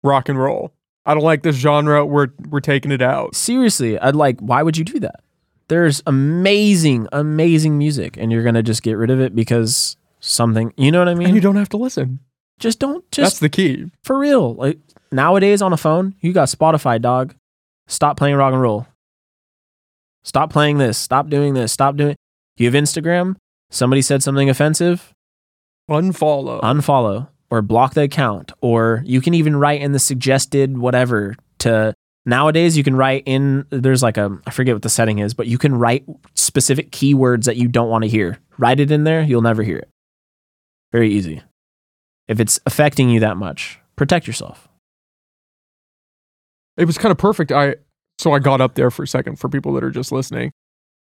[0.03, 0.73] rock and roll.
[1.07, 2.05] I don't like this genre.
[2.05, 5.21] We're we're taking it out." Seriously, I'd like why would you do that?
[5.69, 10.75] There's amazing, amazing music and you're going to just get rid of it because something,
[10.77, 11.35] you know what I And mean?
[11.35, 12.21] you don't have to listen.
[12.59, 13.91] just don't Just That's the key.
[14.03, 14.55] for real.
[14.55, 14.79] Like
[15.11, 17.35] nowadays on a phone, you got Spotify, dog.
[17.89, 18.87] Stop playing rock and roll.
[20.23, 20.99] Stop playing this.
[20.99, 21.73] Stop doing this.
[21.73, 22.15] Stop doing.
[22.57, 23.37] You have Instagram.
[23.71, 25.13] Somebody said something offensive.
[25.91, 26.61] Unfollow.
[26.63, 31.95] unfollow or block the account or you can even write in the suggested whatever to
[32.27, 35.47] nowadays you can write in there's like a I forget what the setting is but
[35.47, 36.05] you can write
[36.35, 39.79] specific keywords that you don't want to hear write it in there you'll never hear
[39.79, 39.89] it
[40.93, 41.43] very easy
[42.29, 44.69] if it's affecting you that much protect yourself
[46.77, 47.53] it was kind of perfect.
[47.53, 47.77] I
[48.19, 50.53] so I got up there for a second for people that are just listening.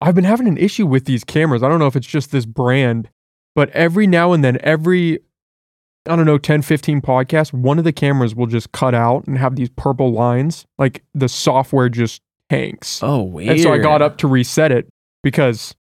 [0.01, 1.63] I've been having an issue with these cameras.
[1.63, 3.09] I don't know if it's just this brand,
[3.55, 5.19] but every now and then, every
[6.07, 9.37] I don't know, 10, 15 podcasts, one of the cameras will just cut out and
[9.37, 10.65] have these purple lines.
[10.77, 13.01] Like the software just tanks.
[13.03, 14.87] oh weird And so I got up to reset it
[15.23, 15.75] because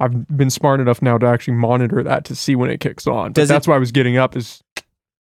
[0.00, 3.28] I've been smart enough now to actually monitor that to see when it kicks on.
[3.30, 4.62] But Does it- that's why I was getting up is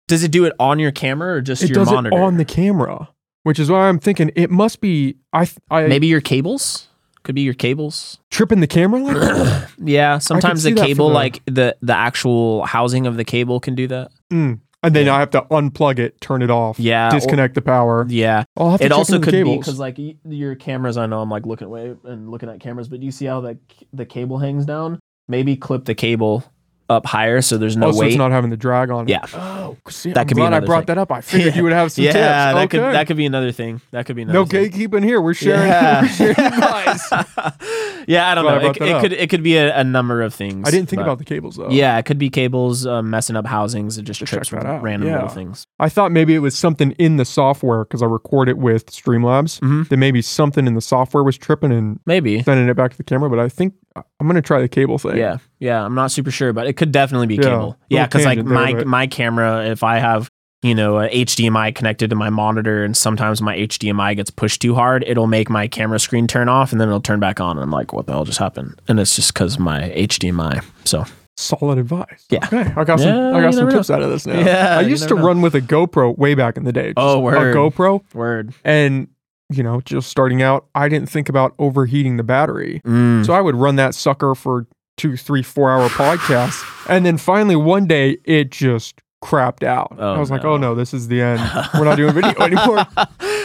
[0.09, 2.17] Does it do it on your camera or just it your does monitor?
[2.17, 3.11] it on the camera,
[3.45, 6.89] which is why I'm thinking it must be I I Maybe your cables
[7.25, 8.19] could be your cables.
[8.31, 9.69] tripping the camera like?
[9.85, 14.13] Yeah, sometimes the cable, like the the actual housing of the cable, can do that.
[14.33, 14.61] Mm.
[14.85, 15.17] and then Yeah.
[15.17, 18.07] I have to unplug it, turn it off, Yeah, or- disconnect the power.
[18.09, 20.97] Yeah, I'll have to it also could be because like y- your cameras.
[20.97, 23.41] I know I'm like looking away and looking at cameras, but do you see how
[23.41, 23.59] the
[23.93, 25.01] the cable hangs down?
[25.27, 26.45] Maybe clip the cable
[26.91, 28.09] up higher so there's no oh, so weight.
[28.09, 29.05] it's not having the drag on.
[29.09, 29.11] it.
[29.11, 29.25] Yeah.
[29.35, 30.95] Oh, see, That I'm could be glad I brought thing.
[30.95, 31.11] that up.
[31.11, 31.59] I figured Yeah.
[31.59, 32.23] you would have some yeah, tips.
[32.25, 32.67] that okay.
[32.69, 33.81] could that could be another thing.
[33.91, 34.71] That could be another no thing.
[34.71, 35.21] gatekeeping here.
[35.21, 35.69] We're sharing.
[35.69, 36.03] Yeah.
[36.03, 37.11] We're sharing advice.
[38.07, 38.61] yeah, I don't I know.
[38.61, 40.67] brought It, it could it could be a, a number of things.
[40.69, 41.71] I didn't think about the cables though.
[41.71, 43.99] Yeah, it could be cables uh, messing up housings.
[43.99, 44.83] It just Should trips out.
[44.83, 45.15] random Yeah.
[45.17, 45.67] little things.
[45.79, 49.61] I thought maybe it was something in the software because I record it with Streamlabs.
[49.61, 49.89] Mhm.
[49.89, 52.43] That maybe something in the software was tripping and Maybe.
[52.43, 53.31] sending it back to the camera.
[53.31, 55.17] But I think I'm gonna try the cable thing.
[55.17, 55.85] Yeah, yeah.
[55.85, 57.79] I'm not super sure, but it could definitely be cable.
[57.89, 60.29] Yeah, because like tangent there, my but- my camera, if I have
[60.63, 64.75] you know a HDMI connected to my monitor, and sometimes my HDMI gets pushed too
[64.75, 67.57] hard, it'll make my camera screen turn off, and then it'll turn back on.
[67.57, 68.81] And I'm like, what the hell just happened?
[68.89, 70.65] And it's just because my HDMI.
[70.85, 71.05] So
[71.37, 72.25] Solid advice.
[72.31, 72.45] Yeah.
[72.47, 72.73] Okay.
[72.77, 73.09] I got some.
[73.09, 74.39] Yeah, I got some tips out of this now.
[74.45, 75.23] Yeah, I used to know.
[75.27, 76.93] run with a GoPro way back in the day.
[76.97, 77.57] Oh, word.
[77.57, 78.55] A GoPro, word.
[78.65, 79.09] and
[79.51, 82.81] you know, just starting out, I didn't think about overheating the battery.
[82.85, 83.25] Mm.
[83.27, 84.67] So I would run that sucker for
[84.97, 86.63] two, three, four hour podcasts.
[86.89, 89.97] And then finally one day it just crapped out.
[89.99, 91.41] Oh, I was like, oh no, this is the end.
[91.75, 92.87] We're not doing video anymore.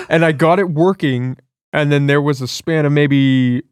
[0.10, 1.38] And I got it working.
[1.72, 3.64] And then there was a span of maybe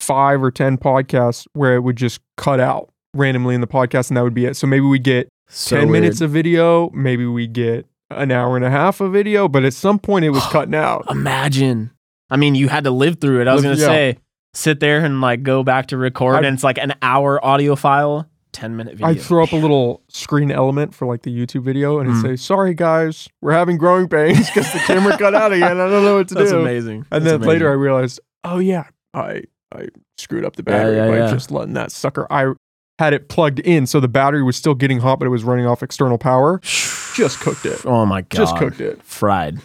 [0.00, 4.10] five or 10 podcasts where it would just cut out randomly in the podcast.
[4.10, 4.56] And that would be it.
[4.56, 6.90] So maybe we get So 10 minutes of video.
[6.90, 9.48] Maybe we get an hour and a half of video.
[9.48, 11.06] But at some point it was cutting out.
[11.10, 11.90] Imagine.
[12.30, 13.48] I mean, you had to live through it.
[13.48, 13.86] I was gonna yeah.
[13.86, 14.18] say,
[14.54, 17.76] sit there and like go back to record, I- and it's like an hour audio
[17.76, 19.06] file, ten minute video.
[19.08, 22.26] I'd throw up a little screen element for like the YouTube video and it'd Mm.
[22.30, 25.78] say, sorry guys, we're having growing pains because the camera cut out again.
[25.78, 26.60] I don't know what to That's do.
[26.60, 27.06] amazing.
[27.12, 28.84] And That's then later I realized, oh yeah,
[29.14, 29.42] I
[29.72, 29.88] I
[30.18, 31.30] screwed up the battery yeah, by yeah.
[31.30, 32.26] just letting that sucker.
[32.30, 32.54] I
[32.98, 35.66] had it plugged in, so the battery was still getting hot, but it was running
[35.66, 36.60] off external power.
[37.16, 37.84] Just cooked it.
[37.86, 38.36] Oh my god.
[38.38, 39.02] Just cooked it.
[39.02, 39.58] Fried.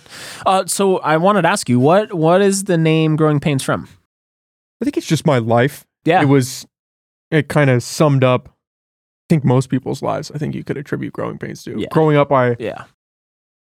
[0.46, 3.88] Uh, so I wanted to ask you what what is the name Growing Pains from?
[4.82, 5.86] I think it's just my life.
[6.06, 6.22] Yeah.
[6.22, 6.66] It was.
[7.30, 8.50] It kind of summed up.
[8.50, 10.32] I think most people's lives.
[10.32, 11.80] I think you could attribute growing pains to.
[11.80, 11.88] Yeah.
[11.92, 12.86] Growing up, I yeah.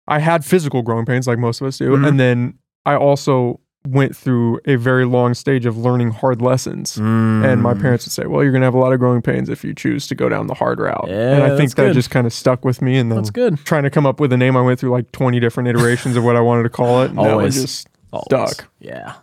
[0.07, 1.91] I had physical growing pains like most of us do.
[1.91, 2.07] Mhm.
[2.07, 6.97] And then I also went through a very long stage of learning hard lessons.
[6.97, 7.81] And my Mm.
[7.81, 9.73] parents would say, Well, you're going to have a lot of growing pains if you
[9.73, 11.05] choose to go down the hard route.
[11.07, 11.93] Yeah, and I think that good.
[11.93, 12.97] just kind of stuck with me.
[12.97, 13.57] And then That's good.
[13.65, 16.23] trying to come up with a name, I went through like 20 different iterations of
[16.23, 17.09] what I wanted to call it.
[17.09, 17.59] And that Always.
[17.61, 18.25] just Always.
[18.25, 18.67] Stuck.
[18.79, 19.13] Yeah.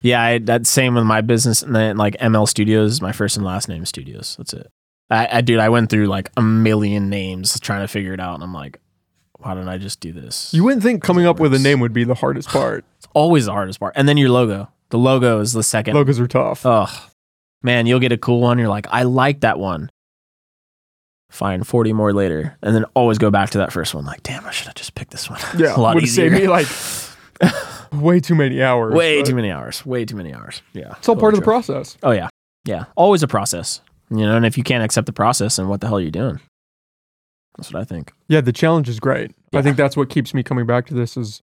[0.00, 3.44] Yeah, I, that's same with my business and then like ML Studios, my first and
[3.44, 4.36] last name Studios.
[4.38, 4.70] That's it.
[5.10, 8.34] I, I dude, I went through like a million names trying to figure it out,
[8.34, 8.78] and I'm like,
[9.38, 10.52] why don't I just do this?
[10.52, 12.84] You wouldn't think coming up with a name would be the hardest part.
[12.98, 14.68] it's always the hardest part, and then your logo.
[14.90, 15.94] The logo is the second.
[15.94, 16.64] Logos are tough.
[16.64, 16.88] Ugh,
[17.62, 18.58] man, you'll get a cool one.
[18.58, 19.90] You're like, I like that one.
[21.30, 24.04] Fine, forty more later, and then always go back to that first one.
[24.06, 25.40] Like, damn, I should have just picked this one.
[25.58, 25.76] yeah.
[25.76, 26.30] a lot would easier.
[26.30, 26.66] save me like
[27.92, 28.94] way too many hours.
[28.94, 29.84] way but too many hours.
[29.84, 30.62] Way too many hours.
[30.72, 31.98] Yeah, It's all part of the totally process.
[32.02, 32.28] Oh yeah,
[32.64, 32.84] yeah.
[32.96, 33.82] Always a process.
[34.10, 36.10] You know, and if you can't accept the process, then what the hell are you
[36.10, 36.40] doing?
[37.58, 38.12] That's what I think.
[38.28, 39.34] Yeah, the challenge is great.
[39.52, 39.58] Yeah.
[39.58, 41.42] I think that's what keeps me coming back to this is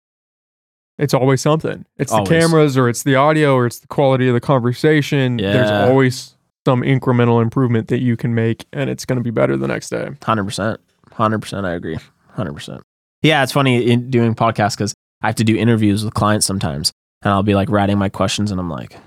[0.96, 1.84] it's always something.
[1.98, 2.28] It's Always.
[2.28, 5.38] the cameras or it's the audio or it's the quality of the conversation.
[5.38, 9.56] There's always some incremental improvement that you can make and it's going to be better
[9.56, 10.08] the next day.
[10.22, 10.80] Hundred percent.
[11.12, 11.66] Hundred percent.
[11.66, 11.98] I agree.
[12.30, 12.82] Hundred percent.
[13.22, 16.92] Yeah, it's funny in doing podcasts because I have to do interviews with clients sometimes,
[17.22, 18.98] and I'll be like writing my questions, and I'm like,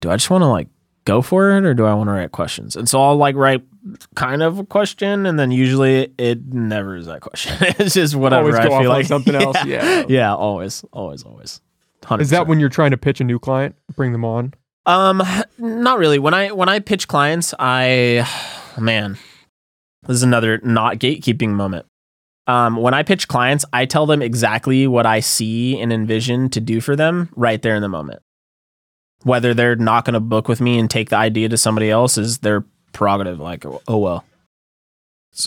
[0.00, 0.68] do I just want to like
[1.04, 2.76] go for it, or do I want to write questions?
[2.76, 3.62] And so I'll like write
[4.14, 7.56] kind of a question, and then usually it never is that question.
[7.60, 9.56] it's just whatever Always I feel like something else.
[9.64, 10.04] Yeah.
[10.08, 11.60] yeah, always, always, always.
[12.02, 12.20] 100%.
[12.20, 14.52] Is that when you're trying to pitch a new client, bring them on?
[14.86, 15.22] Um,
[15.58, 16.18] not really.
[16.18, 18.28] When I when I pitch clients, I
[18.78, 19.16] man,
[20.06, 21.86] this is another not gatekeeping moment.
[22.46, 26.60] Um, when I pitch clients, I tell them exactly what I see and envision to
[26.60, 28.20] do for them right there in the moment.
[29.24, 32.16] Whether they're not going to book with me and take the idea to somebody else
[32.16, 33.40] is their prerogative.
[33.40, 34.24] Like, oh well,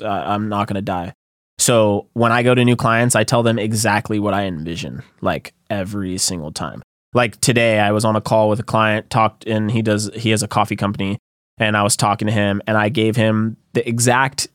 [0.04, 1.14] I'm not going to die.
[1.60, 5.54] So when I go to new clients, I tell them exactly what I envision, like
[5.70, 6.84] every single time
[7.14, 10.30] like today I was on a call with a client talked and he does he
[10.32, 11.18] has a coffee company
[11.58, 14.48] and I was talking to him and I gave him the exact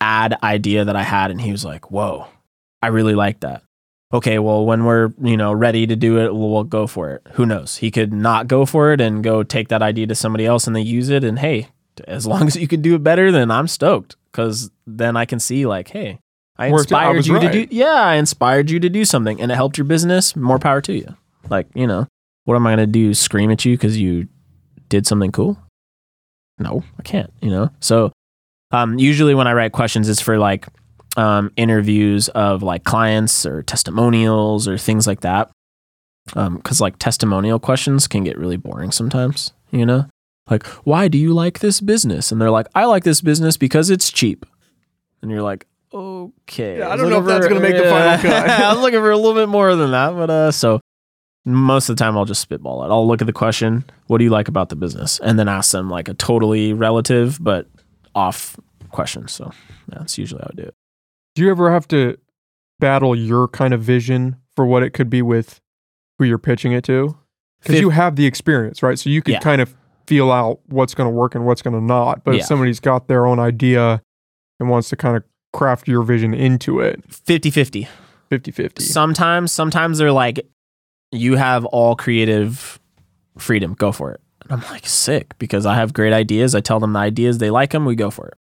[0.00, 2.26] ad idea that I had and he was like, "Whoa.
[2.80, 3.62] I really like that."
[4.12, 7.26] Okay, well, when we're, you know, ready to do it, we'll, we'll go for it.
[7.32, 7.76] Who knows?
[7.76, 10.74] He could not go for it and go take that idea to somebody else and
[10.74, 11.24] they use it.
[11.24, 11.68] And hey,
[12.06, 15.40] as long as you can do it better, then I'm stoked because then I can
[15.40, 16.20] see like, hey,
[16.56, 17.02] I Worked out.
[17.02, 17.52] I inspired you right.
[17.52, 20.34] to do, yeah, I inspired you to do something and it helped your business.
[20.34, 21.16] More power to you.
[21.48, 22.06] Like, you know,
[22.44, 23.14] what am I going to do?
[23.14, 24.26] Scream at you because you
[24.88, 25.58] did something cool?
[26.58, 27.70] No, I can't, you know?
[27.80, 28.10] So,
[28.72, 30.66] um, usually when I write questions, it's for like,
[31.18, 35.50] um, interviews of like clients or testimonials or things like that.
[36.34, 40.06] Um, cause like testimonial questions can get really boring sometimes, you know?
[40.48, 42.30] Like, why do you like this business?
[42.30, 44.46] And they're like, I like this business because it's cheap.
[45.20, 46.78] And you're like, okay.
[46.78, 48.48] Yeah, I don't know if that's gonna make the final cut.
[48.50, 50.80] I was looking for a little bit more than that, but uh, so
[51.44, 52.88] most of the time I'll just spitball it.
[52.88, 55.18] I'll look at the question, what do you like about the business?
[55.18, 57.66] And then ask them like a totally relative but
[58.14, 58.56] off
[58.90, 59.26] question.
[59.28, 59.50] So
[59.90, 60.74] yeah, that's usually how I do it.
[61.38, 62.18] Do you ever have to
[62.80, 65.60] battle your kind of vision for what it could be with
[66.18, 67.16] who you're pitching it to?
[67.62, 68.98] Because you have the experience, right?
[68.98, 69.38] So you can Yeah.
[69.38, 69.72] kind of
[70.08, 72.24] feel out what's going to work and what's going to not.
[72.24, 72.40] But Yeah.
[72.40, 74.02] if somebody's got their own idea
[74.58, 77.86] and wants to kind of craft your vision into it, 50 50.
[78.30, 78.82] 50 50.
[78.82, 80.44] Sometimes, sometimes they're like,
[81.12, 82.80] you have all creative
[83.38, 83.74] freedom.
[83.74, 84.20] Go for it.
[84.42, 86.56] And I'm like, sick because I have great ideas.
[86.56, 88.34] I tell them the ideas, they like them, we go for it.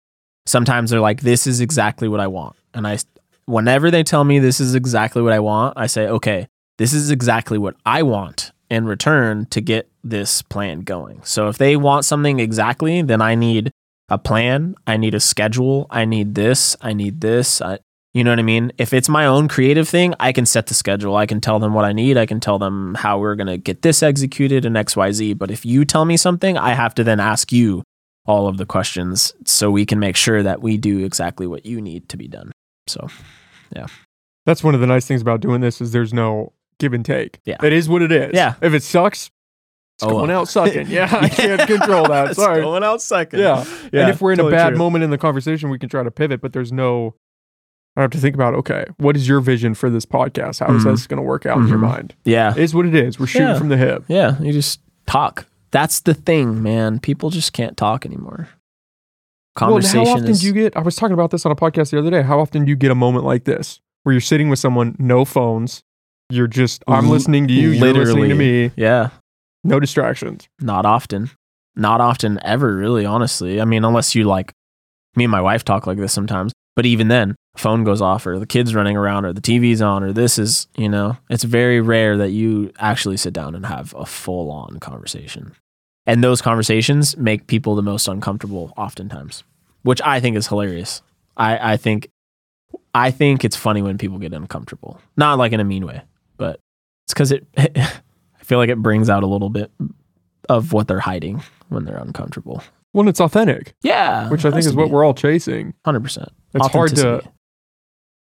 [0.47, 2.57] Sometimes they're like, this is exactly what I want.
[2.77, 2.99] And I,
[3.47, 6.47] whenever they tell me this is exactly what I want, I say, okay,
[6.77, 11.23] this is exactly what I want in return to get this plan going.
[11.25, 13.71] So if they want something exactly, then I need
[14.09, 17.63] a plan, I need a schedule, I need this, I need this.
[17.63, 17.79] I,
[18.13, 18.73] you know what I mean?
[18.79, 21.17] If it's my own creative thing, I can set the schedule.
[21.17, 22.17] I can tell them what I need.
[22.17, 25.37] I can tell them how we're going to get this executed and XYZ.
[25.37, 27.83] But if you tell me something, I have to then ask you
[28.27, 31.81] all of the questions so we can make sure that we do exactly what you
[31.81, 32.53] need to be done.
[32.87, 33.09] So,
[33.75, 33.87] yeah.
[34.45, 37.41] That's one of the nice things about doing this is there's no give and take.
[37.45, 37.57] Yeah.
[37.63, 38.31] It is what it is.
[38.35, 38.55] Yeah.
[38.63, 39.31] If it sucks,
[39.97, 40.43] it's Oh, going well.
[40.43, 40.87] out sucking.
[40.89, 41.09] Yeah.
[41.11, 42.29] I can't control that.
[42.29, 42.61] It's Sorry.
[42.63, 43.41] going out second.
[43.41, 43.65] Yeah.
[43.93, 44.79] and if we're in a bad true.
[44.79, 47.15] moment in the conversation, we can try to pivot, but there's no.
[47.99, 50.61] I have to think about okay, what is your vision for this podcast?
[50.61, 50.91] How is Mhm.
[50.93, 51.93] this going to work out in your Mhm.
[51.93, 52.15] mind?
[52.27, 53.19] yeah, It is what it is.
[53.19, 53.59] We're shooting Yeah.
[53.59, 54.05] from the hip.
[54.07, 55.47] yeah, you just talk.
[55.71, 56.99] That's the thing, man.
[57.01, 58.49] People just can't talk anymore.
[59.57, 60.77] Conversation well, how often do you get?
[60.77, 62.23] I was talking about this on a podcast the other day.
[62.23, 65.25] How often do you get a moment like this where you're sitting with someone, no
[65.25, 65.83] phones,
[66.31, 69.11] you're just I'm listening to you, you're listening to me, yeah.
[69.65, 70.49] no distractions.
[70.61, 71.31] Not often.
[71.75, 73.61] Not often ever, really, honestly.
[73.61, 74.53] I mean, unless you like
[75.17, 76.53] me and my wife talk like this sometimes.
[76.75, 80.05] But even then, phone goes off or the kids running around or the TV's on
[80.05, 83.95] or this is, you know, it's very rare that you actually sit down and have
[83.97, 85.55] a full on conversation.
[86.07, 89.43] And those conversations make people the most uncomfortable oftentimes,
[89.83, 91.03] which I think is hilarious.
[91.37, 92.09] I, I think
[92.95, 95.01] I think it's funny when people get uncomfortable.
[95.17, 96.03] Not like in a mean way,
[96.37, 96.61] but
[97.07, 99.71] it's because it I feel like it brings out a little bit
[100.49, 102.63] of what they're hiding when they're uncomfortable.
[102.93, 104.31] When it's authentic, Yeah.
[104.31, 105.75] which I think is what we're all chasing.
[105.85, 106.29] hundred percent.
[106.55, 107.23] It's hard to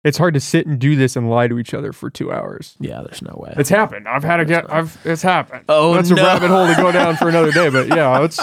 [0.08, 2.76] it's hard to sit and do this and lie to each other for two hours.
[2.80, 3.54] Yeah, there's no way.
[3.58, 4.08] It's happened.
[4.08, 4.72] I've had a get.
[4.72, 4.98] I've.
[5.04, 5.66] It's happened.
[5.68, 6.22] Oh, that's no.
[6.22, 7.70] a rabbit hole to go down for another day.
[7.70, 8.40] But yeah, it's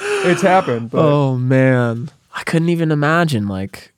[0.00, 0.90] it's happened.
[0.90, 3.48] But oh man, I couldn't even imagine.
[3.48, 3.92] Like,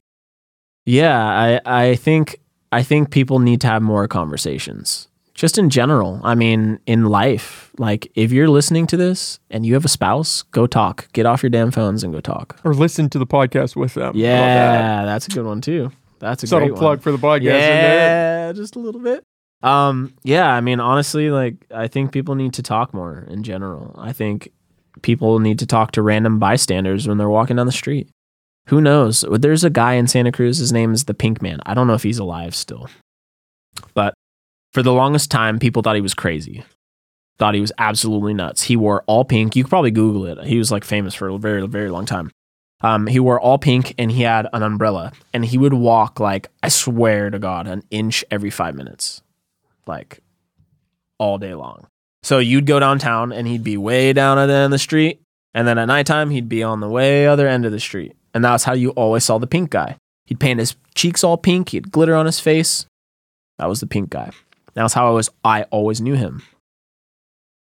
[0.86, 1.60] yeah, I
[1.90, 2.40] I think
[2.72, 5.08] I think people need to have more conversations.
[5.34, 6.20] Just in general.
[6.22, 10.42] I mean, in life, like if you're listening to this and you have a spouse,
[10.42, 11.12] go talk.
[11.12, 12.58] Get off your damn phones and go talk.
[12.64, 14.10] or listen to the podcast with them.
[14.10, 14.18] About that?
[14.18, 15.90] Yeah, that's a good one too.
[16.22, 16.98] That's a Subtle great plug one.
[17.00, 17.42] for the podcast.
[17.42, 19.24] Yeah, just a little bit.
[19.62, 23.94] Um, yeah, I mean, honestly, like I think people need to talk more in general.
[23.98, 24.52] I think
[25.02, 28.08] people need to talk to random bystanders when they're walking down the street.
[28.68, 29.24] Who knows?
[29.28, 30.58] There's a guy in Santa Cruz.
[30.58, 31.60] His name is the Pink Man.
[31.66, 32.88] I don't know if he's alive still,
[33.94, 34.14] but
[34.72, 36.62] for the longest time, people thought he was crazy.
[37.38, 38.62] Thought he was absolutely nuts.
[38.62, 39.56] He wore all pink.
[39.56, 40.46] You could probably Google it.
[40.46, 42.30] He was like famous for a very, very long time.
[42.82, 46.48] Um, he wore all pink and he had an umbrella and he would walk like
[46.62, 49.22] I swear to God an inch every five minutes,
[49.86, 50.20] like
[51.18, 51.86] all day long.
[52.24, 55.20] So you'd go downtown and he'd be way down at the end of the street,
[55.54, 58.44] and then at nighttime he'd be on the way other end of the street, and
[58.44, 59.96] that's how you always saw the pink guy.
[60.26, 62.86] He'd paint his cheeks all pink, he'd glitter on his face.
[63.58, 64.30] That was the pink guy.
[64.74, 65.30] That's how I was.
[65.44, 66.42] I always knew him.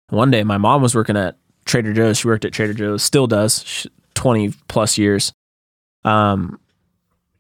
[0.10, 2.19] One day, my mom was working at Trader Joe's.
[2.19, 3.64] She worked at Trader Joe's, still does.
[3.65, 3.89] She,
[4.22, 5.34] 20 plus years.
[6.06, 6.60] Um,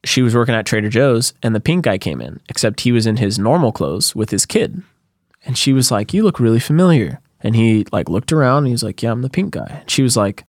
[0.03, 3.05] she was working at Trader Joe's and the pink guy came in, except he was
[3.05, 4.81] in his normal clothes with his kid.
[5.45, 7.19] And she was like, You look really familiar.
[7.39, 9.77] And he like looked around and he was like, Yeah, I'm the pink guy.
[9.81, 10.43] And she was like,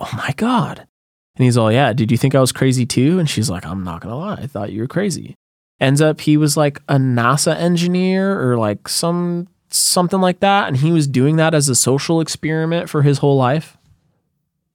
[0.00, 0.88] Oh my God.
[1.36, 3.20] And he's all, Yeah, did you think I was crazy too?
[3.20, 5.36] And she's like, I'm not gonna lie, I thought you were crazy.
[5.78, 10.76] ends up he was like a NASA engineer or like some something like that and
[10.78, 13.76] he was doing that as a social experiment for his whole life.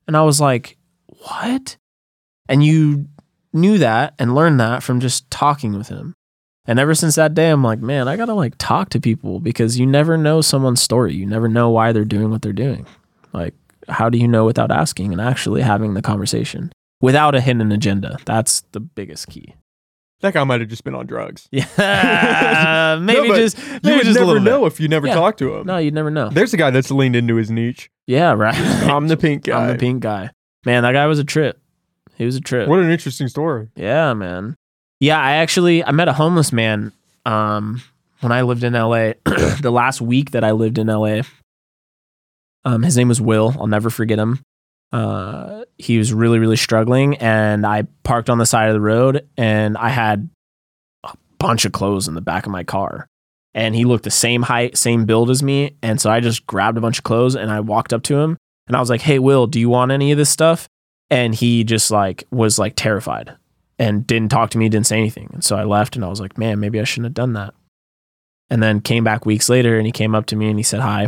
[0.08, 0.77] And I was like,
[1.28, 1.78] "What?"
[2.50, 3.08] And you
[3.54, 6.14] knew that and learned that from just talking with him.
[6.66, 9.80] And ever since that day, I'm like, man, I gotta like talk to people because
[9.80, 11.14] you never know someone's story.
[11.16, 12.86] You never know why they're doing what they're doing.
[13.34, 13.54] Like,
[13.88, 16.72] how do you know without asking and actually having the conversation
[17.02, 18.18] without a hidden agenda?
[18.26, 19.56] That's the biggest key.
[20.22, 21.48] That guy might have just been on drugs.
[21.52, 24.50] Yeah, maybe No, just You maybe would just never little bit.
[24.50, 25.14] know if you never Yeah.
[25.16, 25.68] talk to him.
[25.68, 26.30] No, you'd never know.
[26.30, 27.90] There's a guy that's leaned into his niche.
[28.08, 28.56] Yeah, right.
[28.90, 29.62] I'm the pink guy.
[29.68, 30.32] I'm the pink guy.
[30.66, 31.60] Man, that guy was a trip.
[32.18, 32.68] He was a trip.
[32.68, 33.70] What an interesting story.
[33.76, 34.56] Yeah, man.
[35.00, 36.92] Yeah, I actually I met a homeless man
[37.26, 37.82] um
[38.22, 39.14] when I lived in LA.
[39.62, 41.22] the last week that I lived in LA.
[42.66, 43.56] Um his name was Will.
[43.60, 44.40] I'll never forget him.
[44.92, 49.28] Uh he was really really struggling and I parked on the side of the road
[49.38, 50.30] and I had
[51.04, 53.08] a bunch of clothes in the back of my car.
[53.54, 56.78] And he looked the same height, same build as me, and so I just grabbed
[56.78, 58.38] a bunch of clothes and I walked up to him
[58.68, 60.68] and I was like, "Hey Will, do you want any of this stuff?"
[61.10, 63.36] And he just like was like terrified
[63.80, 65.30] and didn't talk to me, didn't say anything.
[65.34, 67.54] And so I left and I was like, man, maybe I shouldn't have done that.
[68.50, 70.80] And then came back weeks later and he came up to me and he said
[70.80, 71.08] hi,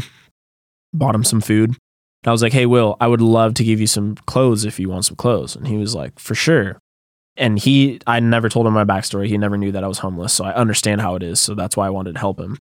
[0.93, 1.69] bought him some food.
[1.69, 4.79] And I was like, hey, Will, I would love to give you some clothes if
[4.79, 5.55] you want some clothes.
[5.55, 6.79] And he was like, for sure.
[7.37, 9.27] And he, I never told him my backstory.
[9.27, 10.33] He never knew that I was homeless.
[10.33, 11.39] So I understand how it is.
[11.39, 12.57] So that's why I wanted to help him.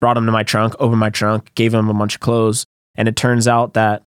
[0.00, 2.64] Brought him to my trunk, opened my trunk, gave him a bunch of clothes.
[2.94, 4.04] And it turns out that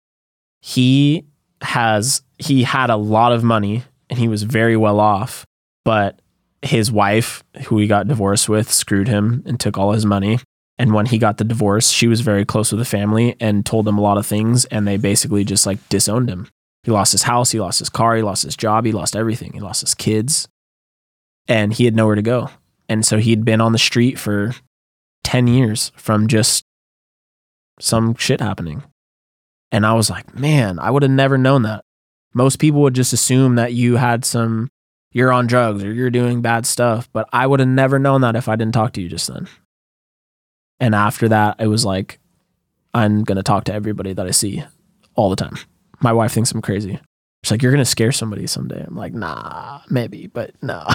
[0.61, 1.25] he
[1.61, 5.45] has, he had a lot of money and he was very well off.
[5.84, 6.21] But
[6.61, 10.39] his wife, who he got divorced with, screwed him and took all his money.
[10.77, 13.88] And when he got the divorce, she was very close with the family and told
[13.88, 14.65] him a lot of things.
[14.65, 16.49] And they basically just like disowned him.
[16.84, 19.53] He lost his house, he lost his car, he lost his job, he lost everything.
[19.53, 20.47] He lost his kids.
[21.47, 22.49] And he had nowhere to go.
[22.88, 24.53] And so he'd been on the street for
[25.23, 26.63] 10 years from just
[27.79, 28.84] some shit happening.
[29.72, 31.84] And I was like, man, I would have never known that.
[32.34, 34.69] Most people would just assume that you had some,
[35.11, 37.10] you're on drugs or you're doing bad stuff.
[37.11, 39.48] But I would have never known that if I didn't talk to you just then.
[40.80, 42.19] And after that, it was like,
[42.94, 44.64] I'm going to talk to everybody that I see
[45.15, 45.57] all the time.
[45.99, 46.99] My wife thinks I'm crazy.
[47.44, 48.84] She's like, you're going to scare somebody someday.
[48.85, 50.85] I'm like, nah, maybe, but no.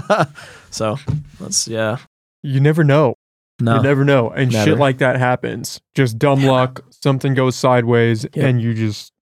[0.70, 0.96] so
[1.40, 1.98] that's, yeah.
[2.42, 3.14] You never know.
[3.60, 3.76] No.
[3.76, 4.30] You never know.
[4.30, 4.70] And Never.
[4.70, 5.80] shit like that happens.
[5.94, 6.84] Just dumb luck.
[6.90, 8.36] Something goes sideways Yep.
[8.44, 9.12] and you just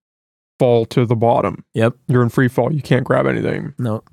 [0.57, 1.63] fall to the bottom.
[1.73, 1.95] Yep.
[2.07, 2.71] You're in free fall.
[2.73, 3.73] You can't grab anything.
[3.77, 4.03] No.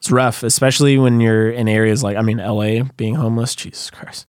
[0.00, 3.54] It's rough, especially when you're in areas like, I mean, LA being homeless.
[3.54, 4.26] Jesus Christ.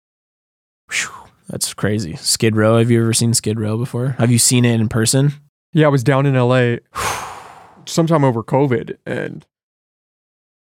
[0.90, 1.10] Whew,
[1.48, 2.16] that's crazy.
[2.16, 2.76] Skid Row.
[2.78, 4.16] Have you ever seen Skid Row before?
[4.18, 5.32] Have you seen it in person?
[5.72, 6.76] Yeah, I was down in LA
[7.86, 9.46] sometime over COVID and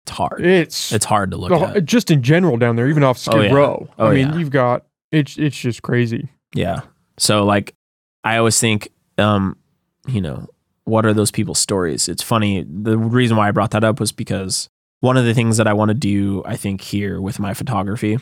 [0.10, 0.44] It's hard.
[0.46, 1.86] it's, It's hard to look the- at.
[1.86, 3.54] just in general down there, even off Skid Oh, yeah.
[3.54, 3.88] Row.
[4.00, 4.38] Oh, I mean, yeah.
[4.38, 6.30] you've got it's it's just crazy.
[6.56, 6.82] Yeah.
[7.18, 7.76] So like
[8.24, 9.56] I always think um
[10.08, 10.48] you know,
[10.86, 12.10] what are those people's stories?
[12.10, 12.66] It's funny.
[12.68, 14.68] The reason why I brought that up was because
[15.02, 18.18] one of the things that I want to do I think here with my photography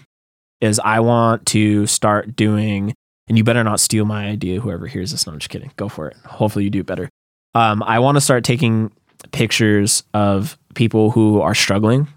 [0.59, 2.93] is I want to start doing
[3.29, 5.25] and you better not steal my idea whoever hears this.
[5.25, 5.71] No, I'm just kidding.
[5.77, 6.17] Go for it.
[6.25, 7.07] Hopefully you do better.
[7.55, 8.91] Um I want to start taking
[9.31, 12.07] pictures of people who are struggling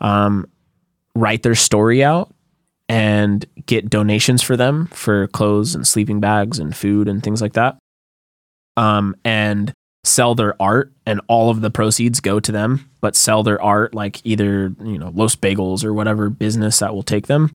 [0.00, 0.46] um
[1.14, 2.32] write their story out
[2.88, 7.54] and get donations for them for clothes and sleeping bags and food and things like
[7.54, 7.76] that.
[8.76, 9.72] Um, and
[10.04, 13.94] sell their art, and all of the proceeds go to them, but sell their art
[13.94, 17.50] like either, you know, Los Bagels or whatever business that will take them.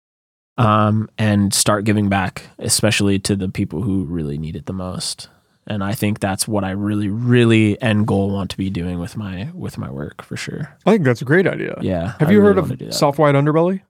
[0.57, 5.29] Um, and start giving back, especially to the people who really need it the most.
[5.67, 9.15] And I think that's what I really, really end goal want to be doing with
[9.15, 10.75] my with my work for sure.
[10.85, 11.77] I think that's a great idea.
[11.81, 12.13] Yeah.
[12.19, 12.93] Have I you really heard of.
[12.93, 13.81] Soft White Underbelly?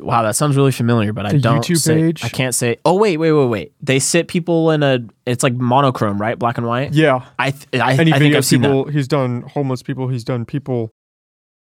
[0.00, 1.60] Wow, that sounds really familiar, but I don't.
[1.60, 2.24] YouTube say- page?
[2.24, 2.78] I can't say.
[2.84, 3.72] Oh wait, wait, wait, wait.
[3.80, 5.00] They sit people in a.
[5.26, 6.38] It's like monochrome, right?
[6.38, 6.94] Black and white.
[6.94, 7.26] Yeah.
[7.38, 8.90] I th- I, I think I've seen that.
[8.92, 10.90] he's done homeless people, he's done people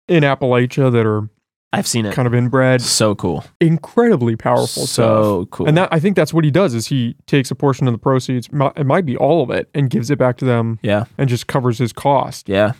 [0.08, 1.28] in Appalachia that are
[1.72, 2.14] I've seen it.
[2.14, 2.80] kind of inbred.
[2.80, 3.44] So cool.
[3.60, 4.88] Incredibly powerful stuff.
[4.88, 5.68] so cool.
[5.68, 7.98] And that I think that's what he does is he takes a portion of the
[7.98, 11.28] proceeds, it might be all of it, and gives it back to them yeah, and
[11.28, 12.48] just covers his cost.
[12.48, 12.72] yeah,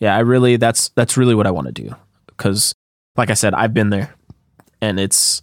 [0.00, 0.16] yeah.
[0.16, 0.56] I really.
[0.56, 1.94] That's that's really what I want to do.
[2.26, 2.74] Because,
[3.16, 4.14] like I said, I've been there,
[4.80, 5.42] and it's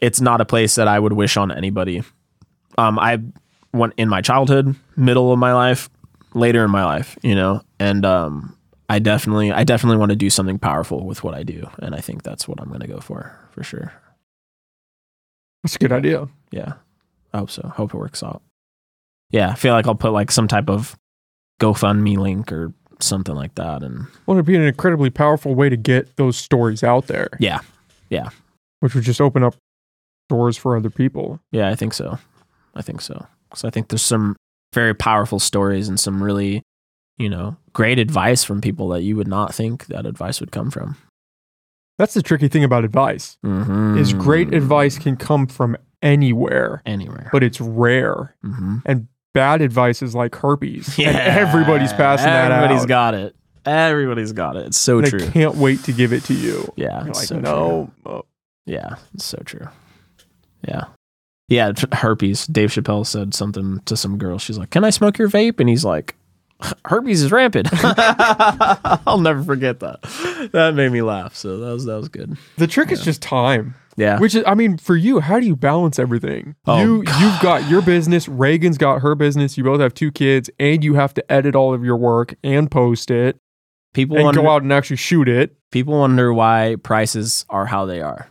[0.00, 2.02] it's not a place that I would wish on anybody.
[2.78, 3.20] Um, I
[3.72, 5.88] went in my childhood, middle of my life,
[6.34, 8.55] later in my life, you know, and um,
[8.88, 12.00] I definitely, I definitely want to do something powerful with what I do, and I
[12.00, 13.92] think that's what I'm going to go for, for sure.
[15.62, 16.28] That's a good idea.
[16.52, 16.74] Yeah,
[17.32, 17.66] I hope so.
[17.74, 18.42] Hope it works out.
[19.30, 20.96] Yeah, I feel like I'll put like some type of
[21.60, 23.82] GoFundMe link or something like that.
[23.82, 27.60] And Well, it'd be an incredibly powerful way to get those stories out there, yeah,
[28.08, 28.28] yeah,
[28.80, 29.56] which would just open up
[30.28, 31.40] doors for other people.
[31.50, 32.18] yeah, I think so.
[32.74, 34.36] I think so because I think there's some
[34.74, 36.62] very powerful stories and some really,
[37.18, 40.70] you know, great advice from people that you would not think that advice would come
[40.70, 40.96] from.
[41.98, 43.38] That's the tricky thing about advice.
[43.44, 43.98] Mm-hmm.
[43.98, 47.30] Is great advice can come from anywhere, anywhere.
[47.32, 48.34] but it's rare.
[48.44, 48.78] mm-hmm.
[48.84, 50.98] And bad advice is like herpes.
[50.98, 52.64] And everybody's passing that out.
[52.64, 53.34] Everybody's got it.
[53.64, 54.66] Everybody's got it.
[54.66, 55.18] It's so and true.
[55.20, 56.72] They can't wait to give it to you.
[56.76, 57.92] Yeah, You're like, so no.
[58.04, 58.12] true.
[58.12, 58.24] oh,
[58.64, 59.66] Yeah, it's so true.
[60.66, 60.84] Yeah.
[61.48, 62.46] Yeah, herpes.
[62.46, 64.38] Dave Chappelle said something to some girl.
[64.38, 66.16] She's like, "Can I smoke your vape?" And he's like,
[66.84, 67.68] "Herpes is rampant."
[69.06, 70.02] I'll never forget that.
[70.52, 71.34] That made me laugh.
[71.34, 72.36] So that was that was good.
[72.56, 73.74] The trick is just time.
[73.96, 74.18] Yeah.
[74.18, 76.54] Which is, I mean, for you, how do you balance everything?
[76.66, 78.28] Oh, you you've got your business.
[78.28, 79.56] Reagan's got her business.
[79.56, 82.70] You both have two kids, and you have to edit all of your work and
[82.70, 83.38] post it,
[83.94, 85.56] people and wonder, go out and actually shoot it.
[85.70, 88.28] people wonder why prices are how they are.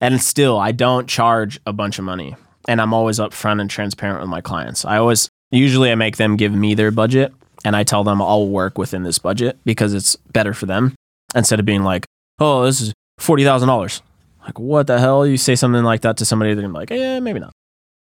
[0.00, 2.36] And still, I don't charge a bunch of money.
[2.66, 4.84] And I'm always upfront and transparent with my clients.
[4.84, 7.32] I always, usually, I make them give me their budget
[7.64, 10.94] and I tell them I'll work within this budget because it's better for them
[11.34, 12.06] instead of being like,
[12.38, 14.00] oh, this is $40,000.
[14.44, 15.26] Like, what the hell?
[15.26, 17.52] You say something like that to somebody, they're gonna be like, yeah, maybe not.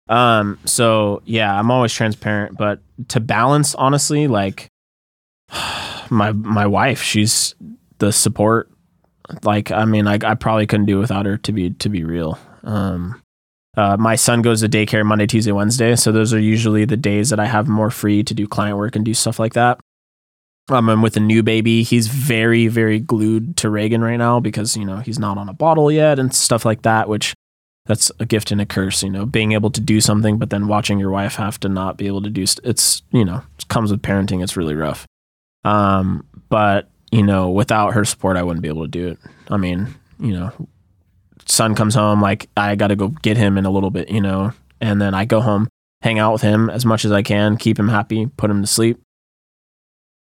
[0.08, 2.80] Um, so yeah, I'm always transparent, but
[3.10, 4.70] to balance, honestly, like
[6.10, 7.54] my my wife, she's
[8.00, 8.70] the support
[9.44, 12.40] like i mean I, I probably couldn't do without her to be to be real
[12.64, 13.22] um
[13.78, 15.96] uh, my son goes to daycare monday tuesday wednesday.
[15.96, 18.96] So those are usually the days that i have more free to do client work
[18.96, 19.80] and do stuff like that.
[20.70, 21.82] Um, and with a new baby.
[21.84, 25.54] He's very very glued to reagan right now because you know he's not on a
[25.54, 27.34] bottle yet and stuff like that which
[27.86, 30.68] that's a gift and a curse you know being able to do something but then
[30.68, 33.68] watching your wife have to not be able to do st- it's you know it
[33.68, 34.44] comes with parenting.
[34.44, 35.06] It's really rough.
[35.64, 39.20] Um but you know, without her support, I wouldn't be able to do it.
[39.50, 39.88] I mean,
[40.20, 40.52] you know,
[41.50, 44.22] son comes home, like I got to go get him in a little bit, you
[44.22, 45.68] know, and then I go home,
[46.02, 48.68] hang out with him as much as I can, keep him happy, put him to
[48.68, 49.00] sleep,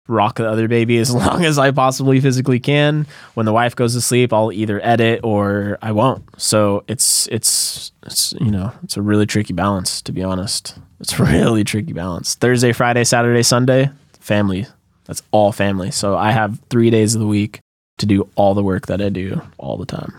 [0.08, 3.06] rock the other baby as long as I possibly physically can.
[3.34, 6.24] When the wife goes to sleep, I'll either edit or I won't.
[6.40, 10.78] So it's, it's, it's, you know, it's a really tricky balance, to be honest.
[11.00, 12.34] It's really tricky balance.
[12.34, 13.90] Thursday, Friday, Saturday, Sunday,
[14.20, 14.66] family
[15.06, 15.90] that's all family.
[15.90, 17.60] So I have three days of the week
[17.98, 20.12] to do all the work that I do all the time.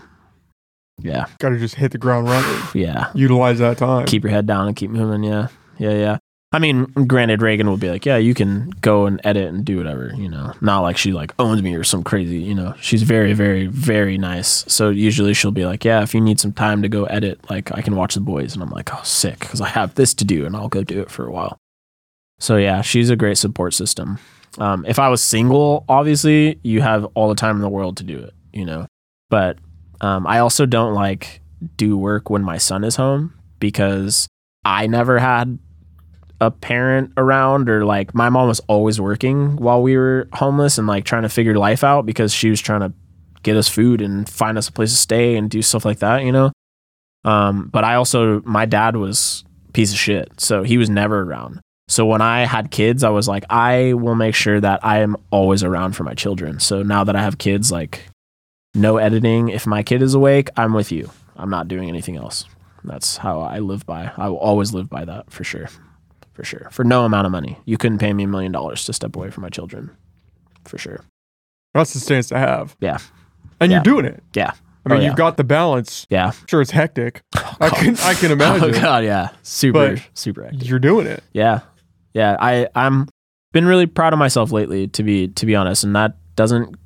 [0.98, 1.26] Yeah.
[1.38, 2.62] Got to just hit the ground running.
[2.74, 3.10] Yeah.
[3.14, 4.06] Utilize that time.
[4.06, 5.22] Keep your head down and keep moving.
[5.22, 5.48] Yeah.
[5.78, 5.92] Yeah.
[5.92, 6.18] Yeah.
[6.50, 9.76] I mean, granted, Reagan will be like, yeah, you can go and edit and do
[9.76, 13.02] whatever, you know, not like she like owns me or some crazy, you know, she's
[13.02, 14.64] very, very, very nice.
[14.66, 17.70] So usually she'll be like, yeah, if you need some time to go edit, like
[17.72, 18.54] I can watch the boys.
[18.54, 19.40] And I'm like, oh, sick.
[19.40, 21.58] Cause I have this to do and I'll go do it for a while.
[22.38, 24.18] So yeah, she's a great support system.
[24.56, 28.04] Um, if I was single, obviously you have all the time in the world to
[28.04, 28.86] do it, you know.
[29.28, 29.58] But
[30.00, 31.40] um, I also don't like
[31.76, 34.28] do work when my son is home because
[34.64, 35.58] I never had
[36.40, 40.86] a parent around or like my mom was always working while we were homeless and
[40.86, 42.92] like trying to figure life out because she was trying to
[43.42, 46.24] get us food and find us a place to stay and do stuff like that,
[46.24, 46.52] you know.
[47.24, 51.60] Um, but I also my dad was piece of shit, so he was never around.
[51.88, 55.16] So when I had kids, I was like, I will make sure that I am
[55.30, 56.60] always around for my children.
[56.60, 58.08] So now that I have kids, like
[58.74, 59.48] no editing.
[59.48, 61.10] If my kid is awake, I'm with you.
[61.36, 62.44] I'm not doing anything else.
[62.84, 64.12] That's how I live by.
[64.16, 65.68] I will always live by that for sure.
[66.32, 66.68] For sure.
[66.70, 67.58] For no amount of money.
[67.64, 69.90] You couldn't pay me a million dollars to step away from my children.
[70.64, 71.00] For sure.
[71.74, 72.76] That's the stance to have.
[72.80, 72.98] Yeah.
[73.60, 73.78] And Yeah.
[73.78, 74.22] you're doing it.
[74.34, 74.52] Yeah.
[74.86, 75.06] I mean, Oh, yeah.
[75.08, 76.06] you've got the balance.
[76.08, 76.30] Yeah.
[76.46, 77.22] Sure, it's hectic.
[77.60, 78.62] Oh, I can I can imagine.
[78.76, 79.30] Oh god, yeah.
[79.42, 80.62] Super super active.
[80.62, 81.24] You're doing it.
[81.32, 81.60] Yeah.
[82.14, 82.36] Yeah.
[82.38, 83.08] I, I'm
[83.52, 85.82] been really proud of myself lately to be to be honest.
[85.82, 86.76] And that doesn't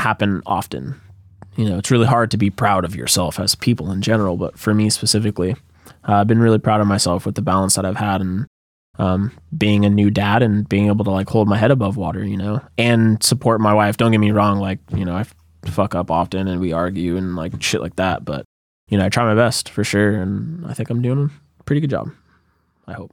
[0.00, 1.00] happen often.
[1.56, 4.58] You know, it's really hard to be proud of yourself as people in general, but
[4.58, 5.56] for me specifically,
[6.08, 8.46] uh, I've been really proud of myself with the balance that I've had and
[8.98, 12.24] um, being a new dad and being able to like hold my head above water,
[12.24, 13.96] you know, and support my wife.
[13.96, 15.24] Don't get me wrong, like, you know, I
[15.66, 18.44] fuck up often and we argue and like shit like that, but
[18.88, 20.10] you know, I try my best for sure.
[20.12, 22.10] And I think I'm doing a pretty good job.
[22.86, 23.12] I hope.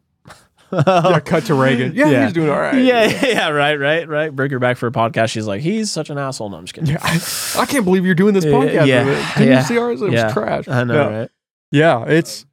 [0.87, 1.93] Yeah, cut to Reagan.
[1.95, 2.23] Yeah, Yeah.
[2.25, 2.75] he's doing all right.
[2.83, 4.35] Yeah, yeah, yeah, right, right, right.
[4.35, 5.29] Bring her back for a podcast.
[5.31, 6.49] She's like, he's such an asshole.
[6.49, 6.89] No, I'm just kidding.
[6.91, 7.19] Yeah, I,
[7.57, 8.85] I can't believe you're doing this podcast.
[8.87, 9.37] yeah, with it.
[9.37, 10.01] Didn't yeah, you see ours?
[10.01, 10.67] It was trash.
[10.67, 11.17] I know, yeah.
[11.19, 11.29] right?
[11.71, 12.45] Yeah, it's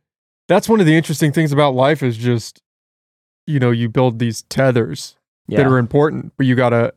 [0.49, 2.61] that's one of the interesting things about life is just
[3.47, 5.17] you know you build these tethers
[5.49, 6.95] that are important, but you gotta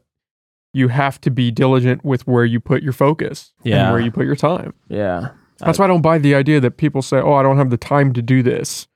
[0.73, 3.83] you have to be diligent with where you put your focus Yeah.
[3.85, 4.73] and where you put your time.
[4.89, 5.29] yeah,
[5.59, 7.77] That's why I don't buy the idea that people say, "Oh, I don't have the
[7.77, 8.87] time to do this,"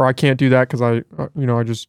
[0.00, 1.88] or "I can't do that because I, uh, you know, I just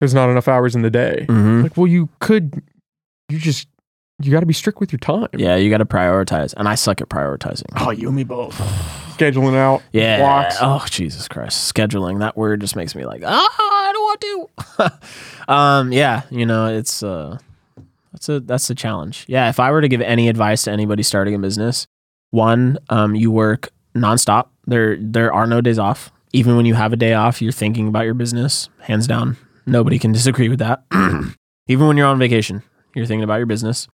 [0.00, 2.62] there's not enough hours in the day." hmm Like, well, you could
[3.28, 3.68] you just
[4.20, 5.28] you got to be strict with your time.
[5.36, 7.64] Yeah, you got to prioritize, and I suck at prioritizing.
[7.76, 8.54] Oh, you and me both.
[9.16, 9.82] Scheduling out.
[9.92, 10.18] Yeah.
[10.18, 10.56] Blocks.
[10.60, 11.72] Oh Jesus Christ.
[11.72, 12.18] Scheduling.
[12.18, 14.02] That word just makes me like, ah, I don't
[14.78, 14.98] want
[15.48, 15.52] to.
[15.52, 17.38] um, yeah, you know, it's uh
[18.12, 19.24] that's a that's a challenge.
[19.28, 21.86] Yeah, if I were to give any advice to anybody starting a business,
[22.30, 24.48] one, um, you work nonstop.
[24.66, 26.10] There there are no days off.
[26.34, 29.36] Even when you have a day off, you're thinking about your business, hands down.
[29.66, 30.82] Nobody can disagree with that.
[31.68, 32.62] Even when you're on vacation,
[32.94, 33.86] you're thinking about your business.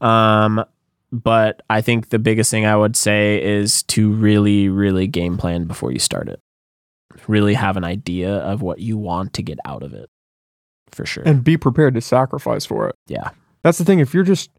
[0.00, 0.62] Um,
[1.10, 5.64] but I think the biggest thing I would say is to really, really game plan
[5.64, 6.40] before you start it.
[7.26, 10.08] Really have an idea of what you want to get out of it.
[10.92, 11.22] For sure.
[11.26, 12.94] And be prepared to sacrifice for it.
[13.08, 13.30] yeah.
[13.62, 13.98] That's the thing.
[14.00, 14.50] If you're just,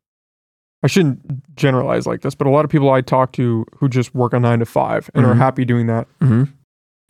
[0.84, 4.14] I shouldn't generalize like this, but a lot of people I talk to who just
[4.14, 5.38] work a nine to five and are Mhm.
[5.38, 6.43] happy doing that, hmm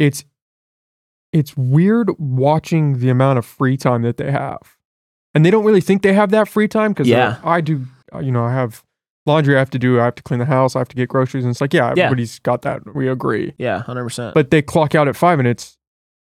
[0.01, 0.25] it's
[1.31, 4.59] it's weird watching the amount of free time that they have,
[5.33, 7.37] and they don't really think they have that free time because Yeah.
[7.43, 7.85] I do.
[8.13, 8.83] uh, You know, I have
[9.25, 9.99] laundry I have to do.
[10.01, 10.75] I have to clean the house.
[10.75, 12.05] I have to get groceries, and it's like, yeah, Yeah.
[12.05, 12.81] everybody's got that.
[12.95, 14.33] We agree, Yeah, hundred percent.
[14.33, 15.77] but they clock out at five, and it's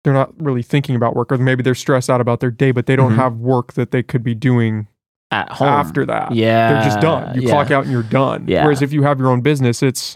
[0.04, 2.86] they're not really thinking about work, or maybe they're stressed out about their day, but
[2.86, 3.16] they don't Mhm.
[3.16, 4.86] have work that they could be doing
[5.30, 5.68] At home.
[5.68, 6.34] after that.
[6.34, 6.72] Yeah.
[6.74, 7.34] they're just done.
[7.34, 7.50] You yeah.
[7.50, 8.44] clock out and you're done.
[8.46, 8.64] Yeah.
[8.64, 10.14] Whereas if you have your own business, it's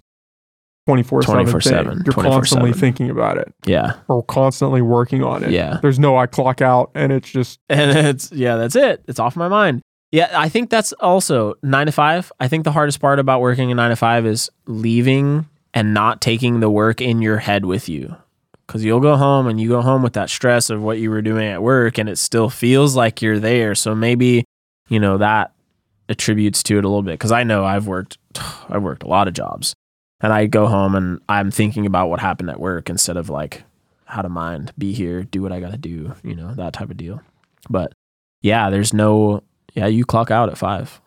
[0.88, 1.46] 24 7.
[1.46, 2.74] 24/7, You're constantly 24/7.
[2.80, 3.94] thinking about it Yeah.
[4.08, 5.50] or constantly working on it.
[5.50, 5.78] Yeah.
[5.82, 9.04] There's no I clock out and it's just, And it's yeah, that's it.
[9.06, 9.82] It's off my mind.
[10.12, 12.32] Yeah, I think that's also nine to five.
[12.40, 16.22] I think the hardest part about working a nine to five is leaving and not
[16.22, 18.16] taking the work in your head with you.
[18.68, 21.20] Cause you'll go home and you go home with that stress of what you were
[21.22, 23.74] doing at work and it still feels like you're there.
[23.74, 24.44] So maybe,
[24.88, 25.52] you know, that
[26.08, 27.20] attributes to it a little bit.
[27.20, 28.16] Cause I know I've worked
[28.70, 29.74] I've worked a lot of jobs.
[30.20, 33.62] And I go home and I'm thinking about what happened at work instead of like
[34.04, 36.96] how to mind, be here, do what I gotta do, you know, that type of
[36.96, 37.20] deal.
[37.70, 37.92] But
[38.42, 39.42] yeah, there's no
[39.74, 41.00] yeah, you clock out at five.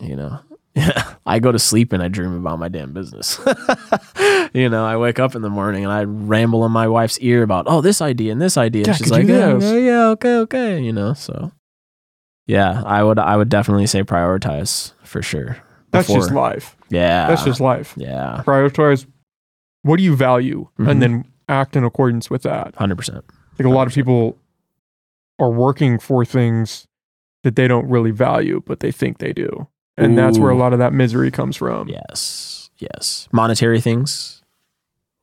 [0.00, 0.40] You know.
[1.26, 3.38] I go to sleep and I dream about my damn business.
[4.54, 7.42] you know, I wake up in the morning and I ramble in my wife's ear
[7.42, 8.84] about, oh, this idea and this idea.
[8.86, 9.64] Yeah, she's like, yeah, this.
[9.64, 10.80] Oh, yeah, yeah, okay, okay.
[10.80, 11.52] You know, so
[12.46, 15.58] yeah, I would I would definitely say prioritize for sure.
[15.92, 16.76] That's just life.
[16.90, 17.28] yeah.
[17.28, 17.94] That's just life.
[17.96, 19.06] yeah, Prioritize
[19.82, 20.88] what do you value Mhm.
[20.90, 22.74] and then act in accordance with that.
[22.76, 23.24] hundred percent.
[23.58, 24.36] Like a lot of people
[25.38, 26.86] are working for things
[27.42, 29.66] that they don't really value, but they think they do.
[29.98, 31.88] And that's where a lot of that misery comes from.
[31.88, 33.28] Yes, yes.
[33.32, 34.42] Monetary things,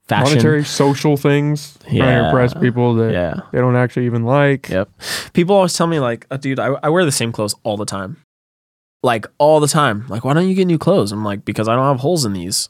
[0.08, 0.30] fashion.
[0.36, 3.34] Monetary, social things, trying to impress people that Yeah.
[3.52, 4.70] they don't actually even like.
[4.70, 4.90] Yep.
[5.34, 7.86] People always tell me like, uh, dude, I, I wear the same clothes all the
[7.86, 8.18] time.
[9.02, 10.06] Like all the time.
[10.10, 11.12] Like, why don't you get new clothes?
[11.12, 12.70] I'm like, because I don't have holes in these.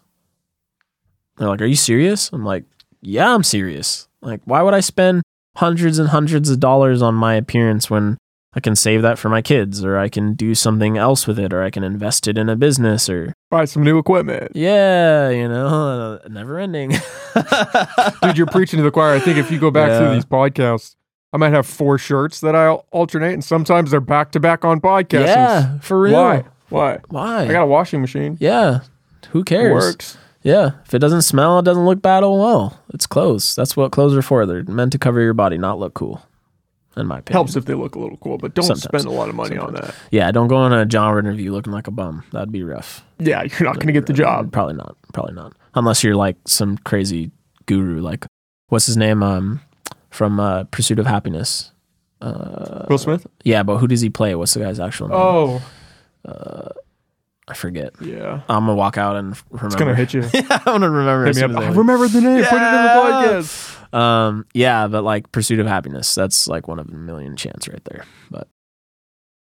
[1.38, 2.30] They're like, are you serious?
[2.34, 2.66] I'm like,
[3.02, 4.08] yeah, I'm serious.
[4.22, 5.24] Like, why would I spend
[5.56, 8.18] hundreds and hundreds of dollars on my appearance when
[8.54, 11.54] I can save that for my kids or I can do something else with it
[11.54, 14.52] or I can invest it in a business or Buy some new equipment.
[14.56, 16.90] yeah, you know, never ending.
[18.22, 19.16] Dude, you're preaching to the choir.
[19.16, 20.96] I think if you go back through these podcasts,
[21.32, 24.82] I might have four shirts that I alternate, and sometimes they're back to back on
[24.82, 25.28] podcasts.
[25.28, 26.14] Yeah, for real.
[26.14, 26.44] Why?
[26.70, 27.00] Why?
[27.10, 27.44] Why?
[27.46, 28.38] I got a washing machine.
[28.40, 28.80] yeah.
[29.32, 29.72] Who It cares?
[29.74, 30.18] works.
[30.42, 32.24] Yeah, if it doesn't smell, it doesn't look bad.
[32.24, 33.56] Oh well, it's clothes.
[33.56, 34.46] That's what clothes are for.
[34.46, 36.22] They're meant to cover your body, not look cool.
[36.98, 38.84] In my opinion, Helps if they look a little cool, but don't Sometimes.
[38.84, 39.94] spend a lot of money on that.
[40.12, 42.24] Yeah, don't go on a job interview looking like a bum.
[42.32, 43.06] That'd be rough.
[43.20, 44.52] Yeah, you're not going to get the job.
[44.52, 44.96] Probably not.
[45.14, 45.54] Probably not.
[45.76, 47.32] Unless you're like some crazy
[47.68, 48.26] guru, like
[48.70, 49.22] what's his name?
[49.22, 49.62] Um,
[50.10, 51.72] from uh, Pursuit of Happiness.
[52.22, 53.26] Uh, Will Smith?
[53.44, 54.36] yeah, but who does he play?
[54.36, 55.18] What's the guy's actual name?
[55.20, 55.62] Oh,
[57.48, 57.94] I forget.
[58.00, 58.42] yeah.
[58.48, 59.66] I'm gonna walk out and remember.
[59.68, 60.22] It's going to hit you.
[60.34, 61.26] Yeah, I'm gonna remember.
[61.28, 61.58] As me soon up.
[61.58, 61.78] as I I leave.
[61.78, 62.44] remember the name.
[62.46, 62.90] Put it in the
[63.50, 63.94] podcast.
[63.98, 67.84] Um, yeah, but like Pursuit of Happiness, that's like one of a million chance right
[67.86, 68.06] there.
[68.30, 68.48] But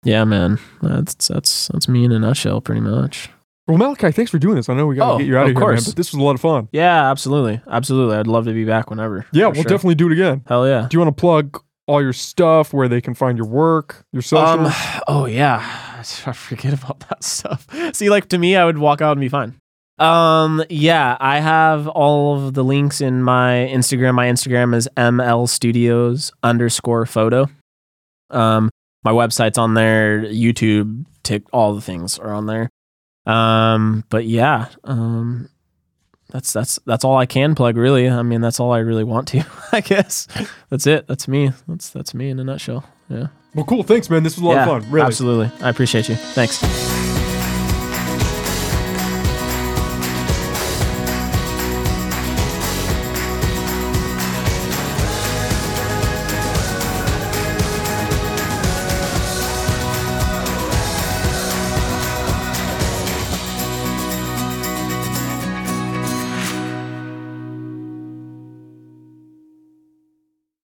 [0.04, 3.30] yeah, man, that's that's that's me in a nutshell, pretty much.
[3.70, 4.68] Well, Malachi, thanks for doing this.
[4.68, 5.86] I know we got to Oh, get you out of, of here, man, course.
[5.88, 6.68] but this was a lot of fun.
[6.72, 8.18] Yeah, absolutely, absolutely.
[8.18, 9.26] I'd love to be back whenever.
[9.32, 9.64] Yeah, we'll sure.
[9.66, 10.44] definitely do it again.
[10.48, 10.88] Hell yeah.
[10.90, 14.22] Do you want to plug all your stuff, where they can find your work, your
[14.24, 14.68] socials?
[14.68, 15.60] Um, oh yeah,
[16.26, 17.68] I forget about that stuff.
[17.94, 19.56] See, like to me, I would walk out and be fine.
[20.00, 24.16] Um, yeah, I have all of the links in my Instagram.
[24.16, 27.48] My Instagram is ml studios underscore photo.
[28.30, 28.70] Um,
[29.04, 30.22] my website's on there.
[30.22, 32.70] YouTube, Tik, all the things are on there.
[33.30, 35.50] Um, but yeah, um,
[36.30, 37.78] that's that's that's all I can plug.
[37.78, 39.44] Really, I mean, that's all I really want to.
[39.72, 40.28] I guess
[40.70, 41.08] that's it.
[41.08, 41.52] That's me.
[41.68, 42.86] That's that's me in a nutshell.
[43.10, 43.28] Yeah.
[43.56, 43.84] well, cool.
[43.84, 44.24] Thanks, man.
[44.24, 44.92] This was a lot Yeah, of fun.
[44.92, 45.06] Really.
[45.08, 45.52] Absolutely.
[45.66, 46.16] I appreciate you.
[46.16, 47.09] Thanks.